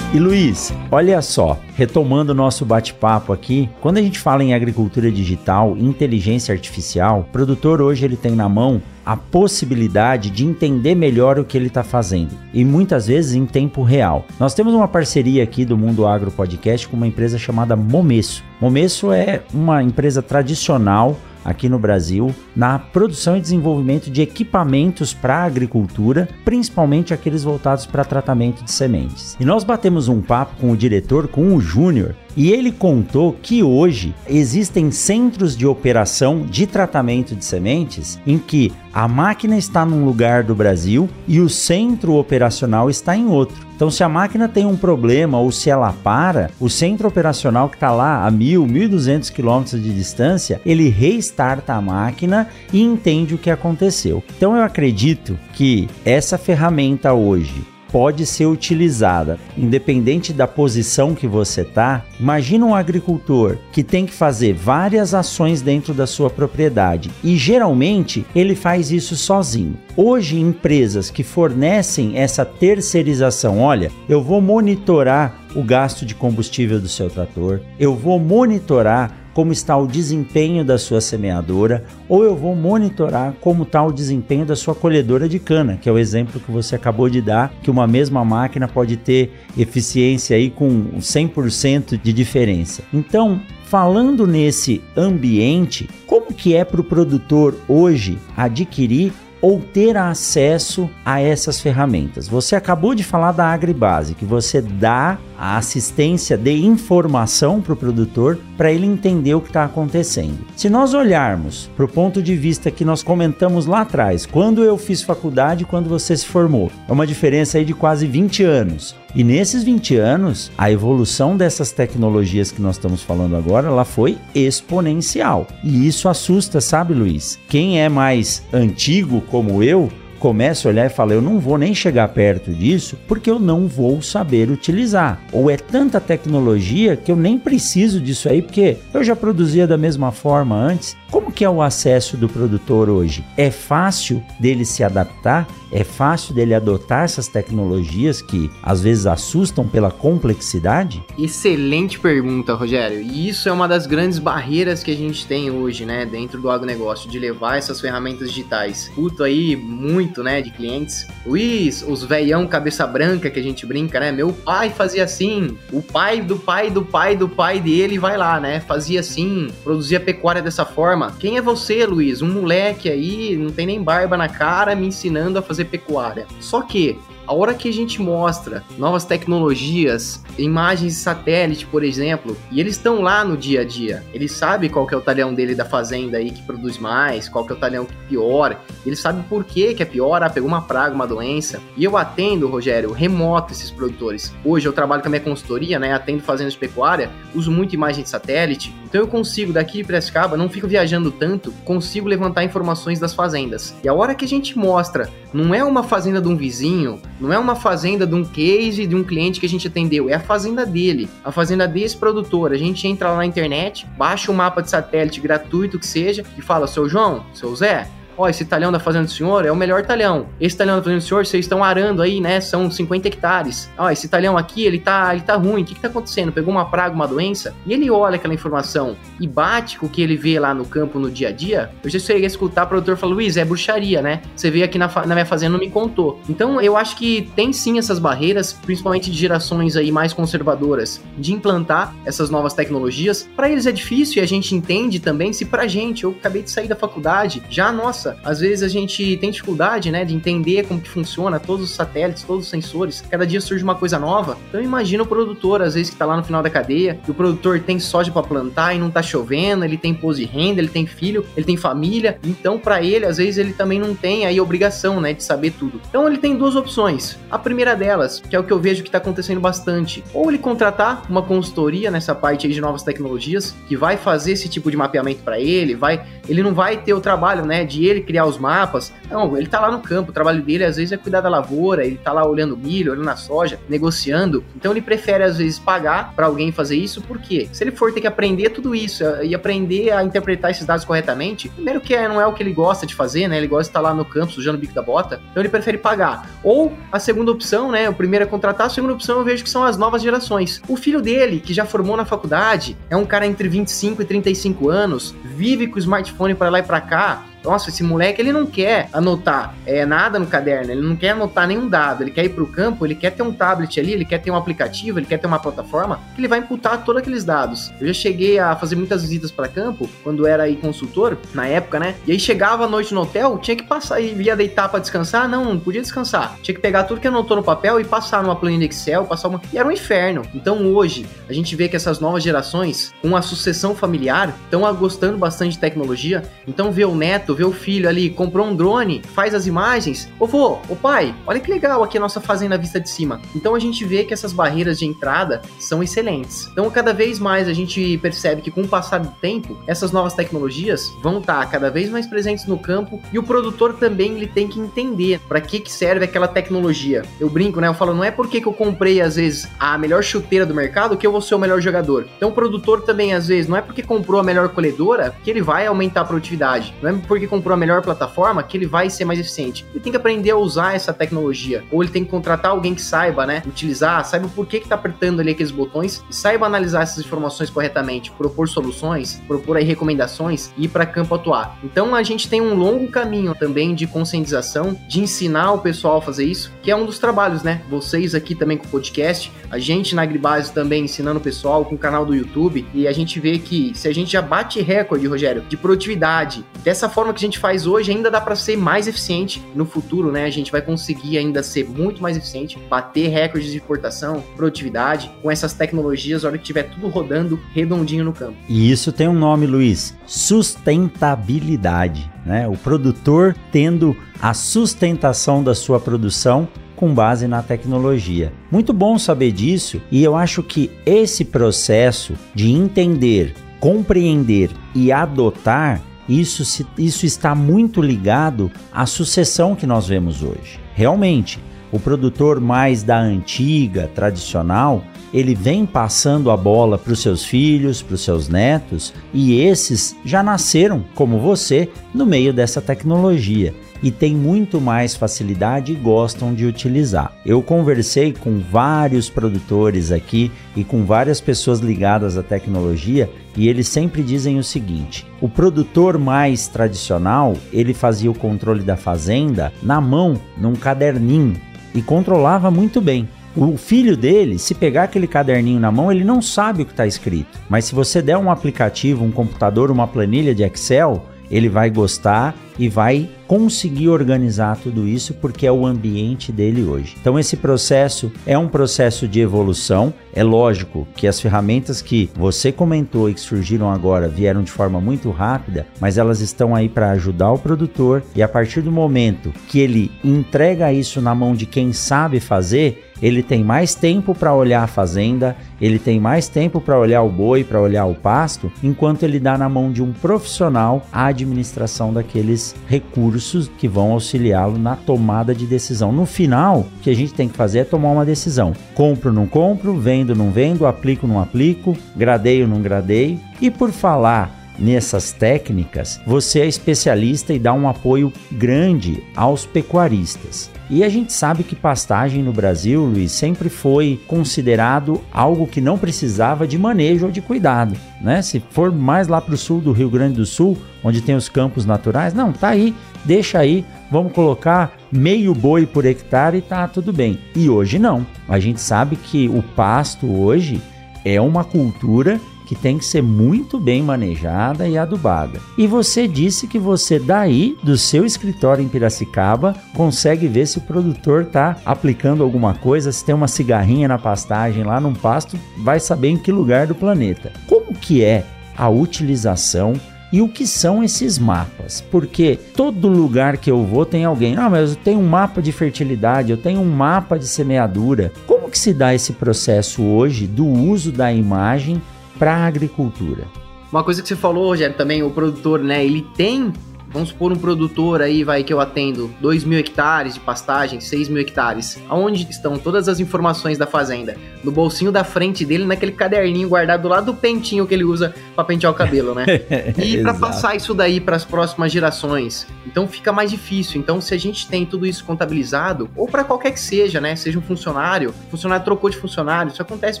E 0.14 0.18
Luiz, 0.18 0.70
olha 0.90 1.22
só, 1.22 1.58
retomando 1.74 2.32
o 2.32 2.34
nosso 2.34 2.66
bate-papo 2.66 3.32
aqui, 3.32 3.70
quando 3.80 3.96
a 3.96 4.02
gente 4.02 4.18
fala 4.18 4.44
em 4.44 4.52
agricultura 4.52 5.10
digital, 5.10 5.74
inteligência 5.78 6.52
artificial, 6.52 7.20
o 7.20 7.32
produtor 7.32 7.80
hoje 7.80 8.04
ele 8.04 8.16
tem 8.16 8.32
na 8.32 8.46
mão 8.46 8.82
a 9.06 9.16
possibilidade 9.16 10.28
de 10.28 10.44
entender 10.44 10.94
melhor 10.94 11.38
o 11.38 11.46
que 11.46 11.56
ele 11.56 11.68
está 11.68 11.82
fazendo 11.82 12.32
e 12.52 12.62
muitas 12.62 13.06
vezes 13.06 13.34
em 13.34 13.46
tempo 13.46 13.82
real. 13.82 14.26
Nós 14.38 14.52
temos 14.52 14.74
uma 14.74 14.86
parceria 14.86 15.42
aqui 15.42 15.64
do 15.64 15.78
Mundo 15.78 16.06
Agro 16.06 16.30
Podcast 16.30 16.86
com 16.86 16.96
uma 16.96 17.06
empresa 17.06 17.38
chamada 17.38 17.74
Momesso. 17.74 18.44
Momesso 18.60 19.12
é 19.12 19.40
uma 19.50 19.82
empresa 19.82 20.20
tradicional 20.20 21.16
aqui 21.44 21.68
no 21.68 21.78
Brasil 21.78 22.34
na 22.54 22.78
produção 22.78 23.36
e 23.36 23.40
desenvolvimento 23.40 24.10
de 24.10 24.22
equipamentos 24.22 25.12
para 25.12 25.36
a 25.36 25.44
agricultura, 25.44 26.28
principalmente 26.44 27.14
aqueles 27.14 27.42
voltados 27.42 27.86
para 27.86 28.04
tratamento 28.04 28.64
de 28.64 28.70
sementes. 28.70 29.36
E 29.40 29.44
nós 29.44 29.64
batemos 29.64 30.08
um 30.08 30.20
papo 30.20 30.56
com 30.60 30.70
o 30.70 30.76
diretor, 30.76 31.28
com 31.28 31.54
o 31.54 31.60
Júnior, 31.60 32.14
e 32.36 32.50
ele 32.50 32.72
contou 32.72 33.36
que 33.42 33.62
hoje 33.62 34.14
existem 34.26 34.90
centros 34.90 35.56
de 35.56 35.66
operação 35.66 36.42
de 36.42 36.66
tratamento 36.66 37.36
de 37.36 37.44
sementes 37.44 38.18
em 38.26 38.38
que 38.38 38.72
a 38.92 39.06
máquina 39.06 39.56
está 39.56 39.84
num 39.84 40.04
lugar 40.04 40.42
do 40.42 40.54
Brasil 40.54 41.08
e 41.28 41.40
o 41.40 41.48
centro 41.48 42.14
operacional 42.14 42.88
está 42.88 43.16
em 43.16 43.26
outro. 43.26 43.71
Então, 43.82 43.90
se 43.90 44.04
a 44.04 44.08
máquina 44.08 44.48
tem 44.48 44.64
um 44.64 44.76
problema 44.76 45.40
ou 45.40 45.50
se 45.50 45.68
ela 45.68 45.92
para, 46.04 46.52
o 46.60 46.70
centro 46.70 47.08
operacional 47.08 47.68
que 47.68 47.74
está 47.74 47.90
lá 47.90 48.24
a 48.24 48.30
1.000, 48.30 48.64
1.200 48.64 49.32
quilômetros 49.32 49.82
de 49.82 49.92
distância, 49.92 50.60
ele 50.64 50.88
restarta 50.88 51.74
a 51.74 51.80
máquina 51.80 52.46
e 52.72 52.80
entende 52.80 53.34
o 53.34 53.38
que 53.38 53.50
aconteceu. 53.50 54.22
Então, 54.36 54.56
eu 54.56 54.62
acredito 54.62 55.36
que 55.52 55.88
essa 56.04 56.38
ferramenta 56.38 57.12
hoje 57.12 57.71
pode 57.92 58.24
ser 58.24 58.46
utilizada, 58.46 59.38
independente 59.56 60.32
da 60.32 60.48
posição 60.48 61.14
que 61.14 61.28
você 61.28 61.62
tá. 61.62 62.04
Imagina 62.18 62.64
um 62.64 62.74
agricultor 62.74 63.58
que 63.70 63.84
tem 63.84 64.06
que 64.06 64.12
fazer 64.12 64.54
várias 64.54 65.12
ações 65.12 65.60
dentro 65.60 65.92
da 65.92 66.06
sua 66.06 66.30
propriedade 66.30 67.10
e 67.22 67.36
geralmente 67.36 68.24
ele 68.34 68.54
faz 68.54 68.90
isso 68.90 69.14
sozinho. 69.14 69.76
Hoje, 69.94 70.40
empresas 70.40 71.10
que 71.10 71.22
fornecem 71.22 72.16
essa 72.16 72.46
terceirização, 72.46 73.60
olha, 73.60 73.92
eu 74.08 74.22
vou 74.22 74.40
monitorar 74.40 75.42
o 75.54 75.62
gasto 75.62 76.06
de 76.06 76.14
combustível 76.14 76.80
do 76.80 76.88
seu 76.88 77.10
trator, 77.10 77.60
eu 77.78 77.94
vou 77.94 78.18
monitorar 78.18 79.21
como 79.34 79.52
está 79.52 79.76
o 79.76 79.86
desempenho 79.86 80.64
da 80.64 80.78
sua 80.78 81.00
semeadora, 81.00 81.84
ou 82.08 82.24
eu 82.24 82.36
vou 82.36 82.54
monitorar 82.54 83.34
como 83.40 83.62
está 83.62 83.82
o 83.82 83.92
desempenho 83.92 84.44
da 84.44 84.56
sua 84.56 84.74
colhedora 84.74 85.28
de 85.28 85.38
cana, 85.38 85.78
que 85.80 85.88
é 85.88 85.92
o 85.92 85.98
exemplo 85.98 86.40
que 86.40 86.50
você 86.50 86.74
acabou 86.74 87.08
de 87.08 87.20
dar, 87.20 87.52
que 87.62 87.70
uma 87.70 87.86
mesma 87.86 88.24
máquina 88.24 88.68
pode 88.68 88.96
ter 88.96 89.32
eficiência 89.56 90.36
aí 90.36 90.50
com 90.50 90.92
100% 90.98 92.00
de 92.02 92.12
diferença. 92.12 92.82
Então, 92.92 93.40
falando 93.64 94.26
nesse 94.26 94.82
ambiente, 94.96 95.88
como 96.06 96.32
que 96.32 96.54
é 96.54 96.64
para 96.64 96.80
o 96.80 96.84
produtor 96.84 97.54
hoje 97.68 98.18
adquirir 98.36 99.12
ou 99.42 99.60
ter 99.60 99.96
acesso 99.96 100.88
a 101.04 101.20
essas 101.20 101.60
ferramentas. 101.60 102.28
Você 102.28 102.54
acabou 102.54 102.94
de 102.94 103.02
falar 103.02 103.32
da 103.32 103.46
Agribase, 103.46 104.14
que 104.14 104.24
você 104.24 104.62
dá 104.62 105.18
a 105.42 105.56
assistência 105.56 106.38
de 106.38 106.52
informação 106.52 107.60
para 107.60 107.72
o 107.72 107.76
produtor 107.76 108.38
para 108.56 108.70
ele 108.70 108.86
entender 108.86 109.34
o 109.34 109.40
que 109.40 109.48
está 109.48 109.64
acontecendo. 109.64 110.38
Se 110.54 110.70
nós 110.70 110.94
olharmos 110.94 111.68
para 111.74 111.84
o 111.84 111.88
ponto 111.88 112.22
de 112.22 112.36
vista 112.36 112.70
que 112.70 112.84
nós 112.84 113.02
comentamos 113.02 113.66
lá 113.66 113.80
atrás, 113.80 114.24
quando 114.24 114.62
eu 114.62 114.78
fiz 114.78 115.02
faculdade 115.02 115.64
e 115.64 115.66
quando 115.66 115.88
você 115.88 116.16
se 116.16 116.26
formou, 116.26 116.70
é 116.88 116.92
uma 116.92 117.08
diferença 117.08 117.58
aí 117.58 117.64
de 117.64 117.74
quase 117.74 118.06
20 118.06 118.44
anos. 118.44 118.94
E 119.16 119.24
nesses 119.24 119.64
20 119.64 119.96
anos, 119.96 120.52
a 120.56 120.70
evolução 120.70 121.36
dessas 121.36 121.72
tecnologias 121.72 122.52
que 122.52 122.62
nós 122.62 122.76
estamos 122.76 123.02
falando 123.02 123.34
agora, 123.34 123.66
ela 123.66 123.84
foi 123.84 124.16
exponencial. 124.32 125.48
E 125.64 125.88
isso 125.88 126.08
assusta, 126.08 126.60
sabe, 126.60 126.94
Luiz? 126.94 127.36
Quem 127.48 127.80
é 127.80 127.88
mais 127.88 128.44
antigo 128.52 129.20
como 129.22 129.60
eu, 129.60 129.90
começa 130.22 130.68
a 130.68 130.70
olhar 130.70 130.86
e 130.86 130.88
fala: 130.88 131.12
eu 131.12 131.20
não 131.20 131.40
vou 131.40 131.58
nem 131.58 131.74
chegar 131.74 132.06
perto 132.10 132.52
disso 132.52 132.96
porque 133.08 133.28
eu 133.28 133.40
não 133.40 133.66
vou 133.66 134.00
saber 134.00 134.48
utilizar. 134.48 135.20
Ou 135.32 135.50
é 135.50 135.56
tanta 135.56 136.00
tecnologia 136.00 136.96
que 136.96 137.10
eu 137.10 137.16
nem 137.16 137.36
preciso 137.36 138.00
disso 138.00 138.28
aí 138.28 138.40
porque 138.40 138.76
eu 138.94 139.02
já 139.02 139.16
produzia 139.16 139.66
da 139.66 139.76
mesma 139.76 140.12
forma 140.12 140.54
antes. 140.54 140.96
Como 141.10 141.32
que 141.32 141.44
é 141.44 141.50
o 141.50 141.60
acesso 141.60 142.16
do 142.16 142.28
produtor 142.28 142.88
hoje? 142.88 143.24
É 143.36 143.50
fácil 143.50 144.22
dele 144.38 144.64
se 144.64 144.84
adaptar? 144.84 145.46
É 145.72 145.84
fácil 145.84 146.34
dele 146.34 146.54
adotar 146.54 147.04
essas 147.04 147.28
tecnologias 147.28 148.20
que 148.20 148.50
às 148.62 148.82
vezes 148.82 149.06
assustam 149.06 149.66
pela 149.66 149.90
complexidade? 149.90 151.02
Excelente 151.18 151.98
pergunta, 151.98 152.52
Rogério. 152.52 153.00
E 153.00 153.26
isso 153.28 153.48
é 153.48 153.52
uma 153.52 153.66
das 153.66 153.86
grandes 153.86 154.18
barreiras 154.18 154.82
que 154.82 154.90
a 154.90 154.96
gente 154.96 155.26
tem 155.26 155.50
hoje, 155.50 155.86
né, 155.86 156.04
dentro 156.04 156.40
do 156.40 156.50
agronegócio, 156.50 157.10
de 157.10 157.18
levar 157.18 157.56
essas 157.56 157.80
ferramentas 157.80 158.28
digitais. 158.28 158.92
Puto 158.94 159.24
aí 159.24 159.56
muito, 159.56 160.11
né, 160.20 160.42
de 160.42 160.50
clientes. 160.50 161.06
Luiz, 161.24 161.84
os 161.86 162.02
veião 162.02 162.44
cabeça 162.48 162.84
branca 162.84 163.30
que 163.30 163.38
a 163.38 163.42
gente 163.42 163.64
brinca, 163.64 164.00
né? 164.00 164.10
Meu 164.10 164.32
pai 164.32 164.70
fazia 164.70 165.04
assim, 165.04 165.56
o 165.70 165.80
pai 165.80 166.20
do 166.20 166.36
pai 166.36 166.70
do 166.70 166.84
pai 166.84 167.16
do 167.16 167.28
pai 167.28 167.60
dele 167.60 167.98
vai 168.00 168.16
lá, 168.16 168.40
né? 168.40 168.58
Fazia 168.58 168.98
assim, 168.98 169.48
produzia 169.62 170.00
pecuária 170.00 170.42
dessa 170.42 170.64
forma. 170.64 171.14
Quem 171.20 171.36
é 171.36 171.40
você, 171.40 171.86
Luiz? 171.86 172.20
Um 172.20 172.32
moleque 172.32 172.90
aí, 172.90 173.36
não 173.36 173.50
tem 173.50 173.66
nem 173.66 173.80
barba 173.80 174.16
na 174.16 174.28
cara, 174.28 174.74
me 174.74 174.88
ensinando 174.88 175.38
a 175.38 175.42
fazer 175.42 175.52
fazer 175.52 175.66
pecuária. 175.66 176.26
Só 176.40 176.62
que 176.62 176.98
a 177.26 177.34
hora 177.34 177.54
que 177.54 177.68
a 177.68 177.72
gente 177.72 178.00
mostra 178.00 178.62
novas 178.76 179.04
tecnologias, 179.04 180.22
imagens 180.38 180.94
de 180.94 180.98
satélite, 180.98 181.66
por 181.66 181.84
exemplo, 181.84 182.36
e 182.50 182.60
eles 182.60 182.76
estão 182.76 183.00
lá 183.00 183.24
no 183.24 183.36
dia 183.36 183.60
a 183.60 183.64
dia, 183.64 184.02
eles 184.12 184.32
sabem 184.32 184.68
qual 184.68 184.86
que 184.86 184.94
é 184.94 184.96
o 184.96 185.00
talhão 185.00 185.32
dele 185.32 185.54
da 185.54 185.64
fazenda 185.64 186.18
aí 186.18 186.30
que 186.30 186.42
produz 186.42 186.78
mais, 186.78 187.28
qual 187.28 187.44
que 187.44 187.52
é 187.52 187.56
o 187.56 187.58
talhão 187.58 187.84
que 187.84 187.94
piora, 188.08 188.60
eles 188.84 188.98
sabem 188.98 189.22
por 189.22 189.44
que 189.44 189.74
que 189.74 189.82
é 189.82 189.86
pior, 189.86 190.22
ah, 190.22 190.30
pegou 190.30 190.48
uma 190.48 190.62
praga, 190.62 190.94
uma 190.94 191.06
doença. 191.06 191.60
E 191.76 191.84
eu 191.84 191.96
atendo, 191.96 192.48
Rogério, 192.48 192.92
remoto 192.92 193.52
esses 193.52 193.70
produtores. 193.70 194.34
Hoje 194.44 194.66
eu 194.66 194.72
trabalho 194.72 195.02
com 195.02 195.08
a 195.08 195.10
minha 195.10 195.20
consultoria, 195.20 195.78
né, 195.78 195.92
atendo 195.92 196.22
fazendas 196.22 196.54
de 196.54 196.58
pecuária, 196.58 197.10
uso 197.34 197.50
muito 197.50 197.74
imagem 197.74 198.02
de 198.02 198.10
satélite, 198.10 198.74
então 198.84 199.00
eu 199.00 199.06
consigo 199.06 199.52
daqui 199.52 199.78
de 199.78 199.84
Piracicaba, 199.84 200.36
não 200.36 200.48
fico 200.48 200.66
viajando 200.66 201.10
tanto, 201.10 201.52
consigo 201.64 202.08
levantar 202.08 202.44
informações 202.44 203.00
das 203.00 203.14
fazendas. 203.14 203.74
E 203.82 203.88
a 203.88 203.94
hora 203.94 204.14
que 204.14 204.24
a 204.24 204.28
gente 204.28 204.58
mostra, 204.58 205.08
não 205.32 205.54
é 205.54 205.64
uma 205.64 205.82
fazenda 205.82 206.20
de 206.20 206.28
um 206.28 206.36
vizinho, 206.36 207.00
não 207.20 207.32
é 207.32 207.38
uma 207.38 207.54
fazenda 207.54 208.06
de 208.06 208.14
um 208.14 208.24
case 208.24 208.86
de 208.86 208.96
um 208.96 209.04
cliente 209.04 209.38
que 209.38 209.46
a 209.46 209.48
gente 209.48 209.68
atendeu, 209.68 210.08
é 210.08 210.14
a 210.14 210.20
fazenda 210.20 210.66
dele, 210.66 211.08
a 211.24 211.30
fazenda 211.30 211.68
desse 211.68 211.96
produtor. 211.96 212.52
A 212.52 212.56
gente 212.56 212.86
entra 212.86 213.10
lá 213.10 213.18
na 213.18 213.26
internet, 213.26 213.86
baixa 213.96 214.30
o 214.30 214.34
um 214.34 214.36
mapa 214.36 214.62
de 214.62 214.70
satélite 214.70 215.20
gratuito 215.20 215.78
que 215.78 215.86
seja 215.86 216.24
e 216.36 216.42
fala: 216.42 216.66
seu 216.66 216.88
João, 216.88 217.24
seu 217.32 217.54
Zé, 217.54 217.88
ó, 218.16 218.28
esse 218.28 218.44
talhão 218.44 218.70
da 218.70 218.78
fazenda 218.78 219.04
do 219.04 219.10
senhor 219.10 219.44
é 219.44 219.50
o 219.50 219.56
melhor 219.56 219.84
talhão. 219.84 220.26
Esse 220.40 220.56
talhão 220.56 220.76
da 220.76 220.82
fazenda 220.82 221.00
do 221.00 221.04
senhor, 221.04 221.26
vocês 221.26 221.44
estão 221.44 221.62
arando 221.62 222.02
aí, 222.02 222.20
né? 222.20 222.40
São 222.40 222.70
50 222.70 223.08
hectares. 223.08 223.70
Ó, 223.78 223.90
esse 223.90 224.08
talhão 224.08 224.36
aqui, 224.36 224.64
ele 224.64 224.78
tá, 224.78 225.14
ele 225.14 225.22
tá 225.22 225.34
ruim. 225.36 225.62
O 225.62 225.64
que 225.64 225.74
que 225.74 225.80
tá 225.80 225.88
acontecendo? 225.88 226.32
Pegou 226.32 226.52
uma 226.52 226.66
praga, 226.66 226.94
uma 226.94 227.06
doença? 227.06 227.54
E 227.66 227.72
ele 227.72 227.90
olha 227.90 228.16
aquela 228.16 228.34
informação 228.34 228.96
e 229.20 229.26
bate 229.26 229.78
com 229.78 229.86
o 229.86 229.88
que 229.88 230.02
ele 230.02 230.16
vê 230.16 230.38
lá 230.38 230.54
no 230.54 230.64
campo 230.64 230.98
no 230.98 231.10
dia 231.10 231.28
a 231.28 231.32
dia. 231.32 231.70
Eu 231.82 231.90
já 231.90 231.98
sei 231.98 232.24
escutar 232.24 232.64
o 232.64 232.66
produtor 232.66 232.96
falar, 232.96 233.14
Luiz, 233.14 233.36
é 233.36 233.44
bruxaria, 233.44 234.02
né? 234.02 234.22
Você 234.34 234.50
veio 234.50 234.64
aqui 234.64 234.78
na, 234.78 234.88
na 235.06 235.14
minha 235.14 235.26
fazenda 235.26 235.50
e 235.50 235.58
não 235.58 235.64
me 235.64 235.70
contou. 235.70 236.20
Então, 236.28 236.60
eu 236.60 236.76
acho 236.76 236.96
que 236.96 237.30
tem 237.34 237.52
sim 237.52 237.78
essas 237.78 237.98
barreiras, 237.98 238.52
principalmente 238.52 239.10
de 239.10 239.16
gerações 239.16 239.76
aí 239.76 239.90
mais 239.90 240.12
conservadoras, 240.12 241.00
de 241.18 241.32
implantar 241.32 241.94
essas 242.04 242.30
novas 242.30 242.54
tecnologias. 242.54 243.28
Para 243.34 243.50
eles 243.50 243.66
é 243.66 243.72
difícil 243.72 244.20
e 244.20 244.24
a 244.24 244.28
gente 244.28 244.54
entende 244.54 245.00
também 245.00 245.32
se 245.32 245.44
pra 245.44 245.66
gente, 245.66 246.04
eu 246.04 246.10
acabei 246.10 246.42
de 246.42 246.50
sair 246.50 246.68
da 246.68 246.76
faculdade, 246.76 247.42
já 247.48 247.72
nós 247.72 248.01
roça, 248.02 248.16
às 248.24 248.40
vezes 248.40 248.62
a 248.62 248.68
gente 248.68 249.16
tem 249.18 249.30
dificuldade, 249.30 249.90
né, 249.90 250.04
de 250.04 250.14
entender 250.14 250.66
como 250.66 250.80
que 250.80 250.88
funciona 250.88 251.38
todos 251.38 251.70
os 251.70 251.74
satélites, 251.74 252.24
todos 252.24 252.44
os 252.44 252.50
sensores. 252.50 253.04
Cada 253.08 253.26
dia 253.26 253.40
surge 253.40 253.62
uma 253.62 253.74
coisa 253.74 253.98
nova. 253.98 254.36
Então 254.48 254.60
imagina 254.60 255.02
o 255.02 255.06
produtor, 255.06 255.62
às 255.62 255.74
vezes 255.74 255.90
que 255.90 255.96
tá 255.96 256.04
lá 256.04 256.16
no 256.16 256.24
final 256.24 256.42
da 256.42 256.50
cadeia, 256.50 256.98
e 257.06 257.10
o 257.10 257.14
produtor 257.14 257.60
tem 257.60 257.78
soja 257.78 258.10
para 258.10 258.22
plantar 258.22 258.74
e 258.74 258.78
não 258.78 258.90
tá 258.90 259.02
chovendo, 259.02 259.64
ele 259.64 259.76
tem 259.76 259.94
pose 259.94 260.24
de 260.24 260.30
renda, 260.30 260.60
ele 260.60 260.68
tem 260.68 260.86
filho, 260.86 261.24
ele 261.36 261.46
tem 261.46 261.56
família. 261.56 262.18
Então 262.24 262.58
para 262.58 262.82
ele, 262.82 263.06
às 263.06 263.18
vezes 263.18 263.38
ele 263.38 263.52
também 263.52 263.78
não 263.78 263.94
tem 263.94 264.26
aí 264.26 264.40
obrigação, 264.40 265.00
né, 265.00 265.12
de 265.12 265.22
saber 265.22 265.52
tudo. 265.52 265.80
Então 265.88 266.06
ele 266.06 266.18
tem 266.18 266.36
duas 266.36 266.56
opções. 266.56 267.18
A 267.30 267.38
primeira 267.38 267.74
delas, 267.74 268.20
que 268.20 268.34
é 268.34 268.38
o 268.38 268.44
que 268.44 268.52
eu 268.52 268.58
vejo 268.58 268.82
que 268.82 268.90
tá 268.90 268.98
acontecendo 268.98 269.40
bastante, 269.40 270.02
ou 270.12 270.28
ele 270.28 270.38
contratar 270.38 271.04
uma 271.08 271.22
consultoria 271.22 271.90
nessa 271.90 272.14
parte 272.14 272.46
aí 272.46 272.52
de 272.52 272.60
novas 272.60 272.82
tecnologias 272.82 273.54
que 273.68 273.76
vai 273.76 273.96
fazer 273.96 274.32
esse 274.32 274.48
tipo 274.48 274.70
de 274.70 274.76
mapeamento 274.76 275.22
para 275.22 275.38
ele, 275.38 275.74
vai, 275.74 276.04
ele 276.28 276.42
não 276.42 276.54
vai 276.54 276.76
ter 276.76 276.94
o 276.94 277.00
trabalho, 277.00 277.44
né, 277.44 277.64
de 277.64 277.84
ele 277.92 278.02
criar 278.02 278.26
os 278.26 278.38
mapas. 278.38 278.92
Não, 279.10 279.36
ele 279.36 279.46
tá 279.46 279.60
lá 279.60 279.70
no 279.70 279.80
campo, 279.80 280.10
o 280.10 280.14
trabalho 280.14 280.42
dele 280.42 280.64
às 280.64 280.76
vezes 280.76 280.92
é 280.92 280.96
cuidar 280.96 281.20
da 281.20 281.28
lavoura, 281.28 281.84
ele 281.84 281.96
tá 281.96 282.12
lá 282.12 282.26
olhando 282.26 282.56
milho, 282.56 282.92
olhando 282.92 283.08
a 283.08 283.16
soja, 283.16 283.60
negociando. 283.68 284.44
Então 284.56 284.72
ele 284.72 284.82
prefere 284.82 285.24
às 285.24 285.38
vezes 285.38 285.58
pagar 285.58 286.12
para 286.14 286.26
alguém 286.26 286.52
fazer 286.52 286.76
isso, 286.76 287.02
porque 287.02 287.48
se 287.52 287.62
ele 287.62 287.70
for 287.70 287.92
ter 287.92 288.00
que 288.00 288.06
aprender 288.06 288.50
tudo 288.50 288.74
isso 288.74 289.04
e 289.22 289.34
aprender 289.34 289.90
a 289.90 290.02
interpretar 290.02 290.50
esses 290.50 290.66
dados 290.66 290.84
corretamente, 290.84 291.48
primeiro 291.48 291.80
que 291.80 291.94
é, 291.94 292.08
não 292.08 292.20
é 292.20 292.26
o 292.26 292.32
que 292.32 292.42
ele 292.42 292.52
gosta 292.52 292.86
de 292.86 292.94
fazer, 292.94 293.28
né? 293.28 293.36
Ele 293.36 293.46
gosta 293.46 293.64
de 293.64 293.68
estar 293.70 293.80
lá 293.80 293.94
no 293.94 294.04
campo 294.04 294.32
sujando 294.32 294.58
o 294.58 294.60
bico 294.60 294.74
da 294.74 294.82
bota, 294.82 295.20
então 295.30 295.42
ele 295.42 295.48
prefere 295.48 295.78
pagar. 295.78 296.28
Ou 296.42 296.72
a 296.90 296.98
segunda 296.98 297.30
opção, 297.30 297.70
né? 297.70 297.88
O 297.88 297.94
primeiro 297.94 298.24
é 298.24 298.26
contratar, 298.26 298.66
a 298.66 298.70
segunda 298.70 298.94
opção 298.94 299.18
eu 299.18 299.24
vejo 299.24 299.44
que 299.44 299.50
são 299.50 299.64
as 299.64 299.76
novas 299.76 300.02
gerações. 300.02 300.60
O 300.68 300.76
filho 300.76 301.00
dele, 301.00 301.40
que 301.40 301.52
já 301.52 301.64
formou 301.64 301.96
na 301.96 302.04
faculdade, 302.04 302.76
é 302.88 302.96
um 302.96 303.04
cara 303.04 303.26
entre 303.26 303.48
25 303.48 304.02
e 304.02 304.04
35 304.04 304.68
anos, 304.68 305.14
vive 305.24 305.66
com 305.66 305.76
o 305.76 305.78
smartphone 305.78 306.34
para 306.34 306.50
lá 306.50 306.58
e 306.58 306.62
para 306.62 306.80
cá, 306.80 307.24
nossa, 307.44 307.70
esse 307.70 307.82
moleque 307.82 308.20
ele 308.20 308.32
não 308.32 308.46
quer 308.46 308.88
anotar 308.92 309.54
é, 309.66 309.84
nada 309.84 310.18
no 310.18 310.26
caderno, 310.26 310.72
ele 310.72 310.80
não 310.80 310.96
quer 310.96 311.10
anotar 311.10 311.46
nenhum 311.46 311.68
dado, 311.68 312.02
ele 312.02 312.10
quer 312.10 312.24
ir 312.24 312.30
para 312.30 312.42
o 312.42 312.46
campo, 312.46 312.86
ele 312.86 312.94
quer 312.94 313.10
ter 313.10 313.22
um 313.22 313.32
tablet 313.32 313.78
ali, 313.78 313.92
ele 313.92 314.04
quer 314.04 314.18
ter 314.18 314.30
um 314.30 314.36
aplicativo, 314.36 314.98
ele 314.98 315.06
quer 315.06 315.18
ter 315.18 315.26
uma 315.26 315.38
plataforma 315.38 316.00
que 316.14 316.20
ele 316.20 316.28
vai 316.28 316.38
imputar 316.38 316.84
todos 316.84 317.00
aqueles 317.00 317.24
dados. 317.24 317.72
Eu 317.80 317.86
já 317.88 317.92
cheguei 317.92 318.38
a 318.38 318.54
fazer 318.56 318.76
muitas 318.76 319.02
visitas 319.02 319.30
para 319.30 319.48
campo 319.48 319.88
quando 320.02 320.26
era 320.26 320.44
aí 320.44 320.56
consultor, 320.56 321.18
na 321.34 321.46
época, 321.46 321.78
né? 321.78 321.94
E 322.06 322.12
aí 322.12 322.18
chegava 322.18 322.64
à 322.64 322.68
noite 322.68 322.94
no 322.94 323.02
hotel, 323.02 323.38
tinha 323.38 323.56
que 323.56 323.64
passar 323.64 324.00
e 324.00 324.12
ia 324.22 324.36
deitar 324.36 324.68
para 324.68 324.80
descansar, 324.80 325.28
não, 325.28 325.44
não 325.44 325.58
podia 325.58 325.80
descansar. 325.80 326.36
Tinha 326.42 326.54
que 326.54 326.60
pegar 326.60 326.84
tudo 326.84 327.00
que 327.00 327.08
anotou 327.08 327.36
no 327.36 327.42
papel 327.42 327.80
e 327.80 327.84
passar 327.84 328.22
numa 328.22 328.36
planilha 328.36 328.66
Excel, 328.66 329.04
passar 329.04 329.28
uma. 329.28 329.40
E 329.52 329.58
era 329.58 329.66
um 329.66 329.72
inferno. 329.72 330.22
Então 330.34 330.66
hoje, 330.72 331.06
a 331.28 331.32
gente 331.32 331.54
vê 331.56 331.68
que 331.68 331.76
essas 331.76 332.00
novas 332.00 332.22
gerações, 332.22 332.92
com 333.02 333.16
a 333.16 333.22
sucessão 333.22 333.74
familiar, 333.74 334.34
estão 334.44 334.62
gostando 334.74 335.18
bastante 335.18 335.52
de 335.52 335.58
tecnologia. 335.58 336.22
Então 336.46 336.70
vê 336.70 336.84
o 336.84 336.94
neto 336.94 337.31
tu 337.32 337.34
vê 337.34 337.44
o 337.44 337.52
filho 337.52 337.88
ali, 337.88 338.10
comprou 338.10 338.46
um 338.46 338.54
drone, 338.54 339.00
faz 339.14 339.34
as 339.34 339.46
imagens. 339.46 340.06
Ô 340.20 340.26
vô, 340.26 340.58
ô 340.68 340.76
pai, 340.76 341.14
olha 341.26 341.40
que 341.40 341.50
legal 341.50 341.82
aqui 341.82 341.96
a 341.96 342.00
nossa 342.00 342.20
fazenda 342.20 342.58
vista 342.58 342.78
de 342.78 342.90
cima. 342.90 343.22
Então 343.34 343.54
a 343.54 343.58
gente 343.58 343.86
vê 343.86 344.04
que 344.04 344.12
essas 344.12 344.34
barreiras 344.34 344.78
de 344.78 344.84
entrada 344.84 345.40
são 345.58 345.82
excelentes. 345.82 346.46
Então 346.52 346.70
cada 346.70 346.92
vez 346.92 347.18
mais 347.18 347.48
a 347.48 347.54
gente 347.54 347.96
percebe 347.98 348.42
que 348.42 348.50
com 348.50 348.60
o 348.60 348.68
passar 348.68 348.98
do 348.98 349.08
tempo, 349.20 349.56
essas 349.66 349.92
novas 349.92 350.12
tecnologias 350.12 350.92
vão 351.02 351.20
estar 351.20 351.50
cada 351.50 351.70
vez 351.70 351.88
mais 351.88 352.06
presentes 352.06 352.44
no 352.44 352.58
campo 352.58 353.00
e 353.10 353.18
o 353.18 353.22
produtor 353.22 353.74
também 353.74 354.14
ele 354.14 354.26
tem 354.26 354.46
que 354.46 354.60
entender 354.60 355.18
para 355.26 355.40
que, 355.40 355.58
que 355.58 355.72
serve 355.72 356.04
aquela 356.04 356.28
tecnologia. 356.28 357.02
Eu 357.18 357.30
brinco, 357.30 357.62
né? 357.62 357.68
Eu 357.68 357.74
falo, 357.74 357.94
não 357.94 358.04
é 358.04 358.10
porque 358.10 358.42
que 358.42 358.46
eu 358.46 358.52
comprei 358.52 359.00
às 359.00 359.16
vezes 359.16 359.48
a 359.58 359.78
melhor 359.78 360.02
chuteira 360.04 360.44
do 360.44 360.54
mercado 360.54 360.98
que 360.98 361.06
eu 361.06 361.12
vou 361.12 361.22
ser 361.22 361.34
o 361.34 361.38
melhor 361.38 361.62
jogador. 361.62 362.06
Então 362.14 362.28
o 362.28 362.32
produtor 362.32 362.82
também 362.82 363.14
às 363.14 363.28
vezes 363.28 363.48
não 363.48 363.56
é 363.56 363.62
porque 363.62 363.82
comprou 363.82 364.20
a 364.20 364.22
melhor 364.22 364.50
colhedora 364.50 365.14
que 365.24 365.30
ele 365.30 365.40
vai 365.40 365.66
aumentar 365.66 366.02
a 366.02 366.04
produtividade. 366.04 366.74
Não 366.82 366.90
é 366.90 366.92
porque 367.08 367.21
porque 367.22 367.28
comprou 367.28 367.54
a 367.54 367.56
melhor 367.56 367.82
plataforma 367.82 368.42
que 368.42 368.56
ele 368.56 368.66
vai 368.66 368.90
ser 368.90 369.04
mais 369.04 369.20
eficiente. 369.20 369.64
Ele 369.70 369.80
tem 369.80 369.92
que 369.92 369.96
aprender 369.96 370.30
a 370.30 370.36
usar 370.36 370.74
essa 370.74 370.92
tecnologia. 370.92 371.62
Ou 371.70 371.82
ele 371.82 371.92
tem 371.92 372.04
que 372.04 372.10
contratar 372.10 372.50
alguém 372.50 372.74
que 372.74 372.82
saiba, 372.82 373.24
né? 373.24 373.42
Utilizar, 373.46 374.04
saiba 374.04 374.28
por 374.28 374.46
que, 374.46 374.58
que 374.58 374.68
tá 374.68 374.74
apertando 374.74 375.20
ali 375.20 375.30
aqueles 375.30 375.52
botões 375.52 376.02
e 376.10 376.14
saiba 376.14 376.46
analisar 376.46 376.82
essas 376.82 377.04
informações 377.04 377.48
corretamente, 377.48 378.10
propor 378.10 378.48
soluções, 378.48 379.22
propor 379.28 379.56
aí 379.56 379.64
recomendações 379.64 380.52
e 380.56 380.64
ir 380.64 380.68
para 380.68 380.84
campo 380.84 381.14
atuar. 381.14 381.58
Então 381.62 381.94
a 381.94 382.02
gente 382.02 382.28
tem 382.28 382.40
um 382.40 382.54
longo 382.54 382.88
caminho 382.88 383.34
também 383.34 383.74
de 383.74 383.86
conscientização, 383.86 384.76
de 384.88 385.00
ensinar 385.00 385.52
o 385.52 385.58
pessoal 385.58 385.98
a 385.98 386.02
fazer 386.02 386.24
isso, 386.24 386.52
que 386.62 386.70
é 386.70 386.76
um 386.76 386.84
dos 386.84 386.98
trabalhos, 386.98 387.42
né? 387.42 387.62
Vocês 387.70 388.14
aqui 388.14 388.34
também 388.34 388.56
com 388.56 388.66
o 388.66 388.68
podcast, 388.68 389.30
a 389.50 389.58
gente 389.58 389.94
na 389.94 390.02
Agribase 390.02 390.52
também 390.52 390.84
ensinando 390.84 391.18
o 391.20 391.22
pessoal 391.22 391.64
com 391.64 391.74
o 391.74 391.78
canal 391.78 392.04
do 392.04 392.14
YouTube 392.14 392.66
e 392.74 392.88
a 392.88 392.92
gente 392.92 393.20
vê 393.20 393.38
que 393.38 393.72
se 393.74 393.86
a 393.86 393.94
gente 393.94 394.10
já 394.10 394.22
bate 394.22 394.60
recorde, 394.60 395.06
Rogério, 395.06 395.42
de 395.42 395.56
produtividade, 395.56 396.44
dessa 396.64 396.88
forma 396.88 397.11
forma 397.11 397.11
que 397.12 397.24
a 397.24 397.26
gente 397.26 397.38
faz 397.38 397.66
hoje 397.66 397.90
ainda 397.90 398.10
dá 398.10 398.20
para 398.20 398.36
ser 398.36 398.56
mais 398.56 398.86
eficiente 398.86 399.42
no 399.54 399.64
futuro, 399.64 400.10
né? 400.10 400.24
A 400.24 400.30
gente 400.30 400.52
vai 400.52 400.62
conseguir 400.62 401.18
ainda 401.18 401.42
ser 401.42 401.68
muito 401.68 402.02
mais 402.02 402.16
eficiente, 402.16 402.58
bater 402.68 403.08
recordes 403.08 403.50
de 403.50 403.58
exportação, 403.58 404.22
produtividade 404.36 405.10
com 405.22 405.30
essas 405.30 405.52
tecnologias, 405.52 406.24
a 406.24 406.28
hora 406.28 406.38
que 406.38 406.44
tiver 406.44 406.64
tudo 406.64 406.88
rodando 406.88 407.38
redondinho 407.52 408.04
no 408.04 408.12
campo. 408.12 408.36
E 408.48 408.70
isso 408.70 408.92
tem 408.92 409.08
um 409.08 409.14
nome, 409.14 409.46
Luiz: 409.46 409.96
sustentabilidade, 410.06 412.10
né? 412.24 412.46
O 412.48 412.56
produtor 412.56 413.36
tendo 413.50 413.96
a 414.20 414.34
sustentação 414.34 415.42
da 415.42 415.54
sua 415.54 415.80
produção 415.80 416.48
com 416.82 416.92
base 416.92 417.28
na 417.28 417.42
tecnologia. 417.42 418.32
Muito 418.50 418.72
bom 418.72 418.98
saber 418.98 419.30
disso 419.30 419.80
e 419.90 420.02
eu 420.02 420.16
acho 420.16 420.42
que 420.42 420.68
esse 420.84 421.24
processo 421.24 422.14
de 422.34 422.50
entender, 422.50 423.34
compreender 423.60 424.50
e 424.74 424.90
adotar 424.90 425.80
isso, 426.08 426.44
se, 426.44 426.66
isso 426.76 427.06
está 427.06 427.34
muito 427.34 427.80
ligado 427.80 428.50
à 428.72 428.86
sucessão 428.86 429.54
que 429.54 429.66
nós 429.66 429.88
vemos 429.88 430.22
hoje. 430.22 430.60
Realmente, 430.74 431.38
o 431.70 431.78
produtor 431.78 432.40
mais 432.40 432.82
da 432.82 432.98
antiga, 432.98 433.90
tradicional, 433.94 434.84
ele 435.12 435.34
vem 435.34 435.66
passando 435.66 436.30
a 436.30 436.36
bola 436.36 436.78
para 436.78 436.92
os 436.92 437.00
seus 437.00 437.24
filhos, 437.24 437.82
para 437.82 437.94
os 437.94 438.02
seus 438.02 438.28
netos, 438.28 438.92
e 439.12 439.40
esses 439.40 439.96
já 440.04 440.22
nasceram, 440.22 440.84
como 440.94 441.18
você, 441.18 441.68
no 441.94 442.06
meio 442.06 442.32
dessa 442.32 442.60
tecnologia 442.60 443.54
e 443.82 443.90
têm 443.90 444.14
muito 444.14 444.60
mais 444.60 444.94
facilidade 444.94 445.72
e 445.72 445.76
gostam 445.76 446.32
de 446.32 446.46
utilizar. 446.46 447.12
Eu 447.26 447.42
conversei 447.42 448.12
com 448.12 448.38
vários 448.38 449.10
produtores 449.10 449.90
aqui 449.90 450.30
e 450.56 450.62
com 450.62 450.84
várias 450.84 451.20
pessoas 451.20 451.60
ligadas 451.60 452.16
à 452.16 452.22
tecnologia 452.22 453.10
e 453.36 453.48
eles 453.48 453.68
sempre 453.68 454.02
dizem 454.02 454.38
o 454.38 454.44
seguinte: 454.44 455.06
o 455.20 455.28
produtor 455.28 455.98
mais 455.98 456.46
tradicional, 456.46 457.34
ele 457.52 457.74
fazia 457.74 458.10
o 458.10 458.18
controle 458.18 458.62
da 458.62 458.76
fazenda 458.76 459.52
na 459.62 459.80
mão, 459.80 460.20
num 460.38 460.54
caderninho 460.54 461.34
e 461.74 461.82
controlava 461.82 462.50
muito 462.50 462.80
bem. 462.80 463.08
O 463.34 463.56
filho 463.56 463.96
dele, 463.96 464.38
se 464.38 464.54
pegar 464.54 464.82
aquele 464.82 465.06
caderninho 465.06 465.58
na 465.58 465.72
mão, 465.72 465.90
ele 465.90 466.04
não 466.04 466.20
sabe 466.20 466.62
o 466.62 466.66
que 466.66 466.72
está 466.72 466.86
escrito. 466.86 467.38
Mas 467.48 467.64
se 467.64 467.74
você 467.74 468.02
der 468.02 468.18
um 468.18 468.30
aplicativo, 468.30 469.02
um 469.02 469.10
computador, 469.10 469.70
uma 469.70 469.88
planilha 469.88 470.34
de 470.34 470.42
Excel, 470.42 471.06
ele 471.32 471.48
vai 471.48 471.70
gostar 471.70 472.36
e 472.58 472.68
vai 472.68 473.08
conseguir 473.26 473.88
organizar 473.88 474.58
tudo 474.58 474.86
isso 474.86 475.14
porque 475.14 475.46
é 475.46 475.50
o 475.50 475.64
ambiente 475.64 476.30
dele 476.30 476.62
hoje. 476.62 476.94
Então 477.00 477.18
esse 477.18 477.34
processo 477.36 478.12
é 478.26 478.36
um 478.36 478.46
processo 478.46 479.08
de 479.08 479.20
evolução. 479.20 479.94
É 480.14 480.22
lógico 480.22 480.86
que 480.94 481.06
as 481.06 481.18
ferramentas 481.18 481.80
que 481.80 482.10
você 482.14 482.52
comentou 482.52 483.08
e 483.08 483.14
que 483.14 483.20
surgiram 483.20 483.70
agora 483.70 484.06
vieram 484.06 484.42
de 484.42 484.52
forma 484.52 484.80
muito 484.82 485.10
rápida, 485.10 485.66
mas 485.80 485.96
elas 485.96 486.20
estão 486.20 486.54
aí 486.54 486.68
para 486.68 486.90
ajudar 486.90 487.32
o 487.32 487.38
produtor 487.38 488.02
e 488.14 488.22
a 488.22 488.28
partir 488.28 488.60
do 488.60 488.70
momento 488.70 489.32
que 489.48 489.58
ele 489.58 489.90
entrega 490.04 490.70
isso 490.70 491.00
na 491.00 491.14
mão 491.14 491.34
de 491.34 491.46
quem 491.46 491.72
sabe 491.72 492.20
fazer, 492.20 492.91
ele 493.02 493.22
tem 493.22 493.42
mais 493.42 493.74
tempo 493.74 494.14
para 494.14 494.32
olhar 494.32 494.62
a 494.62 494.68
fazenda, 494.68 495.36
ele 495.60 495.78
tem 495.78 495.98
mais 495.98 496.28
tempo 496.28 496.60
para 496.60 496.78
olhar 496.78 497.02
o 497.02 497.10
boi, 497.10 497.42
para 497.42 497.60
olhar 497.60 497.84
o 497.86 497.94
pasto, 497.94 498.50
enquanto 498.62 499.02
ele 499.02 499.18
dá 499.18 499.36
na 499.36 499.48
mão 499.48 499.72
de 499.72 499.82
um 499.82 499.92
profissional 499.92 500.86
a 500.92 501.06
administração 501.06 501.92
daqueles 501.92 502.54
recursos 502.68 503.50
que 503.58 503.66
vão 503.66 503.92
auxiliá-lo 503.92 504.58
na 504.58 504.76
tomada 504.76 505.34
de 505.34 505.46
decisão. 505.46 505.92
No 505.92 506.06
final, 506.06 506.60
o 506.60 506.80
que 506.80 506.90
a 506.90 506.94
gente 506.94 507.12
tem 507.12 507.28
que 507.28 507.36
fazer 507.36 507.60
é 507.60 507.64
tomar 507.64 507.90
uma 507.90 508.04
decisão: 508.04 508.52
compro, 508.74 509.10
ou 509.10 509.14
não 509.14 509.26
compro, 509.26 509.76
vendo, 509.76 510.10
ou 510.10 510.16
não 510.16 510.30
vendo, 510.30 510.66
aplico, 510.66 511.06
ou 511.06 511.12
não 511.12 511.20
aplico, 511.20 511.76
gradeio, 511.96 512.44
ou 512.44 512.50
não 512.50 512.62
gradeio. 512.62 513.18
E 513.40 513.50
por 513.50 513.72
falar 513.72 514.41
nessas 514.58 515.12
técnicas, 515.12 516.00
você 516.06 516.40
é 516.40 516.46
especialista 516.46 517.32
e 517.32 517.38
dá 517.38 517.52
um 517.52 517.68
apoio 517.68 518.12
grande 518.30 519.02
aos 519.16 519.46
pecuaristas. 519.46 520.50
E 520.70 520.82
a 520.82 520.88
gente 520.88 521.12
sabe 521.12 521.42
que 521.42 521.54
pastagem 521.54 522.22
no 522.22 522.32
Brasil, 522.32 522.82
Luiz, 522.82 523.12
sempre 523.12 523.50
foi 523.50 524.00
considerado 524.06 525.02
algo 525.12 525.46
que 525.46 525.60
não 525.60 525.76
precisava 525.76 526.46
de 526.46 526.56
manejo 526.56 527.06
ou 527.06 527.12
de 527.12 527.20
cuidado, 527.20 527.76
né? 528.00 528.22
Se 528.22 528.42
for 528.50 528.72
mais 528.72 529.06
lá 529.06 529.20
para 529.20 529.34
o 529.34 529.36
sul 529.36 529.60
do 529.60 529.72
Rio 529.72 529.90
Grande 529.90 530.14
do 530.14 530.24
Sul, 530.24 530.56
onde 530.82 531.02
tem 531.02 531.14
os 531.14 531.28
campos 531.28 531.66
naturais, 531.66 532.14
não, 532.14 532.32
tá 532.32 532.48
aí, 532.48 532.74
deixa 533.04 533.38
aí, 533.38 533.66
vamos 533.90 534.12
colocar 534.12 534.72
meio 534.90 535.34
boi 535.34 535.66
por 535.66 535.84
hectare 535.84 536.38
e 536.38 536.42
tá 536.42 536.66
tudo 536.66 536.90
bem. 536.90 537.18
E 537.36 537.50
hoje 537.50 537.78
não. 537.78 538.06
A 538.26 538.38
gente 538.38 538.60
sabe 538.60 538.96
que 538.96 539.28
o 539.28 539.42
pasto 539.42 540.06
hoje 540.10 540.58
é 541.04 541.20
uma 541.20 541.44
cultura 541.44 542.18
que 542.46 542.54
tem 542.54 542.78
que 542.78 542.84
ser 542.84 543.02
muito 543.02 543.58
bem 543.58 543.82
manejada 543.82 544.68
e 544.68 544.76
adubada. 544.76 545.40
E 545.56 545.66
você 545.66 546.06
disse 546.06 546.46
que 546.46 546.58
você 546.58 546.98
daí 546.98 547.56
do 547.62 547.76
seu 547.76 548.04
escritório 548.04 548.64
em 548.64 548.68
Piracicaba 548.68 549.54
consegue 549.74 550.26
ver 550.26 550.46
se 550.46 550.58
o 550.58 550.62
produtor 550.62 551.22
está 551.22 551.56
aplicando 551.64 552.22
alguma 552.22 552.54
coisa, 552.54 552.92
se 552.92 553.04
tem 553.04 553.14
uma 553.14 553.28
cigarrinha 553.28 553.88
na 553.88 553.98
pastagem 553.98 554.64
lá 554.64 554.80
num 554.80 554.94
pasto, 554.94 555.38
vai 555.58 555.80
saber 555.80 556.08
em 556.08 556.16
que 556.16 556.32
lugar 556.32 556.66
do 556.66 556.74
planeta. 556.74 557.32
Como 557.46 557.74
que 557.74 558.02
é 558.04 558.24
a 558.56 558.68
utilização 558.68 559.74
e 560.12 560.20
o 560.20 560.28
que 560.28 560.46
são 560.46 560.84
esses 560.84 561.18
mapas? 561.18 561.80
Porque 561.80 562.38
todo 562.54 562.86
lugar 562.86 563.38
que 563.38 563.50
eu 563.50 563.64
vou 563.64 563.86
tem 563.86 564.04
alguém, 564.04 564.36
ah, 564.36 564.50
mas 564.50 564.70
eu 564.70 564.76
tenho 564.76 565.00
um 565.00 565.08
mapa 565.08 565.40
de 565.40 565.50
fertilidade, 565.52 566.30
eu 566.30 566.36
tenho 566.36 566.60
um 566.60 566.70
mapa 566.70 567.18
de 567.18 567.26
semeadura. 567.26 568.12
Como 568.26 568.50
que 568.50 568.58
se 568.58 568.74
dá 568.74 568.94
esse 568.94 569.14
processo 569.14 569.82
hoje 569.82 570.26
do 570.26 570.46
uso 570.46 570.92
da 570.92 571.10
imagem 571.10 571.80
para 572.18 572.36
a 572.36 572.46
agricultura? 572.46 573.26
Uma 573.70 573.82
coisa 573.82 574.02
que 574.02 574.08
você 574.08 574.16
falou, 574.16 574.48
Rogério, 574.48 574.76
também 574.76 575.02
o 575.02 575.10
produtor, 575.10 575.60
né, 575.60 575.84
ele 575.84 576.06
tem 576.14 576.52
Vamos 576.92 577.08
supor 577.08 577.32
um 577.32 577.36
produtor 577.36 578.02
aí, 578.02 578.22
vai, 578.22 578.44
que 578.44 578.52
eu 578.52 578.60
atendo 578.60 579.10
2 579.18 579.44
mil 579.44 579.58
hectares 579.58 580.12
de 580.12 580.20
pastagem, 580.20 580.78
6 580.78 581.08
mil 581.08 581.22
hectares. 581.22 581.80
Aonde 581.88 582.28
estão 582.30 582.58
todas 582.58 582.86
as 582.86 583.00
informações 583.00 583.56
da 583.56 583.66
fazenda? 583.66 584.14
No 584.42 584.50
bolsinho 584.50 584.90
da 584.90 585.04
frente 585.04 585.44
dele, 585.44 585.64
naquele 585.64 585.92
caderninho 585.92 586.48
guardado 586.48 586.82
do 586.82 586.88
lado 586.88 587.06
do 587.06 587.14
pentinho 587.14 587.66
que 587.66 587.74
ele 587.74 587.84
usa 587.84 588.14
para 588.34 588.44
pentear 588.44 588.72
o 588.72 588.74
cabelo, 588.74 589.14
né? 589.14 589.24
e 589.78 589.98
para 590.02 590.14
passar 590.14 590.56
isso 590.56 590.74
daí 590.74 591.00
para 591.00 591.16
as 591.16 591.24
próximas 591.24 591.70
gerações. 591.70 592.46
Então 592.66 592.86
fica 592.88 593.12
mais 593.12 593.30
difícil. 593.30 593.80
Então, 593.80 594.00
se 594.00 594.14
a 594.14 594.18
gente 594.18 594.48
tem 594.48 594.64
tudo 594.64 594.86
isso 594.86 595.04
contabilizado, 595.04 595.90
ou 595.96 596.06
para 596.06 596.24
qualquer 596.24 596.52
que 596.52 596.60
seja, 596.60 597.00
né? 597.00 597.14
Seja 597.16 597.38
um 597.38 597.42
funcionário, 597.42 598.14
funcionário 598.30 598.64
trocou 598.64 598.90
de 598.90 598.96
funcionário, 598.96 599.50
isso 599.50 599.62
acontece 599.62 600.00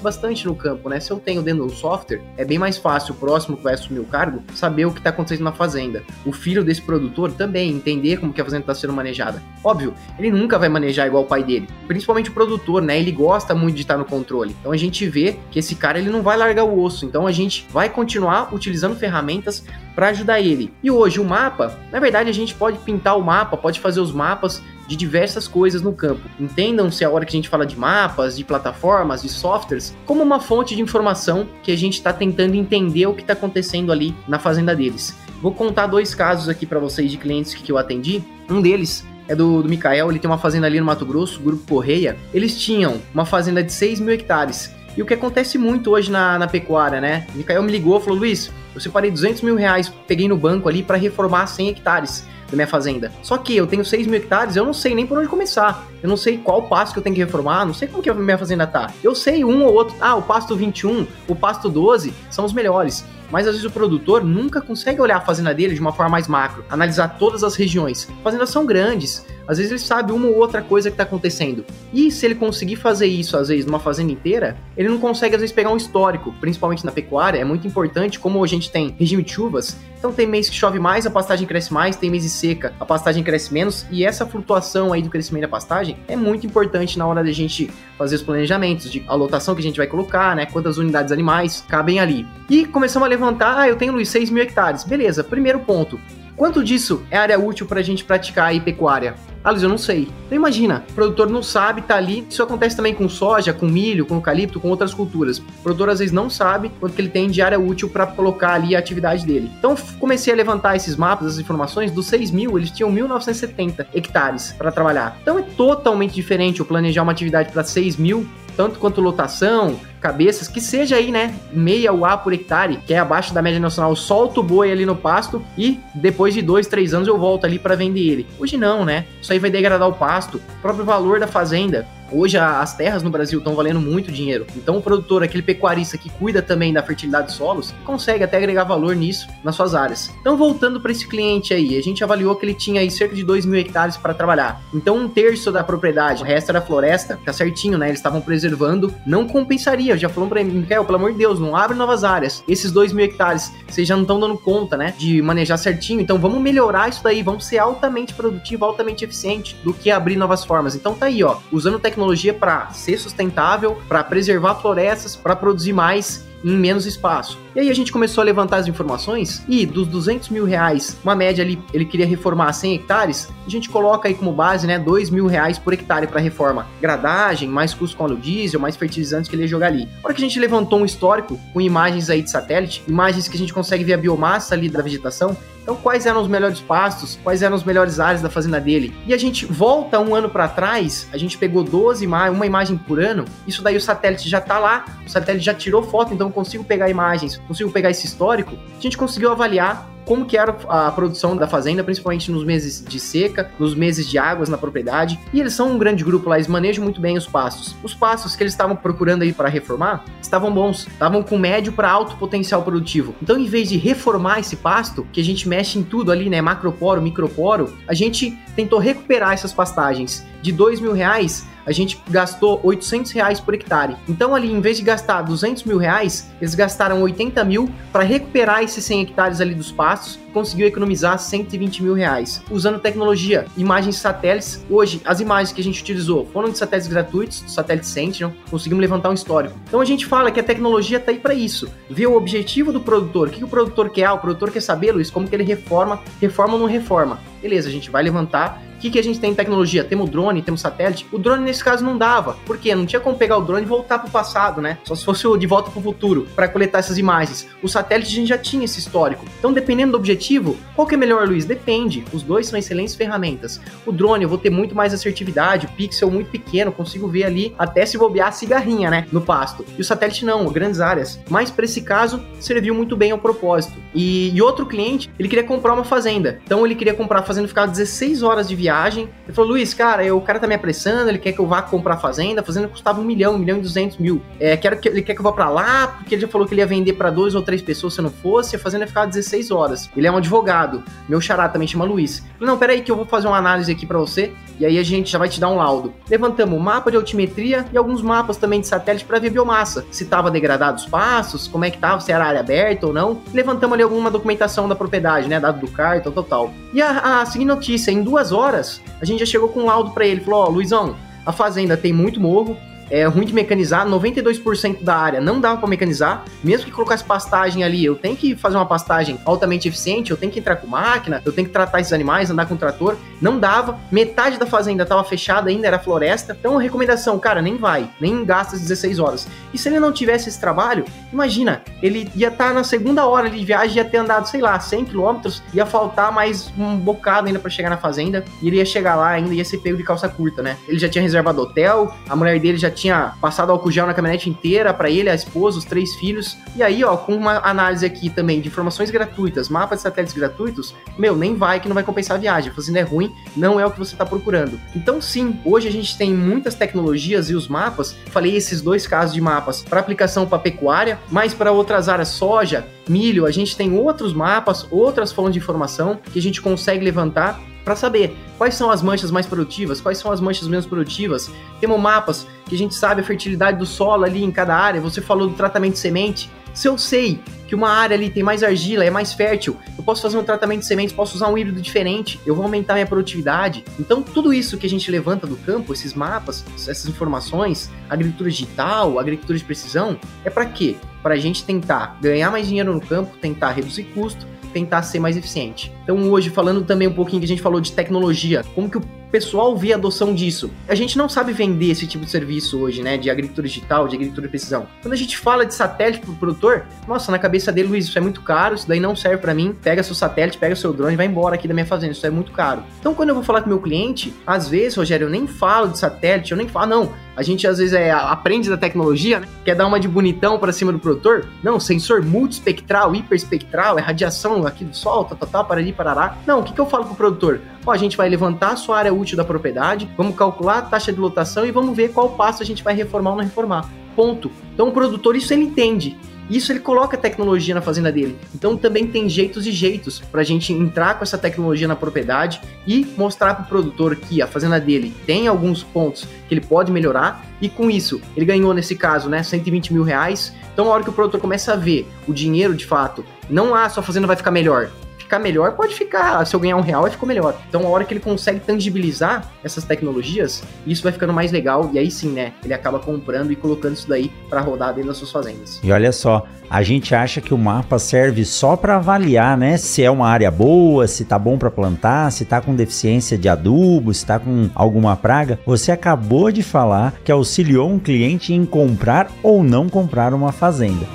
bastante 0.00 0.46
no 0.46 0.54
campo, 0.54 0.88
né? 0.88 1.00
Se 1.00 1.10
eu 1.10 1.18
tenho 1.18 1.42
dentro 1.42 1.66
do 1.66 1.72
software, 1.72 2.22
é 2.36 2.44
bem 2.44 2.58
mais 2.58 2.76
fácil 2.78 3.14
o 3.14 3.16
próximo 3.16 3.56
que 3.56 3.62
vai 3.62 3.74
assumir 3.74 4.00
o 4.00 4.04
cargo 4.04 4.42
saber 4.54 4.86
o 4.86 4.92
que 4.92 4.98
está 4.98 5.10
acontecendo 5.10 5.44
na 5.44 5.52
fazenda. 5.52 6.02
O 6.24 6.32
filho 6.32 6.64
desse 6.64 6.80
produtor 6.82 7.32
também 7.32 7.70
entender 7.70 8.18
como 8.18 8.32
que 8.32 8.40
a 8.40 8.44
fazenda 8.44 8.62
está 8.62 8.74
sendo 8.74 8.92
manejada. 8.92 9.42
Óbvio, 9.62 9.94
ele 10.18 10.30
nunca 10.30 10.58
vai 10.58 10.68
manejar 10.68 11.06
igual 11.06 11.24
o 11.24 11.26
pai 11.26 11.42
dele. 11.42 11.68
Principalmente 11.86 12.30
o 12.30 12.32
produtor, 12.32 12.82
né? 12.82 12.98
Ele 12.98 13.12
gosta 13.12 13.54
muito 13.54 13.76
de 13.76 13.82
estar 13.82 13.96
no 13.96 14.04
controle. 14.04 14.31
Então 14.60 14.72
a 14.72 14.76
gente 14.76 15.06
vê 15.08 15.36
que 15.50 15.58
esse 15.58 15.74
cara 15.74 15.98
ele 15.98 16.10
não 16.10 16.22
vai 16.22 16.36
largar 16.36 16.64
o 16.64 16.82
osso. 16.82 17.04
Então 17.04 17.26
a 17.26 17.32
gente 17.32 17.66
vai 17.70 17.88
continuar 17.88 18.54
utilizando 18.54 18.96
ferramentas 18.96 19.64
para 19.94 20.08
ajudar 20.08 20.40
ele. 20.40 20.72
E 20.82 20.90
hoje 20.90 21.20
o 21.20 21.24
mapa, 21.24 21.78
na 21.90 22.00
verdade 22.00 22.30
a 22.30 22.32
gente 22.32 22.54
pode 22.54 22.78
pintar 22.78 23.18
o 23.18 23.22
mapa, 23.22 23.56
pode 23.56 23.80
fazer 23.80 24.00
os 24.00 24.12
mapas 24.12 24.62
de 24.86 24.96
diversas 24.96 25.46
coisas 25.46 25.80
no 25.82 25.92
campo. 25.92 26.28
Entendam-se 26.40 27.04
a 27.04 27.10
hora 27.10 27.24
que 27.24 27.30
a 27.30 27.38
gente 27.38 27.48
fala 27.48 27.64
de 27.66 27.78
mapas, 27.78 28.36
de 28.36 28.44
plataformas, 28.44 29.22
de 29.22 29.28
softwares, 29.28 29.96
como 30.04 30.22
uma 30.22 30.40
fonte 30.40 30.74
de 30.74 30.82
informação 30.82 31.48
que 31.62 31.70
a 31.70 31.76
gente 31.76 31.94
está 31.94 32.12
tentando 32.12 32.54
entender 32.54 33.06
o 33.06 33.14
que 33.14 33.22
está 33.22 33.32
acontecendo 33.32 33.92
ali 33.92 34.14
na 34.26 34.38
fazenda 34.38 34.74
deles. 34.74 35.16
Vou 35.40 35.52
contar 35.52 35.86
dois 35.86 36.14
casos 36.14 36.48
aqui 36.48 36.66
para 36.66 36.78
vocês 36.78 37.10
de 37.10 37.16
clientes 37.16 37.54
que 37.54 37.72
eu 37.72 37.78
atendi. 37.78 38.22
Um 38.48 38.60
deles 38.60 39.04
é 39.28 39.34
do, 39.34 39.62
do 39.62 39.68
Mikael, 39.68 40.10
ele 40.10 40.18
tem 40.18 40.30
uma 40.30 40.38
fazenda 40.38 40.66
ali 40.66 40.78
no 40.78 40.86
Mato 40.86 41.06
Grosso, 41.06 41.40
Grupo 41.40 41.64
Correia. 41.66 42.16
Eles 42.32 42.60
tinham 42.60 43.00
uma 43.14 43.24
fazenda 43.24 43.62
de 43.62 43.72
6 43.72 44.00
mil 44.00 44.14
hectares. 44.14 44.74
E 44.96 45.02
o 45.02 45.06
que 45.06 45.14
acontece 45.14 45.56
muito 45.56 45.90
hoje 45.90 46.10
na, 46.10 46.38
na 46.38 46.46
pecuária, 46.46 47.00
né? 47.00 47.26
O 47.34 47.38
Mikael 47.38 47.62
me 47.62 47.72
ligou 47.72 47.98
e 47.98 48.02
falou: 48.02 48.18
Luiz, 48.18 48.52
eu 48.74 48.80
separei 48.80 49.10
200 49.10 49.42
mil 49.42 49.56
reais, 49.56 49.92
peguei 50.06 50.28
no 50.28 50.36
banco 50.36 50.68
ali 50.68 50.82
para 50.82 50.96
reformar 50.96 51.46
100 51.46 51.68
hectares 51.68 52.26
da 52.50 52.56
minha 52.56 52.66
fazenda. 52.66 53.10
Só 53.22 53.38
que 53.38 53.56
eu 53.56 53.66
tenho 53.66 53.84
6 53.84 54.06
mil 54.06 54.16
hectares, 54.20 54.56
eu 54.56 54.64
não 54.64 54.74
sei 54.74 54.94
nem 54.94 55.06
por 55.06 55.18
onde 55.18 55.28
começar. 55.28 55.86
Eu 56.02 56.08
não 56.08 56.16
sei 56.16 56.36
qual 56.36 56.62
pasto 56.64 56.92
que 56.92 56.98
eu 56.98 57.02
tenho 57.02 57.16
que 57.16 57.24
reformar, 57.24 57.64
não 57.64 57.72
sei 57.72 57.88
como 57.88 58.02
que 58.02 58.10
a 58.10 58.14
minha 58.14 58.36
fazenda 58.36 58.66
tá. 58.66 58.90
Eu 59.02 59.14
sei 59.14 59.42
um 59.44 59.64
ou 59.64 59.72
outro, 59.72 59.96
ah, 60.00 60.14
o 60.14 60.22
pasto 60.22 60.54
21, 60.54 61.06
o 61.26 61.34
pasto 61.34 61.70
12 61.70 62.12
são 62.30 62.44
os 62.44 62.52
melhores 62.52 63.04
mas 63.32 63.48
às 63.48 63.54
vezes 63.54 63.68
o 63.68 63.72
produtor 63.72 64.22
nunca 64.22 64.60
consegue 64.60 65.00
olhar 65.00 65.16
a 65.16 65.20
fazenda 65.20 65.54
dele 65.54 65.74
de 65.74 65.80
uma 65.80 65.92
forma 65.92 66.10
mais 66.10 66.28
macro, 66.28 66.64
analisar 66.68 67.16
todas 67.18 67.42
as 67.42 67.56
regiões. 67.56 68.06
Fazendas 68.22 68.50
são 68.50 68.66
grandes, 68.66 69.26
às 69.52 69.58
vezes 69.58 69.70
ele 69.70 69.80
sabe 69.80 70.12
uma 70.12 70.26
ou 70.26 70.36
outra 70.36 70.62
coisa 70.62 70.90
que 70.90 70.94
está 70.94 71.02
acontecendo. 71.02 71.64
E 71.92 72.10
se 72.10 72.26
ele 72.26 72.34
conseguir 72.34 72.76
fazer 72.76 73.06
isso, 73.06 73.36
às 73.36 73.48
vezes, 73.48 73.66
numa 73.66 73.78
fazenda 73.78 74.10
inteira, 74.10 74.56
ele 74.76 74.88
não 74.88 74.98
consegue, 74.98 75.34
às 75.34 75.40
vezes, 75.40 75.54
pegar 75.54 75.70
um 75.70 75.76
histórico, 75.76 76.34
principalmente 76.40 76.84
na 76.84 76.90
pecuária. 76.90 77.38
É 77.38 77.44
muito 77.44 77.66
importante, 77.66 78.18
como 78.18 78.42
a 78.42 78.46
gente 78.46 78.70
tem 78.70 78.94
regime 78.98 79.22
de 79.22 79.32
chuvas, 79.32 79.76
então 79.98 80.12
tem 80.12 80.26
mês 80.26 80.48
que 80.48 80.56
chove 80.56 80.78
mais, 80.78 81.06
a 81.06 81.10
pastagem 81.10 81.46
cresce 81.46 81.72
mais, 81.72 81.94
tem 81.94 82.10
mês 82.10 82.24
de 82.24 82.30
seca, 82.30 82.72
a 82.80 82.84
pastagem 82.84 83.22
cresce 83.22 83.52
menos, 83.52 83.86
e 83.90 84.04
essa 84.04 84.26
flutuação 84.26 84.92
aí 84.92 85.00
do 85.02 85.08
crescimento 85.08 85.42
da 85.42 85.48
pastagem 85.48 85.96
é 86.08 86.16
muito 86.16 86.46
importante 86.46 86.98
na 86.98 87.06
hora 87.06 87.22
da 87.22 87.30
gente 87.30 87.70
fazer 87.96 88.16
os 88.16 88.22
planejamentos 88.22 88.90
de 88.90 89.04
a 89.06 89.14
lotação 89.14 89.54
que 89.54 89.60
a 89.60 89.62
gente 89.62 89.76
vai 89.76 89.86
colocar, 89.86 90.34
né? 90.34 90.46
Quantas 90.46 90.78
unidades 90.78 91.12
animais 91.12 91.64
cabem 91.68 92.00
ali. 92.00 92.26
E 92.48 92.64
começamos 92.64 93.06
a 93.06 93.08
levantar, 93.08 93.58
ah, 93.58 93.68
eu 93.68 93.76
tenho, 93.76 93.92
Luiz, 93.92 94.08
6 94.08 94.30
mil 94.30 94.42
hectares. 94.42 94.82
Beleza, 94.82 95.22
primeiro 95.22 95.60
ponto. 95.60 96.00
Quanto 96.36 96.64
disso 96.64 97.04
é 97.10 97.18
área 97.18 97.38
útil 97.38 97.66
para 97.66 97.80
a 97.80 97.82
gente 97.82 98.04
praticar 98.04 98.46
aí 98.46 98.60
pecuária? 98.60 99.14
Luiz, 99.50 99.62
eu 99.62 99.68
não 99.68 99.78
sei. 99.78 100.08
Então 100.26 100.36
imagina, 100.36 100.84
o 100.90 100.92
produtor 100.92 101.28
não 101.28 101.42
sabe, 101.42 101.82
tá 101.82 101.96
ali. 101.96 102.26
Isso 102.28 102.42
acontece 102.42 102.76
também 102.76 102.94
com 102.94 103.08
soja, 103.08 103.52
com 103.52 103.66
milho, 103.66 104.06
com 104.06 104.14
eucalipto, 104.14 104.60
com 104.60 104.68
outras 104.68 104.94
culturas. 104.94 105.38
O 105.38 105.62
produtor 105.62 105.90
às 105.90 105.98
vezes 105.98 106.12
não 106.12 106.30
sabe 106.30 106.70
quanto 106.78 106.94
que 106.94 107.00
ele 107.00 107.08
tem 107.08 107.28
de 107.28 107.42
área 107.42 107.58
útil 107.58 107.88
para 107.88 108.06
colocar 108.06 108.54
ali 108.54 108.76
a 108.76 108.78
atividade 108.78 109.26
dele. 109.26 109.50
Então 109.58 109.74
comecei 109.98 110.32
a 110.32 110.36
levantar 110.36 110.76
esses 110.76 110.96
mapas, 110.96 111.26
as 111.26 111.38
informações. 111.38 111.90
Dos 111.90 112.06
6 112.06 112.30
mil, 112.30 112.56
eles 112.56 112.70
tinham 112.70 112.92
1.970 112.92 113.86
hectares 113.94 114.52
para 114.52 114.70
trabalhar. 114.70 115.18
Então 115.22 115.38
é 115.38 115.42
totalmente 115.42 116.14
diferente 116.14 116.60
eu 116.60 116.66
planejar 116.66 117.02
uma 117.02 117.12
atividade 117.12 117.52
para 117.52 117.64
6 117.64 117.96
mil 117.96 118.26
tanto 118.56 118.78
quanto 118.78 119.00
lotação, 119.00 119.78
cabeças, 120.00 120.48
que 120.48 120.60
seja 120.60 120.96
aí, 120.96 121.10
né, 121.10 121.34
meia 121.52 121.92
UA 121.92 122.18
por 122.18 122.32
hectare, 122.32 122.78
que 122.86 122.92
é 122.92 122.98
abaixo 122.98 123.32
da 123.32 123.40
média 123.40 123.60
nacional, 123.60 123.94
solto 123.94 124.40
o 124.40 124.42
boi 124.42 124.70
ali 124.70 124.84
no 124.84 124.96
pasto 124.96 125.42
e 125.56 125.78
depois 125.94 126.34
de 126.34 126.42
dois, 126.42 126.66
três 126.66 126.92
anos 126.92 127.08
eu 127.08 127.18
volto 127.18 127.44
ali 127.44 127.58
para 127.58 127.76
vender 127.76 128.00
ele. 128.00 128.26
Hoje 128.38 128.56
não, 128.56 128.84
né? 128.84 129.06
Isso 129.20 129.32
aí 129.32 129.38
vai 129.38 129.50
degradar 129.50 129.88
o 129.88 129.92
pasto, 129.92 130.38
o 130.38 130.62
próprio 130.62 130.84
valor 130.84 131.20
da 131.20 131.26
fazenda. 131.26 131.86
Hoje 132.14 132.36
as 132.36 132.74
terras 132.76 133.02
no 133.02 133.10
Brasil 133.10 133.38
estão 133.38 133.54
valendo 133.54 133.80
muito 133.80 134.12
dinheiro. 134.12 134.46
Então 134.54 134.76
o 134.76 134.82
produtor, 134.82 135.22
aquele 135.22 135.42
pecuarista 135.42 135.96
que 135.96 136.10
cuida 136.10 136.42
também 136.42 136.70
da 136.70 136.82
fertilidade 136.82 137.28
dos 137.28 137.36
solos, 137.36 137.74
consegue 137.84 138.22
até 138.22 138.36
agregar 138.36 138.64
valor 138.64 138.94
nisso 138.94 139.28
nas 139.42 139.56
suas 139.56 139.74
áreas. 139.74 140.12
Então 140.20 140.36
voltando 140.36 140.78
para 140.78 140.92
esse 140.92 141.06
cliente 141.06 141.54
aí, 141.54 141.76
a 141.78 141.82
gente 141.82 142.04
avaliou 142.04 142.36
que 142.36 142.44
ele 142.44 142.54
tinha 142.54 142.82
aí 142.82 142.90
cerca 142.90 143.14
de 143.14 143.24
2 143.24 143.46
mil 143.46 143.58
hectares 143.58 143.96
para 143.96 144.12
trabalhar. 144.12 144.60
Então 144.74 144.96
um 144.96 145.08
terço 145.08 145.50
da 145.50 145.64
propriedade, 145.64 146.22
o 146.22 146.26
resto 146.26 146.50
era 146.50 146.60
floresta, 146.60 147.18
tá 147.24 147.32
certinho, 147.32 147.78
né? 147.78 147.88
Eles 147.88 147.98
estavam 147.98 148.20
preservando, 148.20 148.94
não 149.06 149.26
compensaria. 149.26 149.96
Já 149.96 150.10
falou 150.10 150.28
para 150.28 150.40
ele, 150.42 150.50
Mikael, 150.50 150.84
pelo 150.84 150.98
amor 150.98 151.12
de 151.12 151.18
Deus, 151.18 151.40
não 151.40 151.56
abre 151.56 151.76
novas 151.76 152.04
áreas. 152.04 152.44
Esses 152.46 152.70
2 152.70 152.92
mil 152.92 153.06
hectares, 153.06 153.52
vocês 153.66 153.88
já 153.88 153.94
não 153.94 154.02
estão 154.02 154.20
dando 154.20 154.36
conta, 154.36 154.76
né? 154.76 154.94
De 154.98 155.22
manejar 155.22 155.56
certinho. 155.56 156.00
Então 156.00 156.18
vamos 156.18 156.40
melhorar 156.42 156.90
isso 156.90 157.02
daí, 157.02 157.22
vamos 157.22 157.46
ser 157.46 157.56
altamente 157.58 158.12
produtivo, 158.12 158.66
altamente 158.66 159.02
eficiente 159.02 159.56
do 159.64 159.72
que 159.72 159.90
abrir 159.90 160.16
novas 160.16 160.44
formas. 160.44 160.74
Então 160.74 160.94
tá 160.94 161.06
aí, 161.06 161.24
ó, 161.24 161.38
usando 161.50 161.78
tecnologia 161.78 162.01
tecnologia 162.02 162.34
para 162.34 162.70
ser 162.70 162.98
sustentável, 162.98 163.80
para 163.88 164.02
preservar 164.02 164.56
florestas, 164.56 165.14
para 165.14 165.36
produzir 165.36 165.72
mais 165.72 166.26
em 166.44 166.56
menos 166.56 166.86
espaço. 166.86 167.38
E 167.54 167.60
aí 167.60 167.70
a 167.70 167.74
gente 167.74 167.92
começou 167.92 168.22
a 168.22 168.24
levantar 168.24 168.56
as 168.58 168.66
informações 168.66 169.42
e 169.48 169.66
dos 169.66 169.86
200 169.86 170.30
mil 170.30 170.44
reais, 170.44 170.98
uma 171.04 171.14
média 171.14 171.44
ali, 171.44 171.62
ele 171.72 171.84
queria 171.84 172.06
reformar 172.06 172.52
100 172.52 172.74
hectares, 172.74 173.28
a 173.46 173.50
gente 173.50 173.68
coloca 173.68 174.08
aí 174.08 174.14
como 174.14 174.32
base, 174.32 174.66
né, 174.66 174.78
2 174.78 175.10
mil 175.10 175.26
reais 175.26 175.58
por 175.58 175.72
hectare 175.72 176.06
para 176.06 176.20
reforma. 176.20 176.66
Gradagem, 176.80 177.48
mais 177.48 177.74
custo 177.74 177.96
com 177.96 178.04
óleo 178.04 178.16
diesel, 178.16 178.60
mais 178.60 178.76
fertilizantes 178.76 179.28
que 179.28 179.36
ele 179.36 179.42
ia 179.42 179.48
jogar 179.48 179.66
ali. 179.66 179.88
A 180.02 180.06
hora 180.06 180.14
que 180.14 180.22
a 180.22 180.26
gente 180.26 180.38
levantou 180.40 180.78
um 180.78 180.84
histórico 180.84 181.38
com 181.52 181.60
imagens 181.60 182.08
aí 182.10 182.22
de 182.22 182.30
satélite, 182.30 182.82
imagens 182.88 183.28
que 183.28 183.36
a 183.36 183.38
gente 183.38 183.52
consegue 183.52 183.84
ver 183.84 183.94
a 183.94 183.98
biomassa 183.98 184.54
ali 184.54 184.68
da 184.68 184.82
vegetação, 184.82 185.36
então, 185.62 185.76
quais 185.76 186.06
eram 186.06 186.20
os 186.20 186.26
melhores 186.26 186.60
pastos? 186.60 187.18
Quais 187.22 187.40
eram 187.40 187.54
as 187.54 187.62
melhores 187.62 188.00
áreas 188.00 188.20
da 188.20 188.28
fazenda 188.28 188.60
dele? 188.60 188.92
E 189.06 189.14
a 189.14 189.18
gente 189.18 189.46
volta 189.46 190.00
um 190.00 190.12
ano 190.12 190.28
para 190.28 190.48
trás, 190.48 191.06
a 191.12 191.16
gente 191.16 191.38
pegou 191.38 191.62
12 191.62 192.02
imagens, 192.02 192.34
uma 192.34 192.46
imagem 192.46 192.76
por 192.76 193.00
ano. 193.00 193.24
Isso 193.46 193.62
daí 193.62 193.76
o 193.76 193.80
satélite 193.80 194.28
já 194.28 194.40
tá 194.40 194.58
lá, 194.58 194.84
o 195.06 195.08
satélite 195.08 195.44
já 195.44 195.54
tirou 195.54 195.82
foto, 195.82 196.12
então 196.12 196.31
consigo 196.32 196.64
pegar 196.64 196.88
imagens, 196.88 197.36
consigo 197.48 197.70
pegar 197.70 197.90
esse 197.90 198.06
histórico. 198.06 198.56
A 198.78 198.80
gente 198.80 198.96
conseguiu 198.96 199.30
avaliar 199.30 199.91
como 200.04 200.26
que 200.26 200.36
era 200.36 200.56
a 200.68 200.90
produção 200.90 201.36
da 201.36 201.46
fazenda, 201.46 201.82
principalmente 201.84 202.30
nos 202.30 202.44
meses 202.44 202.84
de 202.84 202.98
seca, 202.98 203.50
nos 203.58 203.74
meses 203.74 204.08
de 204.08 204.18
águas 204.18 204.48
na 204.48 204.58
propriedade. 204.58 205.18
E 205.32 205.40
eles 205.40 205.54
são 205.54 205.72
um 205.72 205.78
grande 205.78 206.04
grupo 206.04 206.28
lá, 206.28 206.36
eles 206.36 206.48
manejam 206.48 206.84
muito 206.84 207.00
bem 207.00 207.16
os 207.16 207.26
pastos. 207.26 207.74
Os 207.82 207.94
pastos 207.94 208.36
que 208.36 208.42
eles 208.42 208.52
estavam 208.52 208.76
procurando 208.76 209.22
aí 209.22 209.32
para 209.32 209.48
reformar 209.48 210.04
estavam 210.20 210.52
bons, 210.52 210.86
estavam 210.86 211.22
com 211.22 211.38
médio 211.38 211.72
para 211.72 211.90
alto 211.90 212.16
potencial 212.16 212.62
produtivo. 212.62 213.14
Então, 213.22 213.38
em 213.38 213.46
vez 213.46 213.68
de 213.68 213.76
reformar 213.76 214.40
esse 214.40 214.56
pasto, 214.56 215.06
que 215.12 215.20
a 215.20 215.24
gente 215.24 215.48
mexe 215.48 215.78
em 215.78 215.82
tudo 215.82 216.12
ali, 216.12 216.28
né, 216.28 216.40
macroporo, 216.40 217.00
microporo, 217.00 217.72
a 217.86 217.94
gente 217.94 218.38
tentou 218.56 218.78
recuperar 218.78 219.32
essas 219.32 219.52
pastagens 219.52 220.24
de 220.40 220.52
dois 220.52 220.80
mil 220.80 220.92
reais 220.92 221.46
a 221.64 221.72
gente 221.72 222.00
gastou 222.08 222.60
800 222.62 223.12
reais 223.12 223.40
por 223.40 223.54
hectare. 223.54 223.96
Então 224.08 224.34
ali, 224.34 224.50
em 224.50 224.60
vez 224.60 224.76
de 224.76 224.82
gastar 224.82 225.22
200 225.22 225.64
mil 225.64 225.78
reais, 225.78 226.30
eles 226.40 226.54
gastaram 226.54 227.02
80 227.02 227.44
mil 227.44 227.70
para 227.92 228.02
recuperar 228.02 228.62
esses 228.62 228.84
100 228.84 229.02
hectares 229.02 229.40
ali 229.40 229.54
dos 229.54 229.70
pastos 229.70 229.91
gastos, 229.92 230.18
conseguiu 230.32 230.66
economizar 230.66 231.18
120 231.18 231.82
mil 231.82 231.94
reais. 231.94 232.42
Usando 232.50 232.78
tecnologia, 232.78 233.46
imagens 233.56 233.96
satélites, 233.96 234.64
hoje 234.70 235.00
as 235.04 235.20
imagens 235.20 235.52
que 235.52 235.60
a 235.60 235.64
gente 235.64 235.80
utilizou 235.80 236.26
foram 236.32 236.50
de 236.50 236.58
satélites 236.58 236.88
gratuitos, 236.88 237.44
satélite 237.46 237.86
Sentinel, 237.86 238.32
conseguimos 238.50 238.80
levantar 238.80 239.10
um 239.10 239.14
histórico. 239.14 239.54
Então 239.68 239.80
a 239.80 239.84
gente 239.84 240.06
fala 240.06 240.30
que 240.30 240.40
a 240.40 240.42
tecnologia 240.42 240.96
está 240.96 241.12
aí 241.12 241.18
para 241.18 241.34
isso, 241.34 241.68
ver 241.90 242.06
o 242.06 242.16
objetivo 242.16 242.72
do 242.72 242.80
produtor, 242.80 243.28
o 243.28 243.30
que 243.30 243.44
o 243.44 243.48
produtor 243.48 243.90
quer, 243.90 244.04
ah, 244.04 244.14
o 244.14 244.18
produtor 244.18 244.50
quer 244.50 244.62
saber, 244.62 244.92
Luiz, 244.92 245.10
como 245.10 245.28
que 245.28 245.34
ele 245.34 245.44
reforma, 245.44 246.00
reforma 246.20 246.54
ou 246.54 246.60
não 246.60 246.66
reforma. 246.66 247.20
Beleza, 247.40 247.68
a 247.68 247.72
gente 247.72 247.90
vai 247.90 248.02
levantar 248.02 248.62
que, 248.82 248.90
que 248.90 248.98
a 248.98 249.02
gente 249.02 249.20
tem 249.20 249.30
em 249.30 249.34
tecnologia? 249.34 249.84
Temos 249.84 250.10
drone, 250.10 250.42
temos 250.42 250.60
satélite. 250.60 251.06
O 251.12 251.18
drone 251.18 251.44
nesse 251.44 251.62
caso 251.62 251.84
não 251.84 251.96
dava. 251.96 252.36
Por 252.44 252.58
quê? 252.58 252.74
Não 252.74 252.84
tinha 252.84 252.98
como 252.98 253.16
pegar 253.16 253.38
o 253.38 253.42
drone 253.42 253.62
e 253.62 253.64
voltar 253.64 254.00
para 254.00 254.08
o 254.08 254.10
passado, 254.10 254.60
né? 254.60 254.78
Só 254.82 254.96
se 254.96 255.04
fosse 255.04 255.22
de 255.38 255.46
volta 255.46 255.70
para 255.70 255.78
o 255.78 255.82
futuro 255.82 256.26
para 256.34 256.48
coletar 256.48 256.80
essas 256.80 256.98
imagens. 256.98 257.46
O 257.62 257.68
satélite 257.68 258.10
a 258.10 258.14
gente 258.16 258.28
já 258.28 258.38
tinha 258.38 258.64
esse 258.64 258.80
histórico. 258.80 259.24
Então, 259.38 259.52
dependendo 259.52 259.92
do 259.92 259.98
objetivo, 259.98 260.56
qual 260.74 260.84
que 260.84 260.96
é 260.96 260.98
melhor, 260.98 261.28
Luiz? 261.28 261.44
Depende. 261.44 262.04
Os 262.12 262.24
dois 262.24 262.48
são 262.48 262.58
excelentes 262.58 262.96
ferramentas. 262.96 263.60
O 263.86 263.92
drone 263.92 264.24
eu 264.24 264.28
vou 264.28 264.36
ter 264.36 264.50
muito 264.50 264.74
mais 264.74 264.92
assertividade, 264.92 265.66
o 265.66 265.68
pixel 265.70 266.10
muito 266.10 266.30
pequeno, 266.30 266.72
consigo 266.72 267.06
ver 267.06 267.22
ali 267.22 267.54
até 267.56 267.86
se 267.86 267.96
bobear 267.96 268.28
a 268.28 268.32
cigarrinha, 268.32 268.90
né? 268.90 269.06
No 269.12 269.20
pasto. 269.20 269.64
E 269.78 269.80
o 269.80 269.84
satélite 269.84 270.24
não, 270.24 270.46
grandes 270.46 270.80
áreas. 270.80 271.20
Mas 271.30 271.52
para 271.52 271.66
esse 271.66 271.82
caso, 271.82 272.20
serviu 272.40 272.74
muito 272.74 272.96
bem 272.96 273.12
ao 273.12 273.18
propósito. 273.18 273.78
E, 273.94 274.34
e 274.34 274.42
outro 274.42 274.66
cliente, 274.66 275.08
ele 275.20 275.28
queria 275.28 275.44
comprar 275.44 275.72
uma 275.72 275.84
fazenda. 275.84 276.40
Então 276.44 276.66
ele 276.66 276.74
queria 276.74 276.94
comprar 276.94 277.20
a 277.20 277.22
fazenda, 277.22 277.46
ficava 277.46 277.70
16 277.70 278.24
horas 278.24 278.48
de 278.48 278.56
viagem 278.56 278.71
viagem. 278.72 279.08
Ele 279.24 279.34
falou, 279.34 279.52
Luiz, 279.52 279.74
cara, 279.74 280.04
eu, 280.04 280.16
o 280.16 280.20
cara 280.20 280.38
tá 280.38 280.46
me 280.46 280.54
apressando, 280.54 281.10
ele 281.10 281.18
quer 281.18 281.32
que 281.32 281.38
eu 281.38 281.46
vá 281.46 281.60
comprar 281.60 281.94
a 281.94 281.98
fazenda. 281.98 282.40
A 282.40 282.44
fazenda 282.44 282.68
custava 282.68 283.00
um 283.00 283.04
milhão, 283.04 283.34
um 283.34 283.38
milhão 283.38 283.58
e 283.58 283.60
duzentos 283.60 283.98
mil. 283.98 284.22
É, 284.40 284.56
quero 284.56 284.78
que, 284.78 284.88
ele 284.88 285.02
quer 285.02 285.14
que 285.14 285.20
eu 285.20 285.24
vá 285.24 285.32
para 285.32 285.48
lá, 285.48 285.88
porque 285.88 286.14
ele 286.14 286.22
já 286.22 286.28
falou 286.28 286.46
que 286.46 286.54
ele 286.54 286.62
ia 286.62 286.66
vender 286.66 286.94
para 286.94 287.10
dois 287.10 287.34
ou 287.34 287.42
três 287.42 287.60
pessoas 287.60 287.94
se 287.94 288.02
não 288.02 288.10
fosse. 288.10 288.56
A 288.56 288.58
fazenda 288.58 288.84
ia 288.84 288.88
ficar 288.88 289.06
16 289.06 289.50
horas. 289.50 289.90
Ele 289.96 290.06
é 290.06 290.10
um 290.12 290.16
advogado. 290.16 290.82
Meu 291.08 291.20
xará 291.20 291.48
também 291.48 291.68
chama 291.68 291.84
Luiz. 291.84 292.18
Eu 292.18 292.24
falei, 292.38 292.46
não, 292.52 292.58
peraí 292.58 292.80
que 292.80 292.90
eu 292.90 292.96
vou 292.96 293.04
fazer 293.04 293.28
uma 293.28 293.36
análise 293.36 293.70
aqui 293.70 293.86
para 293.86 293.98
você. 293.98 294.32
E 294.58 294.66
aí 294.66 294.78
a 294.78 294.82
gente 294.82 295.10
já 295.10 295.18
vai 295.18 295.28
te 295.28 295.40
dar 295.40 295.48
um 295.48 295.56
laudo. 295.56 295.92
Levantamos 296.08 296.56
um 296.56 296.62
mapa 296.62 296.90
de 296.90 296.96
altimetria 296.96 297.66
e 297.72 297.76
alguns 297.76 298.02
mapas 298.02 298.36
também 298.36 298.60
de 298.60 298.66
satélite 298.68 299.04
para 299.04 299.18
ver 299.18 299.30
biomassa. 299.30 299.84
Se 299.90 300.04
estava 300.04 300.30
degradado 300.30 300.78
os 300.78 300.86
passos, 300.86 301.48
como 301.48 301.64
é 301.64 301.70
que 301.70 301.78
tava, 301.78 302.00
se 302.00 302.12
era 302.12 302.24
área 302.24 302.40
aberta 302.40 302.86
ou 302.86 302.92
não. 302.92 303.20
Levantamos 303.32 303.74
ali 303.74 303.82
alguma 303.82 304.10
documentação 304.10 304.68
da 304.68 304.76
propriedade, 304.76 305.28
né? 305.28 305.40
Dado 305.40 305.60
do 305.60 305.68
cartão, 305.68 306.12
total. 306.12 306.52
E 306.72 306.80
a, 306.80 307.22
a 307.22 307.26
seguinte 307.26 307.48
notícia, 307.48 307.90
em 307.90 308.02
duas 308.02 308.30
horas, 308.30 308.61
a 309.00 309.04
gente 309.04 309.20
já 309.20 309.26
chegou 309.26 309.48
com 309.48 309.60
um 309.60 309.66
laudo 309.66 309.90
para 309.90 310.06
ele. 310.06 310.20
Falou, 310.20 310.40
ó, 310.40 310.46
oh, 310.46 310.50
Luizão, 310.50 310.96
a 311.24 311.32
fazenda 311.32 311.76
tem 311.76 311.92
muito 311.92 312.20
morro, 312.20 312.56
é 312.92 313.06
ruim 313.06 313.24
de 313.24 313.32
mecanizar, 313.32 313.88
92% 313.88 314.82
da 314.82 314.94
área 314.94 315.20
não 315.20 315.40
dava 315.40 315.56
para 315.56 315.68
mecanizar, 315.68 316.24
mesmo 316.44 316.66
que 316.66 316.70
colocasse 316.70 317.02
pastagem 317.02 317.64
ali, 317.64 317.82
eu 317.82 317.96
tenho 317.96 318.14
que 318.14 318.36
fazer 318.36 318.56
uma 318.56 318.66
pastagem 318.66 319.18
altamente 319.24 319.66
eficiente, 319.66 320.10
eu 320.10 320.16
tenho 320.16 320.30
que 320.30 320.38
entrar 320.38 320.56
com 320.56 320.66
máquina, 320.66 321.22
eu 321.24 321.32
tenho 321.32 321.46
que 321.46 321.52
tratar 321.52 321.80
esses 321.80 321.92
animais, 321.92 322.30
andar 322.30 322.44
com 322.44 322.54
trator, 322.54 322.96
não 323.20 323.38
dava, 323.38 323.80
metade 323.90 324.38
da 324.38 324.44
fazenda 324.44 324.82
estava 324.82 325.02
fechada 325.04 325.48
ainda, 325.48 325.66
era 325.66 325.78
floresta, 325.78 326.36
então 326.38 326.58
a 326.58 326.60
recomendação, 326.60 327.18
cara, 327.18 327.40
nem 327.40 327.56
vai, 327.56 327.88
nem 327.98 328.24
gasta 328.26 328.56
as 328.56 328.60
16 328.60 328.98
horas. 328.98 329.26
E 329.54 329.58
se 329.58 329.70
ele 329.70 329.80
não 329.80 329.90
tivesse 329.90 330.28
esse 330.28 330.38
trabalho, 330.38 330.84
imagina, 331.10 331.62
ele 331.82 332.10
ia 332.14 332.28
estar 332.28 332.48
tá 332.48 332.52
na 332.52 332.62
segunda 332.62 333.06
hora 333.06 333.30
de 333.30 333.42
viagem, 333.42 333.78
ia 333.78 333.84
ter 333.86 333.96
andado, 333.96 334.28
sei 334.28 334.42
lá, 334.42 334.60
100 334.60 334.84
quilômetros, 334.84 335.42
ia 335.54 335.64
faltar 335.64 336.12
mais 336.12 336.52
um 336.58 336.76
bocado 336.76 337.28
ainda 337.28 337.38
para 337.38 337.48
chegar 337.48 337.70
na 337.70 337.78
fazenda, 337.78 338.22
e 338.42 338.48
ele 338.48 338.56
ia 338.56 338.66
chegar 338.66 338.96
lá 338.96 339.08
ainda, 339.08 339.32
ia 339.32 339.44
ser 339.46 339.58
pego 339.58 339.78
de 339.78 339.82
calça 339.82 340.10
curta, 340.10 340.42
né? 340.42 340.58
Ele 340.68 340.78
já 340.78 340.90
tinha 340.90 341.00
reservado 341.00 341.40
hotel, 341.40 341.94
a 342.06 342.14
mulher 342.14 342.38
dele 342.38 342.58
já 342.58 342.70
tinha 342.70 342.81
tinha 342.82 343.12
passado 343.20 343.52
álcool 343.52 343.70
gel 343.70 343.86
na 343.86 343.94
caminhonete 343.94 344.28
inteira 344.28 344.74
para 344.74 344.90
ele, 344.90 345.08
a 345.08 345.14
esposa, 345.14 345.58
os 345.58 345.64
três 345.64 345.94
filhos. 345.94 346.36
E 346.56 346.62
aí, 346.62 346.82
ó, 346.82 346.96
com 346.96 347.14
uma 347.14 347.38
análise 347.38 347.86
aqui 347.86 348.10
também 348.10 348.40
de 348.40 348.48
informações 348.48 348.90
gratuitas, 348.90 349.48
mapas 349.48 349.78
de 349.78 349.82
satélites 349.84 350.14
gratuitos, 350.14 350.74
meu, 350.98 351.16
nem 351.16 351.36
vai 351.36 351.60
que 351.60 351.68
não 351.68 351.74
vai 351.74 351.84
compensar 351.84 352.16
a 352.16 352.20
viagem. 352.20 352.52
Fazendo 352.52 352.76
é 352.76 352.82
ruim, 352.82 353.12
não 353.36 353.60
é 353.60 353.64
o 353.64 353.70
que 353.70 353.78
você 353.78 353.94
está 353.94 354.04
procurando. 354.04 354.60
Então, 354.74 355.00
sim, 355.00 355.38
hoje 355.44 355.68
a 355.68 355.72
gente 355.72 355.96
tem 355.96 356.12
muitas 356.12 356.54
tecnologias 356.54 357.30
e 357.30 357.34
os 357.34 357.46
mapas. 357.46 357.96
Falei 358.10 358.36
esses 358.36 358.60
dois 358.60 358.86
casos 358.86 359.14
de 359.14 359.20
mapas 359.20 359.62
para 359.62 359.80
aplicação 359.80 360.26
para 360.26 360.38
pecuária, 360.38 360.98
mas 361.10 361.32
para 361.32 361.52
outras 361.52 361.88
áreas, 361.88 362.08
soja, 362.08 362.66
milho, 362.88 363.26
a 363.26 363.30
gente 363.30 363.56
tem 363.56 363.72
outros 363.72 364.12
mapas, 364.12 364.66
outras 364.70 365.12
fontes 365.12 365.34
de 365.34 365.38
informação 365.38 366.00
que 366.12 366.18
a 366.18 366.22
gente 366.22 366.42
consegue 366.42 366.84
levantar 366.84 367.40
para 367.64 367.76
saber 367.76 368.16
quais 368.42 368.56
são 368.56 368.72
as 368.72 368.82
manchas 368.82 369.12
mais 369.12 369.24
produtivas, 369.24 369.80
quais 369.80 369.98
são 369.98 370.10
as 370.10 370.20
manchas 370.20 370.48
menos 370.48 370.66
produtivas. 370.66 371.30
Temos 371.60 371.78
mapas 371.78 372.26
que 372.44 372.56
a 372.56 372.58
gente 372.58 372.74
sabe 372.74 373.00
a 373.00 373.04
fertilidade 373.04 373.56
do 373.56 373.64
solo 373.64 374.02
ali 374.02 374.24
em 374.24 374.32
cada 374.32 374.52
área. 374.52 374.80
Você 374.80 375.00
falou 375.00 375.28
do 375.28 375.34
tratamento 375.34 375.74
de 375.74 375.78
semente. 375.78 376.28
Se 376.52 376.66
eu 376.66 376.76
sei 376.76 377.20
que 377.46 377.54
uma 377.54 377.70
área 377.70 377.96
ali 377.96 378.10
tem 378.10 378.20
mais 378.20 378.42
argila, 378.42 378.84
é 378.84 378.90
mais 378.90 379.12
fértil, 379.12 379.56
eu 379.78 379.84
posso 379.84 380.02
fazer 380.02 380.18
um 380.18 380.24
tratamento 380.24 380.58
de 380.58 380.66
sementes, 380.66 380.92
posso 380.92 381.14
usar 381.14 381.28
um 381.28 381.38
híbrido 381.38 381.62
diferente, 381.62 382.18
eu 382.26 382.34
vou 382.34 382.44
aumentar 382.44 382.74
minha 382.74 382.86
produtividade. 382.86 383.64
Então, 383.78 384.02
tudo 384.02 384.34
isso 384.34 384.58
que 384.58 384.66
a 384.66 384.70
gente 384.70 384.90
levanta 384.90 385.24
do 385.24 385.36
campo, 385.36 385.72
esses 385.72 385.94
mapas, 385.94 386.44
essas 386.56 386.86
informações, 386.86 387.70
agricultura 387.88 388.28
digital, 388.28 388.98
agricultura 388.98 389.38
de 389.38 389.44
precisão, 389.44 389.96
é 390.24 390.30
para 390.30 390.46
quê? 390.46 390.74
Para 391.00 391.14
a 391.14 391.18
gente 391.18 391.44
tentar 391.44 391.96
ganhar 392.02 392.32
mais 392.32 392.48
dinheiro 392.48 392.74
no 392.74 392.80
campo, 392.80 393.16
tentar 393.18 393.52
reduzir 393.52 393.84
custo, 393.84 394.26
tentar 394.52 394.82
ser 394.82 395.00
mais 395.00 395.16
eficiente. 395.16 395.72
Então 395.82 396.10
hoje, 396.10 396.30
falando 396.30 396.62
também 396.62 396.86
um 396.86 396.92
pouquinho 396.92 397.20
que 397.20 397.24
a 397.24 397.28
gente 397.28 397.42
falou 397.42 397.60
de 397.60 397.72
tecnologia, 397.72 398.31
como 398.54 398.70
que 398.70 398.78
o 398.78 399.01
pessoal 399.12 399.54
vê 399.54 399.74
a 399.74 399.76
adoção 399.76 400.14
disso. 400.14 400.50
A 400.66 400.74
gente 400.74 400.96
não 400.96 401.06
sabe 401.08 401.34
vender 401.34 401.70
esse 401.70 401.86
tipo 401.86 402.04
de 402.04 402.10
serviço 402.10 402.58
hoje, 402.58 402.82
né? 402.82 402.96
De 402.96 403.10
agricultura 403.10 403.46
digital, 403.46 403.86
de 403.86 403.94
agricultura 403.94 404.26
de 404.26 404.30
precisão. 404.30 404.66
Quando 404.80 404.94
a 404.94 404.96
gente 404.96 405.18
fala 405.18 405.44
de 405.44 405.54
satélite 405.54 406.00
pro 406.00 406.14
produtor, 406.14 406.64
nossa, 406.88 407.12
na 407.12 407.18
cabeça 407.18 407.52
dele, 407.52 407.68
Luiz, 407.68 407.84
isso 407.86 407.98
é 407.98 408.00
muito 408.00 408.22
caro, 408.22 408.54
isso 408.54 408.66
daí 408.66 408.80
não 408.80 408.96
serve 408.96 409.18
para 409.18 409.34
mim. 409.34 409.54
Pega 409.62 409.82
seu 409.82 409.94
satélite, 409.94 410.38
pega 410.38 410.56
seu 410.56 410.72
drone 410.72 410.96
vai 410.96 411.06
embora 411.06 411.34
aqui 411.34 411.46
da 411.46 411.52
minha 411.52 411.66
fazenda, 411.66 411.92
isso 411.92 412.06
é 412.06 412.10
muito 412.10 412.32
caro. 412.32 412.62
Então, 412.80 412.94
quando 412.94 413.10
eu 413.10 413.14
vou 413.14 413.22
falar 413.22 413.42
com 413.42 413.48
meu 413.48 413.60
cliente, 413.60 414.14
às 414.26 414.48
vezes, 414.48 414.76
Rogério, 414.76 415.06
eu 415.06 415.10
nem 415.10 415.26
falo 415.26 415.68
de 415.68 415.78
satélite, 415.78 416.32
eu 416.32 416.38
nem 416.38 416.48
falo, 416.48 416.66
não, 416.66 416.92
a 417.14 417.22
gente 417.22 417.46
às 417.46 417.58
vezes 417.58 417.74
é, 417.74 417.90
aprende 417.90 418.48
da 418.48 418.56
tecnologia, 418.56 419.20
né? 419.20 419.28
Quer 419.44 419.54
dar 419.54 419.66
uma 419.66 419.78
de 419.78 419.86
bonitão 419.86 420.38
para 420.38 420.52
cima 420.52 420.72
do 420.72 420.78
produtor? 420.78 421.26
Não, 421.42 421.60
sensor 421.60 422.02
multispectral, 422.02 422.94
hiperespectral, 422.94 423.78
é 423.78 423.82
radiação 423.82 424.46
aqui 424.46 424.64
do 424.64 424.74
sol, 424.74 425.04
tá, 425.04 425.14
tá, 425.14 425.26
tá, 425.26 425.44
para 425.44 425.60
ali, 425.60 425.72
parará. 425.72 426.16
Não, 426.26 426.40
o 426.40 426.42
que, 426.42 426.52
que 426.52 426.60
eu 426.60 426.66
falo 426.66 426.84
pro 426.86 426.94
produtor? 426.94 427.40
Ó, 427.66 427.70
a 427.70 427.76
gente 427.76 427.96
vai 427.96 428.08
levantar 428.08 428.52
a 428.52 428.56
sua 428.56 428.78
área 428.78 428.92
útil 429.02 429.16
da 429.16 429.24
propriedade, 429.24 429.88
vamos 429.96 430.16
calcular 430.16 430.58
a 430.58 430.62
taxa 430.62 430.92
de 430.92 430.98
lotação 430.98 431.44
e 431.44 431.50
vamos 431.50 431.76
ver 431.76 431.92
qual 431.92 432.10
passo 432.10 432.42
a 432.42 432.46
gente 432.46 432.64
vai 432.64 432.74
reformar 432.74 433.10
ou 433.10 433.16
não 433.16 433.24
reformar. 433.24 433.68
Ponto. 433.94 434.30
Então 434.54 434.68
o 434.68 434.72
produtor 434.72 435.14
isso 435.16 435.32
ele 435.32 435.42
entende. 435.42 435.98
Isso 436.30 436.50
ele 436.50 436.60
coloca 436.60 436.96
tecnologia 436.96 437.54
na 437.54 437.60
fazenda 437.60 437.92
dele. 437.92 438.16
Então 438.34 438.56
também 438.56 438.86
tem 438.86 439.08
jeitos 439.08 439.46
e 439.46 439.52
jeitos 439.52 439.98
para 439.98 440.22
a 440.22 440.24
gente 440.24 440.52
entrar 440.52 440.94
com 440.94 441.02
essa 441.02 441.18
tecnologia 441.18 441.68
na 441.68 441.76
propriedade 441.76 442.40
e 442.66 442.86
mostrar 442.96 443.34
para 443.34 443.44
o 443.44 443.48
produtor 443.48 443.96
que 443.96 444.22
a 444.22 444.26
fazenda 444.26 444.58
dele 444.58 444.94
tem 445.04 445.26
alguns 445.26 445.62
pontos 445.62 446.06
que 446.28 446.34
ele 446.34 446.40
pode 446.40 446.72
melhorar 446.72 447.26
e 447.40 447.48
com 447.48 447.70
isso 447.70 448.00
ele 448.16 448.24
ganhou 448.24 448.54
nesse 448.54 448.76
caso, 448.76 449.08
né, 449.10 449.22
120 449.22 449.74
mil 449.74 449.82
reais. 449.82 450.32
Então 450.52 450.68
a 450.68 450.74
hora 450.74 450.84
que 450.84 450.90
o 450.90 450.92
produtor 450.92 451.20
começa 451.20 451.52
a 451.52 451.56
ver 451.56 451.86
o 452.06 452.12
dinheiro 452.12 452.54
de 452.54 452.64
fato, 452.64 453.04
não 453.28 453.54
ah, 453.54 453.68
sua 453.68 453.82
fazenda 453.82 454.06
vai 454.06 454.16
ficar 454.16 454.30
melhor, 454.30 454.70
ficar 455.12 455.18
melhor, 455.18 455.52
pode 455.52 455.74
ficar. 455.74 456.24
Se 456.26 456.34
eu 456.34 456.40
ganhar 456.40 456.56
um 456.56 456.62
real, 456.62 456.90
ficou 456.90 457.06
melhor. 457.06 457.36
Então, 457.48 457.66
a 457.66 457.68
hora 457.68 457.84
que 457.84 457.92
ele 457.92 458.00
consegue 458.00 458.40
tangibilizar 458.40 459.30
essas 459.44 459.62
tecnologias, 459.64 460.42
isso 460.66 460.82
vai 460.82 460.92
ficando 460.92 461.12
mais 461.12 461.30
legal. 461.30 461.70
E 461.72 461.78
aí 461.78 461.90
sim, 461.90 462.10
né? 462.10 462.32
Ele 462.42 462.54
acaba 462.54 462.78
comprando 462.78 463.30
e 463.30 463.36
colocando 463.36 463.74
isso 463.74 463.88
daí 463.88 464.10
para 464.30 464.40
rodar 464.40 464.72
dentro 464.72 464.88
das 464.88 464.96
suas 464.96 465.10
fazendas. 465.10 465.60
E 465.62 465.70
olha 465.70 465.92
só, 465.92 466.26
a 466.48 466.62
gente 466.62 466.94
acha 466.94 467.20
que 467.20 467.34
o 467.34 467.38
mapa 467.38 467.78
serve 467.78 468.24
só 468.24 468.56
para 468.56 468.76
avaliar, 468.76 469.36
né? 469.36 469.58
Se 469.58 469.82
é 469.82 469.90
uma 469.90 470.08
área 470.08 470.30
boa, 470.30 470.86
se 470.86 471.04
tá 471.04 471.18
bom 471.18 471.36
para 471.36 471.50
plantar, 471.50 472.10
se 472.10 472.24
tá 472.24 472.40
com 472.40 472.54
deficiência 472.54 473.18
de 473.18 473.28
adubo, 473.28 473.92
se 473.92 474.06
tá 474.06 474.18
com 474.18 474.48
alguma 474.54 474.96
praga. 474.96 475.38
Você 475.44 475.70
acabou 475.70 476.32
de 476.32 476.42
falar 476.42 476.94
que 477.04 477.12
auxiliou 477.12 477.68
um 477.68 477.78
cliente 477.78 478.32
em 478.32 478.46
comprar 478.46 479.10
ou 479.22 479.44
não 479.44 479.68
comprar 479.68 480.14
uma 480.14 480.32
fazenda. 480.32 480.86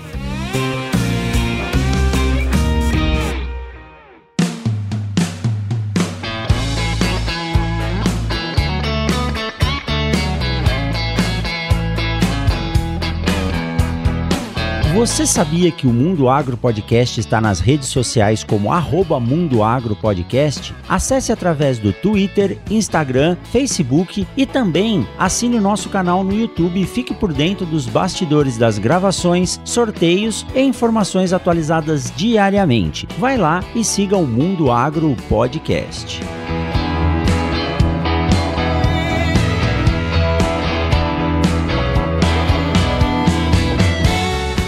Você 14.97 15.27
sabia 15.27 15.69
que 15.69 15.85
o 15.85 15.93
Mundo 15.93 16.27
Agro 16.27 16.57
Podcast 16.57 17.19
está 17.19 17.39
nas 17.39 17.59
redes 17.59 17.87
sociais 17.87 18.43
como 18.43 18.73
arroba 18.73 19.19
Mundo 19.19 19.61
Agro 19.61 19.95
Podcast? 19.95 20.73
Acesse 20.89 21.31
através 21.31 21.77
do 21.77 21.93
Twitter, 21.93 22.57
Instagram, 22.67 23.37
Facebook 23.51 24.27
e 24.35 24.43
também 24.47 25.07
assine 25.15 25.57
o 25.57 25.61
nosso 25.61 25.87
canal 25.89 26.23
no 26.23 26.33
YouTube 26.33 26.81
e 26.81 26.87
fique 26.87 27.13
por 27.13 27.31
dentro 27.31 27.63
dos 27.63 27.85
bastidores 27.85 28.57
das 28.57 28.79
gravações, 28.79 29.61
sorteios 29.63 30.43
e 30.55 30.61
informações 30.61 31.31
atualizadas 31.31 32.11
diariamente. 32.15 33.07
Vai 33.19 33.37
lá 33.37 33.63
e 33.75 33.83
siga 33.83 34.17
o 34.17 34.25
Mundo 34.25 34.71
Agro 34.71 35.15
Podcast. 35.29 36.21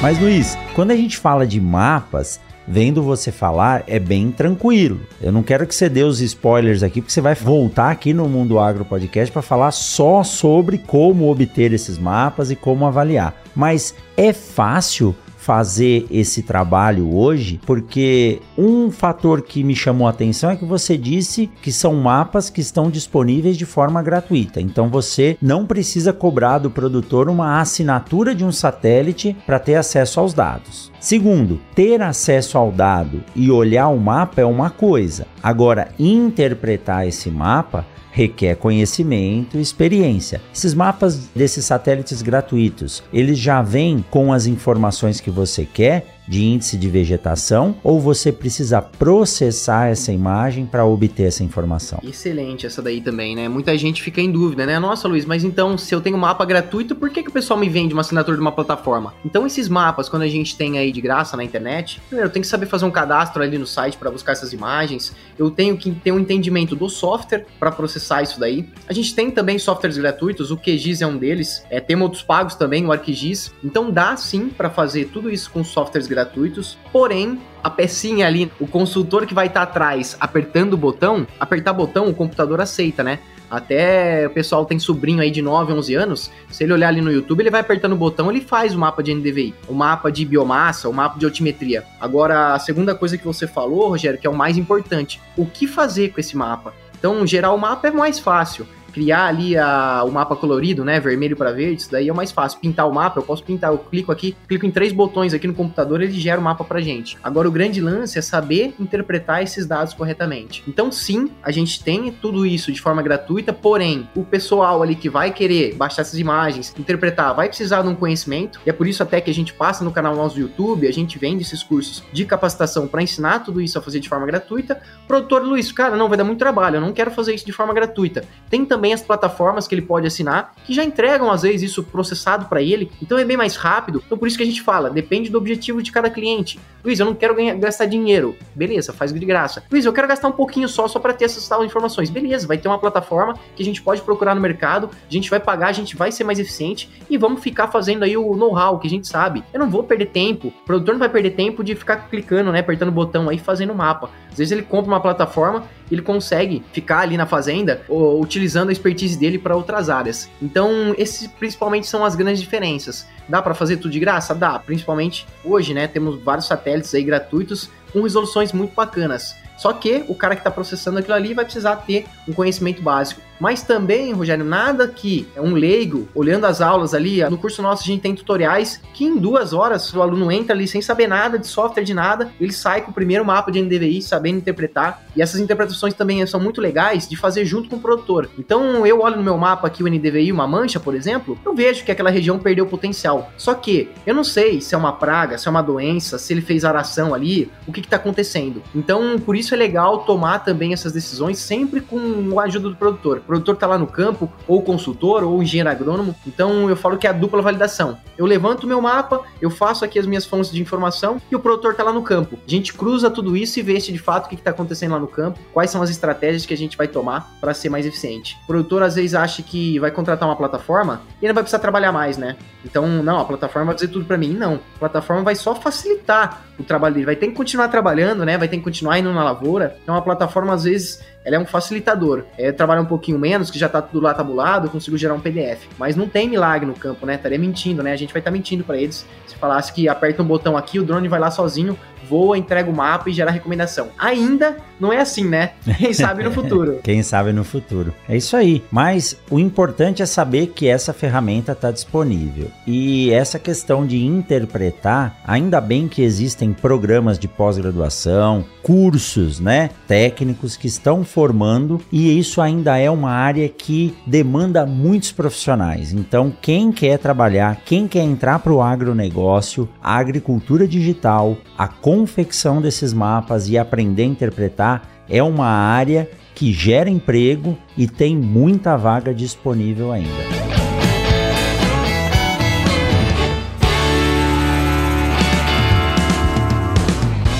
Mas 0.01 0.17
Luiz, 0.17 0.57
quando 0.75 0.91
a 0.91 0.95
gente 0.95 1.17
fala 1.17 1.45
de 1.45 1.59
mapas, 1.59 2.39
vendo 2.65 3.03
você 3.03 3.33
falar, 3.33 3.83
é 3.85 3.99
bem 3.99 4.31
tranquilo. 4.31 5.01
Eu 5.21 5.29
não 5.29 5.43
quero 5.43 5.67
que 5.67 5.75
você 5.75 5.89
dê 5.89 6.03
os 6.03 6.21
spoilers 6.21 6.83
aqui, 6.83 7.01
porque 7.01 7.11
você 7.11 7.19
vai 7.19 7.35
voltar 7.35 7.91
aqui 7.91 8.13
no 8.13 8.29
Mundo 8.29 8.59
Agro 8.59 8.85
Podcast 8.85 9.29
para 9.29 9.41
falar 9.41 9.71
só 9.71 10.23
sobre 10.23 10.77
como 10.77 11.29
obter 11.29 11.73
esses 11.73 11.97
mapas 11.97 12.49
e 12.49 12.55
como 12.55 12.85
avaliar. 12.85 13.35
Mas 13.53 13.93
é 14.15 14.31
fácil 14.31 15.13
fazer 15.39 16.05
esse 16.11 16.43
trabalho 16.43 17.15
hoje, 17.15 17.61
porque 17.65 18.41
um 18.57 18.91
fator 18.91 19.41
que 19.41 19.63
me 19.63 19.73
chamou 19.73 20.05
a 20.05 20.09
atenção 20.09 20.51
é 20.51 20.57
que 20.57 20.65
você 20.65 20.97
disse 20.97 21.49
que 21.61 21.71
são 21.71 21.95
mapas 21.95 22.49
que 22.49 22.59
estão 22.59 22.91
disponíveis 22.91 23.57
de 23.57 23.65
forma 23.65 24.03
gratuita. 24.03 24.59
Então 24.59 24.89
você 24.89 25.37
não 25.41 25.65
precisa 25.65 26.11
cobrar 26.11 26.57
do 26.57 26.69
produtor 26.69 27.29
uma 27.29 27.61
assinatura 27.61 28.35
de 28.35 28.43
um 28.43 28.51
satélite 28.51 29.35
para 29.45 29.59
ter 29.59 29.75
acesso 29.75 30.19
aos 30.19 30.33
dados. 30.33 30.91
Segundo, 30.99 31.61
ter 31.73 32.01
acesso 32.01 32.57
ao 32.57 32.69
dado 32.69 33.23
e 33.33 33.49
olhar 33.49 33.87
o 33.87 33.97
mapa 33.97 34.41
é 34.41 34.45
uma 34.45 34.69
coisa. 34.69 35.25
Agora, 35.41 35.87
interpretar 35.97 37.07
esse 37.07 37.31
mapa 37.31 37.85
requer 38.19 38.57
conhecimento 38.57 39.57
e 39.57 39.61
experiência. 39.61 40.41
Esses 40.53 40.73
mapas 40.73 41.29
desses 41.33 41.63
satélites 41.63 42.21
gratuitos, 42.21 43.01
eles 43.13 43.39
já 43.39 43.61
vêm 43.61 44.03
com 44.11 44.33
as 44.33 44.45
informações 44.45 45.21
que 45.21 45.31
você 45.31 45.65
quer 45.65 46.18
de 46.29 46.45
índice 46.45 46.77
de 46.77 46.87
vegetação 46.87 47.75
ou 47.83 47.99
você 47.99 48.31
precisa 48.31 48.79
processar 48.79 49.87
essa 49.87 50.13
imagem 50.13 50.63
para 50.63 50.85
obter 50.85 51.23
essa 51.23 51.43
informação? 51.43 51.99
Excelente 52.03 52.67
essa 52.67 52.83
daí 52.83 53.01
também, 53.01 53.35
né? 53.35 53.49
Muita 53.49 53.75
gente 53.75 54.03
fica 54.03 54.21
em 54.21 54.31
dúvida, 54.31 54.63
né? 54.63 54.77
Nossa, 54.77 55.07
Luiz, 55.07 55.25
mas 55.25 55.43
então 55.43 55.75
se 55.75 55.93
eu 55.93 55.99
tenho 55.99 56.15
mapa 56.19 56.45
gratuito, 56.45 56.95
por 56.95 57.09
que, 57.09 57.23
que 57.23 57.29
o 57.29 57.33
pessoal 57.33 57.59
me 57.59 57.67
vende 57.67 57.95
uma 57.95 58.01
assinatura 58.01 58.37
de 58.37 58.41
uma 58.41 58.51
plataforma? 58.51 59.15
Então 59.25 59.47
esses 59.47 59.67
mapas, 59.67 60.07
quando 60.07 60.21
a 60.21 60.27
gente 60.27 60.55
tem 60.55 60.77
aí 60.77 60.91
de 60.91 61.01
graça 61.01 61.35
na 61.35 61.43
internet, 61.43 61.99
primeiro 62.07 62.29
eu 62.29 62.31
tenho 62.31 62.43
que 62.43 62.47
saber 62.47 62.67
fazer 62.67 62.85
um 62.85 62.91
cadastro 62.91 63.41
ali 63.41 63.57
no 63.57 63.65
site 63.65 63.97
para 63.97 64.11
buscar 64.11 64.33
essas 64.33 64.53
imagens, 64.53 65.15
eu 65.35 65.49
tenho 65.49 65.75
que 65.77 65.89
ter 65.89 66.11
um 66.11 66.19
entendimento 66.19 66.75
do 66.75 66.87
software 66.89 67.47
para 67.59 67.71
processar 67.71 68.21
isso 68.21 68.39
daí. 68.39 68.69
A 68.87 68.93
gente 68.93 69.15
tem 69.15 69.31
também 69.31 69.57
softwares 69.57 69.97
gratuitos, 69.97 70.51
o 70.51 70.57
QGIS 70.57 71.01
é 71.01 71.07
um 71.07 71.17
deles, 71.17 71.63
é, 71.71 71.79
tem 71.79 71.99
outros 71.99 72.21
pagos 72.21 72.53
também, 72.53 72.85
o 72.85 72.91
ArcGIS. 72.91 73.51
Então 73.63 73.89
dá 73.89 74.15
sim 74.15 74.49
para 74.49 74.69
fazer 74.69 75.05
tudo 75.05 75.31
isso 75.31 75.49
com 75.49 75.63
softwares 75.63 76.05
gratuitos 76.05 76.18
gratuitos, 76.19 76.77
porém 76.91 77.39
a 77.63 77.69
pecinha 77.69 78.27
ali, 78.27 78.51
o 78.59 78.67
consultor 78.67 79.25
que 79.25 79.33
vai 79.33 79.47
estar 79.47 79.65
tá 79.65 79.71
atrás 79.71 80.17
apertando 80.19 80.73
o 80.73 80.77
botão, 80.77 81.25
apertar 81.39 81.73
botão, 81.73 82.07
o 82.07 82.13
computador 82.13 82.61
aceita, 82.61 83.03
né? 83.03 83.19
Até 83.49 84.27
o 84.27 84.29
pessoal 84.29 84.63
tem 84.63 84.77
sobrinho 84.77 85.21
aí 85.21 85.31
de 85.31 85.41
9, 85.41 85.73
11 85.73 85.95
anos, 85.95 86.31
se 86.51 86.63
ele 86.63 86.73
olhar 86.73 86.89
ali 86.89 87.01
no 87.01 87.11
YouTube, 87.11 87.41
ele 87.41 87.49
vai 87.49 87.61
apertando 87.61 87.93
o 87.93 87.97
botão, 87.97 88.29
ele 88.29 88.41
faz 88.41 88.75
o 88.75 88.79
mapa 88.79 89.01
de 89.01 89.13
NDVI, 89.13 89.55
o 89.67 89.73
mapa 89.73 90.11
de 90.11 90.23
biomassa, 90.23 90.87
o 90.87 90.93
mapa 90.93 91.17
de 91.17 91.25
altimetria. 91.25 91.83
Agora, 91.99 92.53
a 92.53 92.59
segunda 92.59 92.93
coisa 92.93 93.17
que 93.17 93.25
você 93.25 93.47
falou, 93.47 93.89
Rogério, 93.89 94.19
que 94.19 94.27
é 94.27 94.29
o 94.29 94.35
mais 94.35 94.55
importante, 94.57 95.19
o 95.35 95.47
que 95.47 95.65
fazer 95.65 96.09
com 96.09 96.19
esse 96.19 96.37
mapa? 96.37 96.73
Então, 96.97 97.25
gerar 97.25 97.51
o 97.51 97.57
mapa 97.57 97.87
é 97.87 97.91
mais 97.91 98.19
fácil 98.19 98.67
criar 98.89 99.27
ali 99.27 99.57
a, 99.57 100.03
o 100.05 100.11
mapa 100.11 100.35
colorido, 100.35 100.83
né, 100.83 100.99
vermelho 100.99 101.35
para 101.35 101.51
verde, 101.51 101.81
isso 101.81 101.91
daí 101.91 102.09
é 102.09 102.13
mais 102.13 102.31
fácil. 102.31 102.59
Pintar 102.59 102.87
o 102.87 102.93
mapa, 102.93 103.19
eu 103.19 103.23
posso 103.23 103.43
pintar, 103.43 103.71
eu 103.71 103.77
clico 103.77 104.11
aqui, 104.11 104.35
clico 104.47 104.65
em 104.65 104.71
três 104.71 104.91
botões 104.91 105.33
aqui 105.33 105.47
no 105.47 105.53
computador, 105.53 106.01
ele 106.01 106.11
gera 106.19 106.39
o 106.39 106.43
mapa 106.43 106.63
pra 106.63 106.81
gente. 106.81 107.17
Agora 107.23 107.47
o 107.47 107.51
grande 107.51 107.81
lance 107.81 108.17
é 108.17 108.21
saber 108.21 108.73
interpretar 108.79 109.43
esses 109.43 109.65
dados 109.65 109.93
corretamente. 109.93 110.63
Então 110.67 110.91
sim, 110.91 111.29
a 111.43 111.51
gente 111.51 111.83
tem 111.83 112.11
tudo 112.11 112.45
isso 112.45 112.71
de 112.71 112.81
forma 112.81 113.01
gratuita, 113.01 113.53
porém, 113.53 114.07
o 114.15 114.23
pessoal 114.23 114.81
ali 114.81 114.95
que 114.95 115.09
vai 115.09 115.31
querer 115.31 115.75
baixar 115.75 116.01
essas 116.01 116.19
imagens, 116.19 116.73
interpretar, 116.77 117.33
vai 117.33 117.47
precisar 117.47 117.81
de 117.81 117.87
um 117.87 117.95
conhecimento, 117.95 118.59
e 118.65 118.69
é 118.69 118.73
por 118.73 118.87
isso 118.87 119.03
até 119.03 119.21
que 119.21 119.29
a 119.29 119.33
gente 119.33 119.53
passa 119.53 119.83
no 119.83 119.91
canal 119.91 120.15
nosso 120.15 120.35
do 120.35 120.41
YouTube, 120.41 120.87
a 120.87 120.93
gente 120.93 121.17
vende 121.17 121.43
esses 121.43 121.63
cursos 121.63 122.03
de 122.11 122.25
capacitação 122.25 122.87
para 122.87 123.01
ensinar 123.01 123.39
tudo 123.39 123.61
isso 123.61 123.77
a 123.77 123.81
fazer 123.81 123.99
de 123.99 124.09
forma 124.09 124.25
gratuita. 124.25 124.81
Produtor 125.07 125.43
Luiz, 125.43 125.71
cara, 125.71 125.95
não 125.95 126.07
vai 126.07 126.17
dar 126.17 126.23
muito 126.23 126.39
trabalho, 126.39 126.77
eu 126.77 126.81
não 126.81 126.93
quero 126.93 127.11
fazer 127.11 127.33
isso 127.33 127.45
de 127.45 127.51
forma 127.51 127.73
gratuita. 127.73 128.23
Tem 128.49 128.65
também 128.65 128.78
também 128.79 128.93
as 128.93 129.01
plataformas 129.01 129.67
que 129.67 129.75
ele 129.75 129.81
pode 129.81 130.07
assinar, 130.07 130.53
que 130.63 130.73
já 130.73 130.85
entregam 130.85 131.29
às 131.29 131.41
vezes 131.41 131.69
isso 131.69 131.83
processado 131.83 132.45
para 132.45 132.61
ele, 132.61 132.89
então 133.03 133.17
é 133.17 133.25
bem 133.25 133.35
mais 133.35 133.57
rápido. 133.57 134.01
Então 134.05 134.17
por 134.17 134.25
isso 134.25 134.37
que 134.37 134.43
a 134.43 134.45
gente 134.45 134.61
fala, 134.61 134.89
depende 134.89 135.29
do 135.29 135.37
objetivo 135.37 135.83
de 135.83 135.91
cada 135.91 136.09
cliente. 136.09 136.57
Luiz, 136.81 136.97
eu 136.97 137.05
não 137.05 137.13
quero 137.13 137.35
ganhar, 137.35 137.55
gastar 137.55 137.87
dinheiro. 137.87 138.37
Beleza, 138.55 138.93
faz 138.93 139.11
de 139.11 139.25
graça. 139.25 139.61
Luiz, 139.69 139.83
eu 139.83 139.91
quero 139.91 140.07
gastar 140.07 140.29
um 140.29 140.31
pouquinho 140.31 140.69
só, 140.69 140.87
só 140.87 140.97
para 140.97 141.11
ter 141.11 141.25
essas 141.25 141.45
tal 141.45 141.65
informações. 141.65 142.09
Beleza, 142.09 142.47
vai 142.47 142.57
ter 142.57 142.69
uma 142.69 142.79
plataforma 142.79 143.37
que 143.53 143.61
a 143.61 143.65
gente 143.65 143.81
pode 143.81 144.01
procurar 144.01 144.33
no 144.33 144.39
mercado, 144.39 144.89
a 144.89 145.13
gente 145.13 145.29
vai 145.29 145.41
pagar, 145.41 145.67
a 145.67 145.73
gente 145.73 145.97
vai 145.97 146.09
ser 146.09 146.23
mais 146.23 146.39
eficiente 146.39 146.89
e 147.09 147.17
vamos 147.17 147.43
ficar 147.43 147.67
fazendo 147.67 148.03
aí 148.03 148.15
o 148.15 148.33
know-how 148.33 148.79
que 148.79 148.87
a 148.87 148.89
gente 148.89 149.09
sabe. 149.09 149.43
Eu 149.51 149.59
não 149.59 149.69
vou 149.69 149.83
perder 149.83 150.05
tempo, 150.05 150.47
o 150.47 150.65
produtor 150.65 150.93
não 150.93 150.99
vai 150.99 151.09
perder 151.09 151.31
tempo 151.31 151.65
de 151.65 151.75
ficar 151.75 152.07
clicando, 152.09 152.49
né, 152.49 152.59
apertando 152.59 152.89
o 152.89 152.93
botão 152.93 153.27
aí, 153.27 153.37
fazendo 153.37 153.73
o 153.73 153.75
mapa. 153.75 154.09
Às 154.31 154.37
vezes 154.37 154.51
ele 154.53 154.61
compra 154.61 154.89
uma 154.89 155.01
plataforma 155.01 155.65
ele 155.91 156.01
consegue 156.01 156.63
ficar 156.71 156.99
ali 156.99 157.17
na 157.17 157.25
fazenda 157.25 157.81
ou, 157.87 158.21
utilizando 158.21 158.69
a 158.69 158.71
expertise 158.71 159.17
dele 159.17 159.37
para 159.37 159.55
outras 159.55 159.89
áreas. 159.89 160.29
Então, 160.41 160.93
esses 160.97 161.27
principalmente 161.27 161.87
são 161.87 162.03
as 162.05 162.15
grandes 162.15 162.41
diferenças. 162.41 163.07
Dá 163.27 163.41
para 163.41 163.53
fazer 163.53 163.77
tudo 163.77 163.91
de 163.91 163.99
graça? 163.99 164.33
Dá, 164.33 164.57
principalmente 164.59 165.25
hoje, 165.43 165.73
né? 165.73 165.87
Temos 165.87 166.21
vários 166.21 166.47
satélites 166.47 166.93
aí 166.93 167.03
gratuitos 167.03 167.69
com 167.91 168.01
resoluções 168.01 168.53
muito 168.53 168.73
bacanas. 168.73 169.35
Só 169.59 169.73
que 169.73 170.05
o 170.07 170.15
cara 170.15 170.35
que 170.35 170.39
está 170.39 170.49
processando 170.49 170.99
aquilo 170.99 171.15
ali 171.15 171.33
vai 171.33 171.43
precisar 171.43 171.75
ter 171.75 172.05
um 172.25 172.31
conhecimento 172.31 172.81
básico. 172.81 173.21
Mas 173.39 173.61
também, 173.61 174.11
Rogério, 174.11 174.43
nada 174.43 174.87
que 174.87 175.27
um 175.37 175.53
leigo, 175.53 176.07
olhando 176.13 176.45
as 176.45 176.59
aulas 176.59 176.93
ali, 176.93 177.23
no 177.29 177.37
curso 177.37 177.61
nosso 177.61 177.83
a 177.83 177.85
gente 177.85 178.01
tem 178.01 178.13
tutoriais 178.13 178.81
que 178.93 179.05
em 179.05 179.17
duas 179.17 179.53
horas 179.53 179.93
o 179.93 180.01
aluno 180.01 180.29
entra 180.31 180.53
ali 180.53 180.67
sem 180.67 180.81
saber 180.81 181.07
nada 181.07 181.39
de 181.39 181.47
software, 181.47 181.83
de 181.83 181.93
nada, 181.93 182.31
ele 182.39 182.51
sai 182.51 182.81
com 182.81 182.91
o 182.91 182.93
primeiro 182.93 183.23
mapa 183.23 183.51
de 183.51 183.61
NDVI, 183.61 184.01
sabendo 184.01 184.37
interpretar. 184.37 185.03
E 185.15 185.21
essas 185.21 185.39
interpretações 185.39 185.93
também 185.93 186.25
são 186.25 186.39
muito 186.39 186.59
legais 186.59 187.07
de 187.07 187.15
fazer 187.15 187.45
junto 187.45 187.69
com 187.69 187.77
o 187.77 187.79
produtor. 187.79 188.29
Então 188.37 188.85
eu 188.85 189.01
olho 189.01 189.15
no 189.15 189.23
meu 189.23 189.37
mapa 189.37 189.67
aqui 189.67 189.83
o 189.83 189.87
NDVI, 189.87 190.31
uma 190.31 190.47
mancha, 190.47 190.79
por 190.79 190.93
exemplo, 190.93 191.39
eu 191.45 191.55
vejo 191.55 191.85
que 191.85 191.91
aquela 191.91 192.09
região 192.09 192.37
perdeu 192.37 192.65
potencial. 192.65 193.31
Só 193.37 193.53
que 193.53 193.89
eu 194.05 194.13
não 194.13 194.23
sei 194.23 194.59
se 194.59 194.75
é 194.75 194.77
uma 194.77 194.93
praga, 194.93 195.37
se 195.37 195.47
é 195.47 195.51
uma 195.51 195.61
doença, 195.61 196.17
se 196.17 196.33
ele 196.33 196.41
fez 196.41 196.65
aração 196.65 197.13
ali, 197.13 197.49
o 197.65 197.71
que 197.71 197.79
está 197.79 197.95
acontecendo. 197.95 198.61
Então, 198.75 199.17
por 199.19 199.35
isso 199.35 199.48
é 199.53 199.57
legal 199.57 199.99
tomar 199.99 200.39
também 200.39 200.73
essas 200.73 200.91
decisões 200.91 201.37
sempre 201.37 201.81
com 201.81 202.39
a 202.39 202.43
ajuda 202.43 202.69
do 202.69 202.75
produtor 202.75 203.19
produtor 203.29 203.53
está 203.53 203.67
lá 203.67 203.77
no 203.77 203.87
campo, 203.87 204.31
ou 204.47 204.61
consultor, 204.61 205.23
ou 205.23 205.41
engenheiro 205.41 205.69
agrônomo. 205.69 206.15
Então 206.25 206.69
eu 206.69 206.75
falo 206.75 206.97
que 206.97 207.07
é 207.07 207.09
a 207.09 207.13
dupla 207.13 207.41
validação. 207.41 207.97
Eu 208.17 208.25
levanto 208.25 208.63
o 208.63 208.67
meu 208.67 208.81
mapa, 208.81 209.21
eu 209.41 209.49
faço 209.49 209.85
aqui 209.85 209.97
as 209.97 210.05
minhas 210.05 210.25
fontes 210.25 210.51
de 210.51 210.61
informação 210.61 211.21
e 211.31 211.35
o 211.35 211.39
produtor 211.39 211.71
está 211.71 211.83
lá 211.83 211.93
no 211.93 212.01
campo. 212.01 212.37
A 212.45 212.49
gente 212.49 212.73
cruza 212.73 213.09
tudo 213.09 213.35
isso 213.37 213.59
e 213.59 213.63
vê 213.63 213.79
se 213.79 213.91
de 213.91 213.99
fato 213.99 214.25
o 214.25 214.29
que 214.29 214.35
está 214.35 214.51
acontecendo 214.51 214.91
lá 214.91 214.99
no 214.99 215.07
campo, 215.07 215.39
quais 215.53 215.71
são 215.71 215.81
as 215.81 215.89
estratégias 215.89 216.45
que 216.45 216.53
a 216.53 216.57
gente 216.57 216.77
vai 216.77 216.87
tomar 216.87 217.31
para 217.39 217.53
ser 217.53 217.69
mais 217.69 217.85
eficiente. 217.85 218.37
O 218.43 218.47
produtor 218.47 218.83
às 218.83 218.95
vezes 218.95 219.15
acha 219.15 219.41
que 219.41 219.79
vai 219.79 219.91
contratar 219.91 220.27
uma 220.27 220.35
plataforma 220.35 221.01
e 221.21 221.27
não 221.27 221.33
vai 221.33 221.43
precisar 221.43 221.59
trabalhar 221.59 221.91
mais, 221.91 222.17
né? 222.17 222.35
Então, 222.65 222.87
não, 222.87 223.19
a 223.19 223.25
plataforma 223.25 223.67
vai 223.67 223.75
fazer 223.75 223.87
tudo 223.87 224.05
para 224.05 224.17
mim. 224.17 224.33
Não, 224.33 224.55
a 224.75 224.79
plataforma 224.79 225.23
vai 225.23 225.35
só 225.35 225.55
facilitar 225.55 226.43
o 226.59 226.63
trabalho 226.63 226.95
dele. 226.95 227.05
Vai 227.05 227.15
ter 227.15 227.27
que 227.27 227.33
continuar 227.33 227.69
trabalhando, 227.69 228.25
né? 228.25 228.37
Vai 228.37 228.47
ter 228.47 228.57
que 228.57 228.63
continuar 228.63 228.99
indo 228.99 229.11
na 229.13 229.23
lavoura. 229.23 229.38
Então, 229.83 229.95
a 229.95 230.01
plataforma 230.01 230.53
às 230.53 230.63
vezes 230.63 231.01
ela 231.23 231.35
é 231.35 231.39
um 231.39 231.45
facilitador. 231.45 232.23
É 232.37 232.51
trabalhar 232.51 232.81
um 232.81 232.85
pouquinho 232.85 233.19
menos, 233.19 233.51
que 233.51 233.59
já 233.59 233.69
tá 233.69 233.81
tudo 233.81 234.03
lá 234.03 234.13
tabulado, 234.13 234.67
eu 234.67 234.71
consigo 234.71 234.97
gerar 234.97 235.13
um 235.13 235.19
PDF. 235.19 235.67
Mas 235.77 235.95
não 235.95 236.07
tem 236.07 236.27
milagre 236.29 236.65
no 236.65 236.73
campo, 236.73 237.05
né? 237.05 237.15
Estaria 237.15 237.37
mentindo, 237.39 237.83
né? 237.83 237.91
A 237.91 237.95
gente 237.95 238.13
vai 238.13 238.19
estar 238.19 238.31
tá 238.31 238.35
mentindo 238.35 238.63
para 238.63 238.77
eles 238.77 239.05
se 239.27 239.35
falasse 239.35 239.71
que 239.71 239.87
aperta 239.87 240.23
um 240.23 240.25
botão 240.25 240.57
aqui, 240.57 240.79
o 240.79 240.83
drone 240.83 241.07
vai 241.07 241.19
lá 241.19 241.29
sozinho, 241.29 241.77
voa, 242.09 242.37
entrega 242.37 242.69
o 242.69 242.75
mapa 242.75 243.09
e 243.09 243.13
gera 243.13 243.29
recomendação. 243.29 243.89
Ainda 243.97 244.57
não 244.79 244.91
é 244.91 244.99
assim, 244.99 245.25
né? 245.25 245.51
Quem 245.77 245.93
sabe 245.93 246.23
no 246.23 246.31
futuro. 246.33 246.79
Quem 246.83 247.03
sabe 247.03 247.31
no 247.31 247.43
futuro. 247.43 247.93
É 248.07 248.17
isso 248.17 248.35
aí. 248.35 248.63
Mas 248.71 249.17
o 249.29 249.39
importante 249.39 250.01
é 250.01 250.05
saber 250.05 250.47
que 250.47 250.67
essa 250.67 250.93
ferramenta 250.93 251.51
está 251.51 251.69
disponível. 251.69 252.49
E 252.65 253.11
essa 253.11 253.37
questão 253.37 253.85
de 253.85 254.03
interpretar, 254.03 255.19
ainda 255.25 255.61
bem 255.61 255.87
que 255.87 256.01
existem 256.01 256.51
programas 256.53 257.19
de 257.19 257.27
pós-graduação, 257.27 258.43
cursos, 258.63 259.39
né, 259.39 259.69
técnicos 259.87 260.57
que 260.57 260.67
estão 260.67 261.03
formando 261.09 261.81
e 261.91 262.17
isso 262.17 262.41
ainda 262.41 262.77
é 262.77 262.89
uma 262.89 263.11
área 263.11 263.49
que 263.49 263.95
demanda 264.05 264.65
muitos 264.65 265.11
profissionais. 265.11 265.91
Então, 265.91 266.31
quem 266.41 266.71
quer 266.71 266.97
trabalhar, 266.97 267.61
quem 267.65 267.87
quer 267.87 268.03
entrar 268.03 268.39
para 268.39 268.53
o 268.53 268.61
agronegócio, 268.61 269.67
a 269.81 269.97
agricultura 269.97 270.67
digital, 270.67 271.37
a 271.57 271.67
confecção 271.67 272.61
desses 272.61 272.93
mapas 272.93 273.49
e 273.49 273.57
aprender 273.57 274.03
a 274.03 274.07
interpretar 274.07 274.89
é 275.09 275.21
uma 275.21 275.47
área 275.47 276.09
que 276.35 276.53
gera 276.53 276.89
emprego 276.89 277.57
e 277.75 277.87
tem 277.87 278.15
muita 278.15 278.77
vaga 278.77 279.13
disponível 279.13 279.91
ainda. 279.91 280.38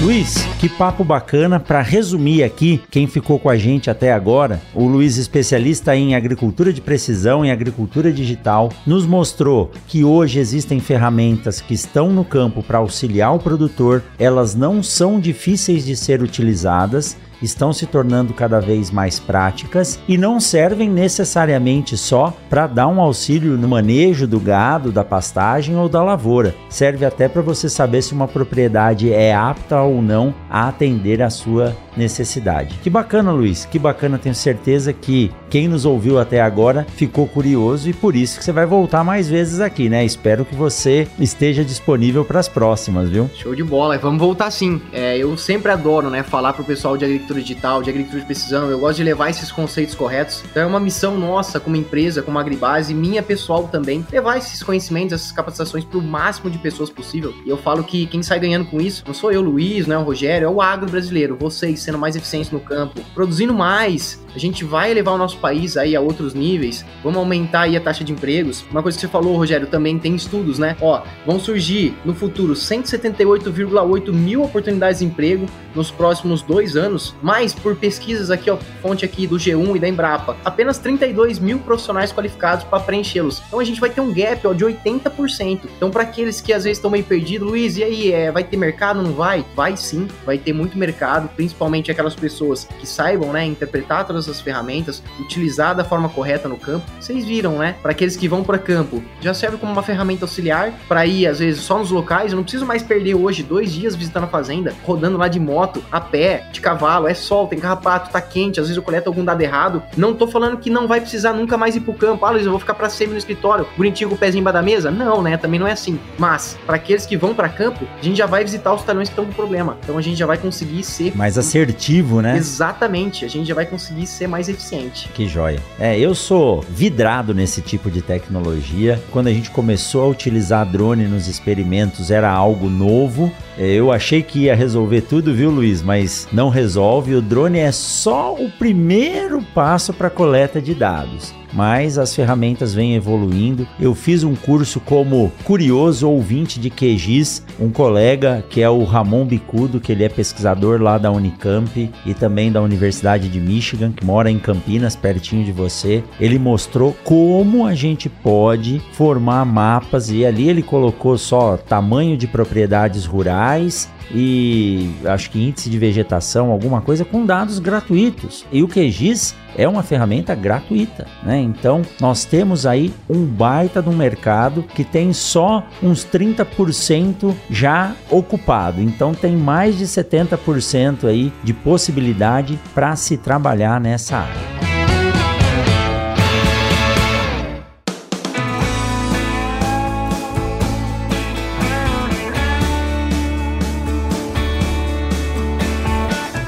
Luiz, 0.01 0.45
que 0.61 0.69
papo 0.69 1.03
bacana. 1.03 1.59
Para 1.59 1.81
resumir 1.81 2.41
aqui, 2.41 2.81
quem 2.89 3.05
ficou 3.05 3.37
com 3.37 3.49
a 3.49 3.57
gente 3.57 3.89
até 3.89 4.13
agora, 4.13 4.61
o 4.73 4.87
Luiz, 4.87 5.17
especialista 5.17 5.93
em 5.93 6.15
agricultura 6.15 6.71
de 6.71 6.79
precisão 6.79 7.45
e 7.45 7.51
agricultura 7.51 8.09
digital, 8.09 8.71
nos 8.87 9.05
mostrou 9.05 9.71
que 9.87 10.05
hoje 10.05 10.39
existem 10.39 10.79
ferramentas 10.79 11.59
que 11.59 11.73
estão 11.73 12.13
no 12.13 12.23
campo 12.23 12.63
para 12.63 12.77
auxiliar 12.77 13.35
o 13.35 13.39
produtor, 13.39 14.01
elas 14.17 14.55
não 14.55 14.81
são 14.81 15.19
difíceis 15.19 15.85
de 15.85 15.97
ser 15.97 16.21
utilizadas 16.21 17.17
estão 17.41 17.71
se 17.73 17.85
tornando 17.85 18.33
cada 18.33 18.59
vez 18.59 18.91
mais 18.91 19.19
práticas 19.19 19.99
e 20.07 20.17
não 20.17 20.39
servem 20.39 20.89
necessariamente 20.89 21.97
só 21.97 22.33
para 22.49 22.67
dar 22.67 22.87
um 22.87 23.01
auxílio 23.01 23.57
no 23.57 23.67
manejo 23.67 24.27
do 24.27 24.39
gado, 24.39 24.91
da 24.91 25.03
pastagem 25.03 25.75
ou 25.75 25.87
da 25.87 26.03
lavoura. 26.03 26.55
Serve 26.69 27.05
até 27.05 27.27
para 27.27 27.41
você 27.41 27.69
saber 27.69 28.01
se 28.01 28.13
uma 28.13 28.27
propriedade 28.27 29.11
é 29.11 29.33
apta 29.33 29.81
ou 29.81 30.01
não 30.01 30.33
a 30.49 30.67
atender 30.67 31.21
a 31.21 31.29
sua 31.29 31.75
necessidade. 31.95 32.79
Que 32.81 32.89
bacana, 32.89 33.31
Luiz, 33.31 33.65
que 33.65 33.77
bacana. 33.77 34.17
Tenho 34.17 34.35
certeza 34.35 34.93
que 34.93 35.31
quem 35.49 35.67
nos 35.67 35.85
ouviu 35.85 36.19
até 36.19 36.41
agora 36.41 36.85
ficou 36.95 37.27
curioso 37.27 37.89
e 37.89 37.93
por 37.93 38.15
isso 38.15 38.39
que 38.39 38.45
você 38.45 38.51
vai 38.51 38.65
voltar 38.65 39.03
mais 39.03 39.27
vezes 39.29 39.59
aqui, 39.59 39.89
né? 39.89 40.05
Espero 40.05 40.45
que 40.45 40.55
você 40.55 41.07
esteja 41.19 41.63
disponível 41.63 42.23
para 42.23 42.39
as 42.39 42.47
próximas, 42.47 43.09
viu? 43.09 43.29
Show 43.35 43.53
de 43.53 43.63
bola, 43.63 43.97
vamos 43.97 44.19
voltar 44.19 44.49
sim. 44.51 44.81
É, 44.93 45.17
eu 45.17 45.37
sempre 45.37 45.71
adoro, 45.71 46.09
né, 46.09 46.23
falar 46.23 46.53
para 46.53 46.61
o 46.61 46.65
pessoal 46.65 46.97
de 46.97 47.05
agricultura 47.05 47.28
digital, 47.37 47.83
de 47.83 47.89
agricultura 47.89 48.21
de 48.21 48.25
precisão. 48.25 48.69
Eu 48.69 48.79
gosto 48.79 48.97
de 48.97 49.03
levar 49.03 49.29
esses 49.29 49.51
conceitos 49.51 49.93
corretos. 49.93 50.43
Então 50.49 50.63
é 50.63 50.65
uma 50.65 50.79
missão 50.79 51.17
nossa 51.17 51.59
como 51.59 51.75
empresa, 51.75 52.21
como 52.21 52.39
agribase, 52.39 52.93
minha 52.93 53.21
pessoal 53.21 53.67
também, 53.67 54.05
levar 54.11 54.37
esses 54.37 54.63
conhecimentos, 54.63 55.13
essas 55.13 55.31
capacitações 55.31 55.83
para 55.83 55.97
o 55.97 56.01
máximo 56.01 56.49
de 56.49 56.57
pessoas 56.57 56.89
possível. 56.89 57.33
E 57.45 57.49
eu 57.49 57.57
falo 57.57 57.83
que 57.83 58.05
quem 58.07 58.23
sai 58.23 58.39
ganhando 58.39 58.65
com 58.65 58.79
isso 58.79 59.03
não 59.05 59.13
sou 59.13 59.31
eu, 59.31 59.41
Luiz, 59.41 59.85
não 59.85 59.95
é 59.97 59.99
o 59.99 60.03
Rogério, 60.03 60.45
é 60.45 60.49
o 60.49 60.61
agro 60.61 60.89
brasileiro. 60.89 61.37
Vocês 61.39 61.81
sendo 61.81 61.97
mais 61.97 62.15
eficientes 62.15 62.51
no 62.51 62.59
campo, 62.59 63.01
produzindo 63.13 63.53
mais, 63.53 64.23
a 64.35 64.39
gente 64.39 64.63
vai 64.63 64.91
elevar 64.91 65.15
o 65.15 65.17
nosso 65.17 65.37
país 65.37 65.75
aí 65.77 65.95
a 65.95 66.01
outros 66.01 66.33
níveis, 66.33 66.85
vamos 67.03 67.17
aumentar 67.17 67.61
aí 67.61 67.75
a 67.75 67.81
taxa 67.81 68.03
de 68.03 68.11
empregos. 68.11 68.65
Uma 68.71 68.83
coisa 68.83 68.97
que 68.97 69.01
você 69.01 69.07
falou, 69.07 69.35
Rogério, 69.35 69.67
também 69.67 69.97
tem 69.97 70.15
estudos, 70.15 70.59
né? 70.59 70.77
Ó, 70.81 71.01
vão 71.25 71.39
surgir 71.39 71.95
no 72.05 72.13
futuro 72.13 72.53
178,8 72.53 74.13
mil 74.13 74.43
oportunidades 74.43 74.99
de 74.99 75.05
emprego 75.05 75.45
nos 75.75 75.91
próximos 75.91 76.41
dois 76.41 76.75
anos, 76.75 77.15
mais 77.21 77.53
por 77.53 77.75
pesquisas 77.75 78.31
aqui, 78.31 78.49
ó, 78.49 78.57
fonte 78.81 79.05
aqui 79.05 79.27
do 79.27 79.37
G1 79.37 79.75
e 79.75 79.79
da 79.79 79.87
Embrapa, 79.87 80.35
apenas 80.43 80.77
32 80.77 81.39
mil 81.39 81.59
profissionais 81.59 82.11
qualificados 82.11 82.63
para 82.63 82.79
preenchê-los. 82.79 83.41
Então 83.47 83.59
a 83.59 83.63
gente 83.63 83.79
vai 83.79 83.89
ter 83.89 84.01
um 84.01 84.13
gap 84.13 84.47
ó, 84.47 84.53
de 84.53 84.65
80%. 84.65 85.61
Então, 85.77 85.89
para 85.89 86.03
aqueles 86.03 86.41
que 86.41 86.53
às 86.53 86.63
vezes 86.63 86.77
estão 86.77 86.91
meio 86.91 87.03
perdidos, 87.03 87.47
Luiz, 87.47 87.77
e 87.77 87.83
aí, 87.83 88.11
é, 88.11 88.31
vai 88.31 88.43
ter 88.43 88.57
mercado? 88.57 89.01
Não 89.01 89.13
vai? 89.13 89.45
Vai 89.55 89.75
sim, 89.77 90.07
vai 90.25 90.37
ter 90.37 90.53
muito 90.53 90.77
mercado, 90.77 91.29
principalmente 91.35 91.91
aquelas 91.91 92.15
pessoas 92.15 92.67
que 92.79 92.87
saibam, 92.87 93.31
né, 93.31 93.45
interpretar 93.45 94.05
todas 94.05 94.27
as 94.27 94.41
ferramentas, 94.41 95.03
utilizar 95.19 95.75
da 95.75 95.83
forma 95.83 96.09
correta 96.09 96.47
no 96.47 96.57
campo. 96.57 96.85
Vocês 96.99 97.25
viram, 97.25 97.57
né? 97.57 97.75
Para 97.81 97.91
aqueles 97.91 98.15
que 98.15 98.27
vão 98.27 98.43
para 98.43 98.57
campo, 98.57 99.03
já 99.21 99.33
serve 99.33 99.57
como 99.57 99.71
uma 99.71 99.83
ferramenta 99.83 100.25
auxiliar 100.25 100.73
para 100.87 101.05
ir 101.05 101.27
às 101.27 101.39
vezes 101.39 101.61
só 101.61 101.77
nos 101.77 101.91
locais. 101.91 102.31
Eu 102.31 102.37
não 102.37 102.43
preciso 102.43 102.65
mais 102.65 102.83
perder 102.83 103.15
hoje 103.15 103.43
dois 103.43 103.71
dias 103.71 103.95
visitando 103.95 104.25
a 104.25 104.27
fazenda, 104.27 104.73
rodando 104.85 105.17
lá 105.17 105.27
de 105.27 105.39
moto, 105.39 105.83
a 105.91 105.99
pé, 105.99 106.47
de 106.51 106.61
cavalo, 106.61 107.07
é 107.09 107.13
sol, 107.13 107.47
tem 107.47 107.59
carrapato, 107.59 108.11
tá 108.11 108.21
quente, 108.21 108.59
às 108.59 108.67
vezes 108.67 108.77
eu 108.77 108.83
coleto 108.83 109.09
algum 109.09 109.23
dado 109.23 109.41
errado. 109.41 109.81
Não 109.97 110.13
tô 110.13 110.27
falando 110.27 110.57
que 110.57 110.69
não 110.69 110.87
vai 110.87 111.01
precisar 111.01 111.33
nunca 111.33 111.57
mais 111.57 111.75
ir 111.75 111.81
pro 111.81 111.93
campo. 111.93 112.25
Ah, 112.25 112.31
Luiz, 112.31 112.45
eu 112.45 112.51
vou 112.51 112.59
ficar 112.59 112.73
para 112.73 112.89
sempre 112.89 113.13
no 113.13 113.17
escritório, 113.17 113.67
bonitinho 113.77 114.09
com 114.09 114.15
o 114.15 114.17
pezinho 114.17 114.41
embaixo 114.41 114.53
da 114.53 114.61
mesa? 114.61 114.91
Não, 114.91 115.21
né? 115.21 115.37
Também 115.37 115.59
não 115.59 115.67
é 115.67 115.71
assim. 115.71 115.99
Mas, 116.17 116.57
para 116.65 116.75
aqueles 116.75 117.05
que 117.05 117.17
vão 117.17 117.33
para 117.33 117.49
campo, 117.49 117.85
a 117.99 118.03
gente 118.03 118.17
já 118.17 118.25
vai 118.25 118.43
visitar 118.43 118.73
os 118.73 118.83
talhões 118.83 119.09
que 119.09 119.13
estão 119.13 119.25
com 119.25 119.31
problema. 119.31 119.77
Então 119.83 119.97
a 119.97 120.01
gente 120.01 120.17
já 120.17 120.25
vai 120.25 120.37
conseguir 120.37 120.83
ser 120.83 121.15
mais 121.15 121.37
assertivo, 121.37 122.21
né? 122.21 122.37
Exatamente. 122.37 123.25
A 123.25 123.27
gente 123.27 123.47
já 123.47 123.55
vai 123.55 123.65
conseguir 123.65 124.07
ser 124.07 124.27
mais 124.27 124.49
eficiente. 124.49 125.09
Que 125.09 125.27
joia. 125.27 125.59
É, 125.79 125.97
eu 125.97 126.13
sou 126.15 126.61
vidrado 126.69 127.33
nesse 127.33 127.61
tipo 127.61 127.89
de 127.89 128.01
tecnologia. 128.01 129.01
Quando 129.11 129.27
a 129.27 129.33
gente 129.33 129.49
começou 129.49 130.03
a 130.03 130.07
utilizar 130.07 130.65
drone 130.65 131.05
nos 131.05 131.27
experimentos, 131.27 132.11
era 132.11 132.29
algo 132.31 132.69
novo. 132.69 133.31
É, 133.57 133.67
eu 133.73 133.91
achei 133.91 134.23
que 134.23 134.43
ia 134.43 134.55
resolver 134.55 135.01
tudo, 135.01 135.33
viu, 135.33 135.49
Luiz? 135.49 135.81
Mas 135.81 136.27
não 136.31 136.49
resolve. 136.49 136.98
O 136.99 137.21
drone 137.21 137.59
é 137.59 137.71
só 137.71 138.33
o 138.33 138.49
primeiro 138.51 139.41
passo 139.41 139.93
para 139.93 140.09
coleta 140.09 140.61
de 140.61 140.75
dados 140.75 141.33
mas 141.53 141.97
as 141.97 142.15
ferramentas 142.15 142.73
vêm 142.73 142.95
evoluindo. 142.95 143.67
Eu 143.79 143.95
fiz 143.95 144.23
um 144.23 144.35
curso 144.35 144.79
como 144.79 145.31
curioso 145.43 146.09
ouvinte 146.09 146.59
de 146.59 146.69
QGIS, 146.69 147.43
um 147.59 147.69
colega 147.69 148.43
que 148.49 148.61
é 148.61 148.69
o 148.69 148.83
Ramon 148.83 149.25
Bicudo, 149.25 149.79
que 149.79 149.91
ele 149.91 150.03
é 150.03 150.09
pesquisador 150.09 150.81
lá 150.81 150.97
da 150.97 151.11
Unicamp 151.11 151.89
e 152.05 152.13
também 152.13 152.51
da 152.51 152.61
Universidade 152.61 153.29
de 153.29 153.39
Michigan, 153.39 153.91
que 153.91 154.05
mora 154.05 154.29
em 154.29 154.39
Campinas, 154.39 154.95
pertinho 154.95 155.43
de 155.43 155.51
você. 155.51 156.03
Ele 156.19 156.39
mostrou 156.39 156.95
como 157.03 157.65
a 157.65 157.73
gente 157.73 158.09
pode 158.09 158.81
formar 158.93 159.45
mapas 159.45 160.09
e 160.09 160.25
ali 160.25 160.49
ele 160.49 160.61
colocou 160.61 161.17
só 161.17 161.57
tamanho 161.57 162.17
de 162.17 162.27
propriedades 162.27 163.05
rurais 163.05 163.89
e 164.13 164.89
acho 165.05 165.29
que 165.29 165.39
índice 165.39 165.69
de 165.69 165.77
vegetação, 165.77 166.51
alguma 166.51 166.81
coisa 166.81 167.05
com 167.05 167.25
dados 167.25 167.59
gratuitos. 167.59 168.45
E 168.51 168.63
o 168.63 168.67
QGIS 168.67 169.35
é 169.57 169.67
uma 169.67 169.83
ferramenta 169.83 170.33
gratuita, 170.35 171.07
né? 171.23 171.39
Então, 171.39 171.81
nós 171.99 172.25
temos 172.25 172.65
aí 172.65 172.93
um 173.09 173.25
baita 173.25 173.81
um 173.89 173.95
mercado 173.95 174.63
que 174.63 174.83
tem 174.83 175.11
só 175.13 175.65
uns 175.81 176.05
30% 176.05 177.35
já 177.49 177.95
ocupado. 178.09 178.81
Então, 178.81 179.13
tem 179.13 179.35
mais 179.35 179.77
de 179.77 179.85
70% 179.85 181.05
aí 181.05 181.33
de 181.43 181.53
possibilidade 181.53 182.59
para 182.73 182.95
se 182.95 183.17
trabalhar 183.17 183.79
nessa 183.79 184.17
área. 184.17 184.68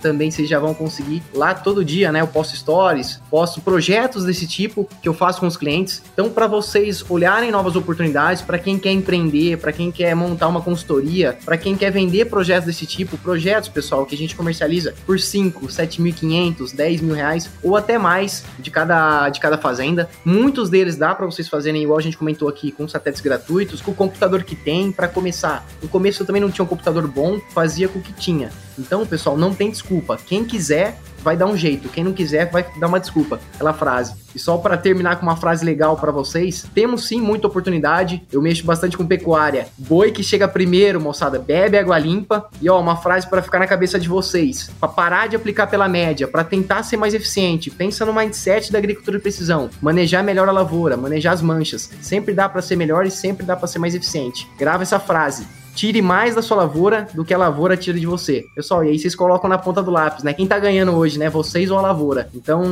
também 0.01 0.31
vocês 0.31 0.49
já 0.49 0.59
vão 0.59 0.75
conseguir 0.75 1.23
Lá 1.35 1.55
todo 1.55 1.85
dia, 1.85 2.13
né, 2.13 2.21
eu 2.21 2.27
posto 2.27 2.57
stories, 2.57 3.21
posto 3.31 3.61
projetos 3.61 4.25
desse 4.25 4.47
tipo 4.47 4.89
que 5.01 5.09
eu 5.09 5.15
faço 5.15 5.41
com 5.41 5.47
os 5.47 5.57
clientes. 5.57 6.03
Então, 6.13 6.29
para 6.29 6.47
vocês 6.47 7.05
olharem 7.09 7.51
novas 7.51 7.77
oportunidades, 7.77 8.43
para 8.43 8.59
quem 8.59 8.79
quer 8.79 8.93
empreender, 8.93 9.59
para 9.59 9.73
quem 9.73 9.91
quer 9.91 10.15
montar 10.15 10.49
uma 10.49 10.61
consultoria, 10.61 11.39
para 11.45 11.57
quem 11.57 11.77
quer 11.77 11.91
vender 11.91 12.27
projetos 12.27 12.67
desse 12.67 12.87
tipo, 12.87 13.17
projetos, 13.19 13.69
pessoal, 13.69 14.05
que 14.05 14.15
a 14.15 14.19
gente 14.19 14.37
comercializa 14.37 14.95
por 15.07 15.19
5, 15.19 15.67
7.500, 15.67 16.75
10 16.75 17.01
mil 17.01 17.15
reais 17.15 17.51
ou 17.63 17.77
até 17.77 17.99
mais 17.99 18.45
de 18.59 18.71
cada, 18.71 19.29
de 19.31 19.41
cada 19.41 19.57
fazenda. 19.57 20.09
Muitos 20.25 20.69
deles 20.69 20.97
dá 20.97 21.15
para 21.15 21.27
vocês 21.27 21.49
fazerem, 21.49 21.83
igual 21.83 21.99
a 21.99 22.03
gente 22.03 22.17
comentou 22.17 22.49
aqui, 22.49 22.71
com 22.71 22.87
satélites 22.87 23.23
gratuitos, 23.23 23.81
com 23.81 23.91
o 23.91 23.95
computador 23.95 24.43
que 24.43 24.55
tem 24.55 24.93
para 24.93 25.09
começar. 25.09 25.67
No 25.83 25.89
começo 25.89 26.23
eu 26.23 26.27
também 26.27 26.43
não 26.43 26.51
tinha 26.51 26.65
um 26.65 26.69
computador 26.69 27.07
bom, 27.07 27.41
fazia 27.55 27.89
com 27.89 27.99
o 27.99 28.03
que 28.03 28.13
tinha. 28.13 28.51
Então, 28.79 29.07
pessoal, 29.07 29.37
não 29.37 29.55
tem 29.55 29.71
desculpa. 29.71 30.17
Quem 30.17 30.45
quiser 30.45 30.99
vai 31.23 31.37
dar 31.37 31.47
um 31.47 31.57
jeito. 31.57 31.89
Quem 31.89 32.05
não 32.05 32.13
quiser, 32.13 32.51
vai 32.51 32.67
dar 32.79 32.87
uma 32.87 33.01
desculpa. 33.01 33.41
Aquela 33.55 33.73
frase. 33.73 34.15
E 34.35 34.39
só 34.39 34.57
para 34.57 34.77
terminar 34.77 35.17
com 35.17 35.23
uma 35.27 35.37
frase 35.37 35.65
legal 35.65 35.97
para 35.97 36.11
vocês, 36.11 36.67
temos 36.75 37.07
sim 37.07 37.21
muita 37.21 37.47
oportunidade. 37.47 38.23
Eu 38.33 38.41
mexo 38.41 38.65
bastante 38.65 38.97
com 38.97 39.07
pecuária. 39.07 39.69
Boi 39.77 40.11
que 40.11 40.23
chega 40.23 40.49
primeiro, 40.49 41.01
moçada, 41.01 41.39
bebe 41.39 41.77
água 41.77 41.99
limpa. 41.99 42.49
E 42.61 42.69
ó, 42.69 42.81
uma 42.81 42.97
frase 42.97 43.29
para 43.29 43.43
ficar 43.43 43.59
na 43.59 43.67
cabeça 43.67 43.99
de 43.99 44.09
vocês, 44.09 44.71
para 44.81 44.89
parar 44.89 45.29
de 45.29 45.37
aplicar 45.37 45.67
pela 45.67 45.89
média, 45.89 46.27
para 46.27 46.45
tentar 46.45 46.83
ser 46.83 46.97
mais 46.97 47.15
eficiente. 47.15 47.71
Pensa 47.71 48.07
no 48.07 48.15
mindset 48.15 48.73
da 48.73 48.79
agricultura 48.79 49.19
de 49.19 49.23
precisão. 49.23 49.69
Manejar 49.81 50.25
melhor 50.25 50.49
a 50.49 50.53
lavoura, 50.53 50.97
manejar 50.97 51.33
as 51.33 51.43
manchas. 51.43 51.91
Sempre 52.01 52.35
dá 52.35 52.49
para 52.49 52.63
ser 52.63 52.77
melhor 52.77 53.07
e 53.07 53.11
sempre 53.11 53.45
dá 53.45 53.57
para 53.57 53.69
ser 53.69 53.79
mais 53.79 53.95
eficiente. 53.95 54.49
Grava 54.59 54.83
essa 54.83 54.99
frase 54.99 55.47
tire 55.75 56.03
mais 56.03 56.35
da 56.35 56.43
sua 56.43 56.59
lavoura 56.59 57.09
do 57.15 57.25
que 57.25 57.33
a 57.33 57.39
lavoura 57.39 57.77
tira 57.77 57.99
de 57.99 58.07
você. 58.07 58.45
Pessoal, 58.55 58.85
e 58.85 58.91
aí 58.91 58.99
vocês 58.99 59.15
colocam 59.15 59.49
na 59.49 59.59
ponta 59.59 59.83
do 59.83 59.91
lápis, 59.91 60.23
né? 60.23 60.33
Quem 60.33 60.47
tá 60.47 60.59
ganhando 60.59 60.93
hoje, 60.93 61.19
né? 61.19 61.31
Vocês 61.31 61.71
ou 61.71 61.79
a 61.79 61.83
lavoura. 61.83 62.29
Então, 62.35 62.63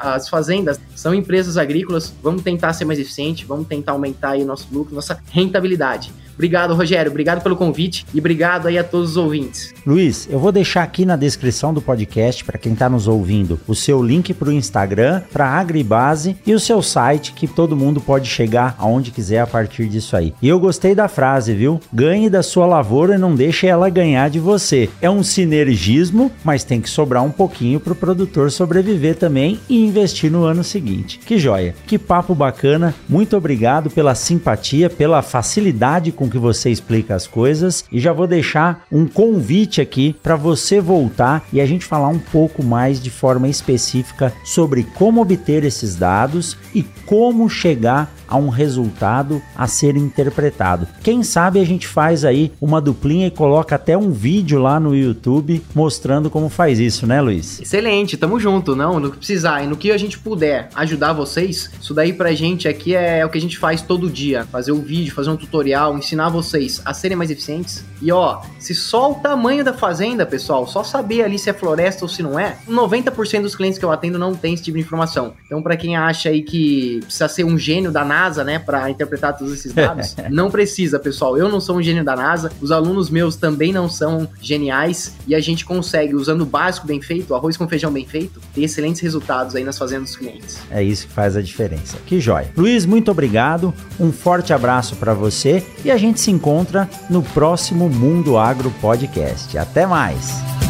as 0.00 0.28
fazendas 0.28 0.80
são 0.94 1.14
empresas 1.14 1.56
agrícolas, 1.56 2.12
vamos 2.22 2.42
tentar 2.42 2.72
ser 2.72 2.84
mais 2.84 2.98
eficiente, 2.98 3.44
vamos 3.44 3.66
tentar 3.66 3.92
aumentar 3.92 4.30
aí 4.30 4.42
o 4.42 4.46
nosso 4.46 4.68
lucro, 4.72 4.94
nossa 4.94 5.20
rentabilidade. 5.30 6.12
Obrigado, 6.40 6.74
Rogério. 6.74 7.10
Obrigado 7.10 7.42
pelo 7.42 7.54
convite 7.54 8.06
e 8.14 8.18
obrigado 8.18 8.66
aí 8.66 8.78
a 8.78 8.82
todos 8.82 9.10
os 9.10 9.16
ouvintes. 9.18 9.74
Luiz, 9.86 10.26
eu 10.30 10.38
vou 10.38 10.50
deixar 10.50 10.82
aqui 10.82 11.04
na 11.04 11.14
descrição 11.14 11.74
do 11.74 11.82
podcast 11.82 12.42
para 12.46 12.56
quem 12.56 12.72
está 12.72 12.88
nos 12.88 13.06
ouvindo 13.06 13.60
o 13.68 13.74
seu 13.74 14.02
link 14.02 14.32
para 14.32 14.48
o 14.48 14.52
Instagram, 14.52 15.20
para 15.30 15.44
a 15.44 15.60
Agribase 15.60 16.38
e 16.46 16.54
o 16.54 16.58
seu 16.58 16.80
site 16.80 17.34
que 17.34 17.46
todo 17.46 17.76
mundo 17.76 18.00
pode 18.00 18.26
chegar 18.26 18.74
aonde 18.78 19.10
quiser 19.10 19.40
a 19.40 19.46
partir 19.46 19.86
disso 19.86 20.16
aí. 20.16 20.32
E 20.40 20.48
eu 20.48 20.58
gostei 20.58 20.94
da 20.94 21.08
frase, 21.08 21.52
viu? 21.52 21.78
Ganhe 21.92 22.30
da 22.30 22.42
sua 22.42 22.64
lavoura 22.64 23.16
e 23.16 23.18
não 23.18 23.34
deixe 23.34 23.66
ela 23.66 23.90
ganhar 23.90 24.30
de 24.30 24.40
você. 24.40 24.88
É 25.02 25.10
um 25.10 25.22
sinergismo, 25.22 26.32
mas 26.42 26.64
tem 26.64 26.80
que 26.80 26.88
sobrar 26.88 27.22
um 27.22 27.30
pouquinho 27.30 27.78
para 27.78 27.92
o 27.92 27.96
produtor 27.96 28.50
sobreviver 28.50 29.14
também 29.14 29.60
e 29.68 29.84
investir 29.84 30.32
no 30.32 30.44
ano 30.44 30.64
seguinte. 30.64 31.18
Que 31.18 31.38
joia! 31.38 31.74
Que 31.86 31.98
papo 31.98 32.34
bacana! 32.34 32.94
Muito 33.06 33.36
obrigado 33.36 33.90
pela 33.90 34.14
simpatia, 34.14 34.88
pela 34.88 35.20
facilidade 35.20 36.10
com 36.10 36.29
que 36.30 36.38
você 36.38 36.70
explica 36.70 37.14
as 37.14 37.26
coisas 37.26 37.84
e 37.90 37.98
já 37.98 38.12
vou 38.12 38.26
deixar 38.26 38.86
um 38.90 39.06
convite 39.06 39.80
aqui 39.80 40.14
para 40.22 40.36
você 40.36 40.80
voltar 40.80 41.44
e 41.52 41.60
a 41.60 41.66
gente 41.66 41.84
falar 41.84 42.08
um 42.08 42.18
pouco 42.18 42.62
mais 42.62 43.00
de 43.02 43.10
forma 43.10 43.48
específica 43.48 44.32
sobre 44.44 44.84
como 44.84 45.20
obter 45.20 45.64
esses 45.64 45.96
dados 45.96 46.56
e 46.74 46.82
como 47.04 47.48
chegar 47.48 48.14
a 48.30 48.36
um 48.36 48.48
resultado 48.48 49.42
a 49.56 49.66
ser 49.66 49.96
interpretado. 49.96 50.86
Quem 51.02 51.22
sabe 51.22 51.60
a 51.60 51.64
gente 51.64 51.86
faz 51.86 52.24
aí 52.24 52.52
uma 52.60 52.80
duplinha 52.80 53.26
e 53.26 53.30
coloca 53.30 53.74
até 53.74 53.98
um 53.98 54.10
vídeo 54.10 54.60
lá 54.60 54.78
no 54.78 54.94
YouTube 54.94 55.62
mostrando 55.74 56.30
como 56.30 56.48
faz 56.48 56.78
isso, 56.78 57.06
né, 57.06 57.20
Luiz? 57.20 57.60
Excelente, 57.60 58.16
tamo 58.16 58.38
junto, 58.38 58.76
não, 58.76 59.00
no 59.00 59.10
que 59.10 59.18
precisar 59.18 59.62
e 59.62 59.66
no 59.66 59.76
que 59.76 59.90
a 59.90 59.98
gente 59.98 60.18
puder 60.18 60.68
ajudar 60.74 61.12
vocês, 61.12 61.70
isso 61.80 61.92
daí 61.92 62.12
pra 62.12 62.32
gente 62.32 62.68
aqui 62.68 62.94
é 62.94 63.26
o 63.26 63.28
que 63.28 63.38
a 63.38 63.40
gente 63.40 63.58
faz 63.58 63.82
todo 63.82 64.08
dia, 64.08 64.46
fazer 64.46 64.72
um 64.72 64.80
vídeo, 64.80 65.12
fazer 65.12 65.30
um 65.30 65.36
tutorial, 65.36 65.98
ensinar 65.98 66.28
vocês 66.28 66.80
a 66.84 66.94
serem 66.94 67.16
mais 67.16 67.30
eficientes. 67.30 67.84
E 68.00 68.10
ó, 68.12 68.40
se 68.58 68.74
só 68.74 69.12
o 69.12 69.14
tamanho 69.16 69.64
da 69.64 69.72
fazenda, 69.72 70.24
pessoal, 70.24 70.66
só 70.66 70.82
saber 70.82 71.22
ali 71.22 71.38
se 71.38 71.50
é 71.50 71.52
floresta 71.52 72.04
ou 72.04 72.08
se 72.08 72.22
não 72.22 72.38
é, 72.38 72.56
90% 72.68 73.42
dos 73.42 73.54
clientes 73.54 73.78
que 73.78 73.84
eu 73.84 73.90
atendo 73.90 74.18
não 74.18 74.34
tem 74.34 74.54
esse 74.54 74.62
tipo 74.62 74.78
de 74.78 74.84
informação. 74.84 75.34
Então, 75.46 75.62
para 75.62 75.76
quem 75.76 75.96
acha 75.96 76.28
aí 76.28 76.42
que 76.42 77.00
precisa 77.02 77.28
ser 77.28 77.44
um 77.44 77.58
gênio 77.58 77.90
da 77.90 78.04
NASA, 78.20 78.44
né, 78.44 78.58
para 78.58 78.90
interpretar 78.90 79.36
todos 79.36 79.52
esses 79.52 79.72
dados. 79.72 80.14
não 80.30 80.50
precisa, 80.50 80.98
pessoal. 80.98 81.36
Eu 81.38 81.48
não 81.48 81.60
sou 81.60 81.76
um 81.76 81.82
gênio 81.82 82.04
da 82.04 82.14
NASA, 82.14 82.52
os 82.60 82.70
alunos 82.70 83.10
meus 83.10 83.36
também 83.36 83.72
não 83.72 83.88
são 83.88 84.28
geniais 84.40 85.14
e 85.26 85.34
a 85.34 85.40
gente 85.40 85.64
consegue, 85.64 86.14
usando 86.14 86.42
o 86.42 86.46
básico 86.46 86.86
bem 86.86 87.00
feito, 87.00 87.34
arroz 87.34 87.56
com 87.56 87.68
feijão 87.68 87.92
bem 87.92 88.06
feito, 88.06 88.40
ter 88.54 88.62
excelentes 88.62 89.00
resultados 89.00 89.54
aí 89.56 89.64
nas 89.64 89.78
fazendas 89.78 90.10
dos 90.10 90.16
clientes. 90.16 90.58
É 90.70 90.82
isso 90.82 91.06
que 91.06 91.12
faz 91.12 91.36
a 91.36 91.42
diferença. 91.42 91.96
Que 92.06 92.20
jóia. 92.20 92.50
Luiz, 92.56 92.84
muito 92.84 93.10
obrigado. 93.10 93.72
Um 93.98 94.12
forte 94.12 94.52
abraço 94.52 94.96
para 94.96 95.14
você 95.14 95.64
e 95.84 95.90
a 95.90 95.96
gente 95.96 96.20
se 96.20 96.30
encontra 96.30 96.88
no 97.08 97.22
próximo 97.22 97.88
Mundo 97.88 98.36
Agro 98.36 98.70
Podcast. 98.80 99.56
Até 99.56 99.86
mais. 99.86 100.69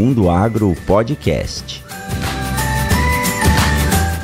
Mundo 0.00 0.30
Agro 0.30 0.74
Podcast. 0.86 1.84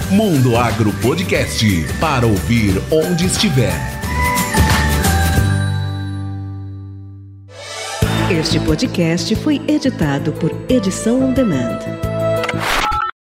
Mundo 0.09 0.57
Agro 0.57 0.91
Podcast 1.03 1.67
para 2.01 2.27
ouvir 2.27 2.81
onde 2.91 3.27
estiver. 3.27 3.75
Este 8.31 8.59
podcast 8.61 9.37
foi 9.37 9.61
editado 9.69 10.33
por 10.33 10.51
Edição 10.71 11.23
On 11.23 11.35
Demand. 11.35 12.06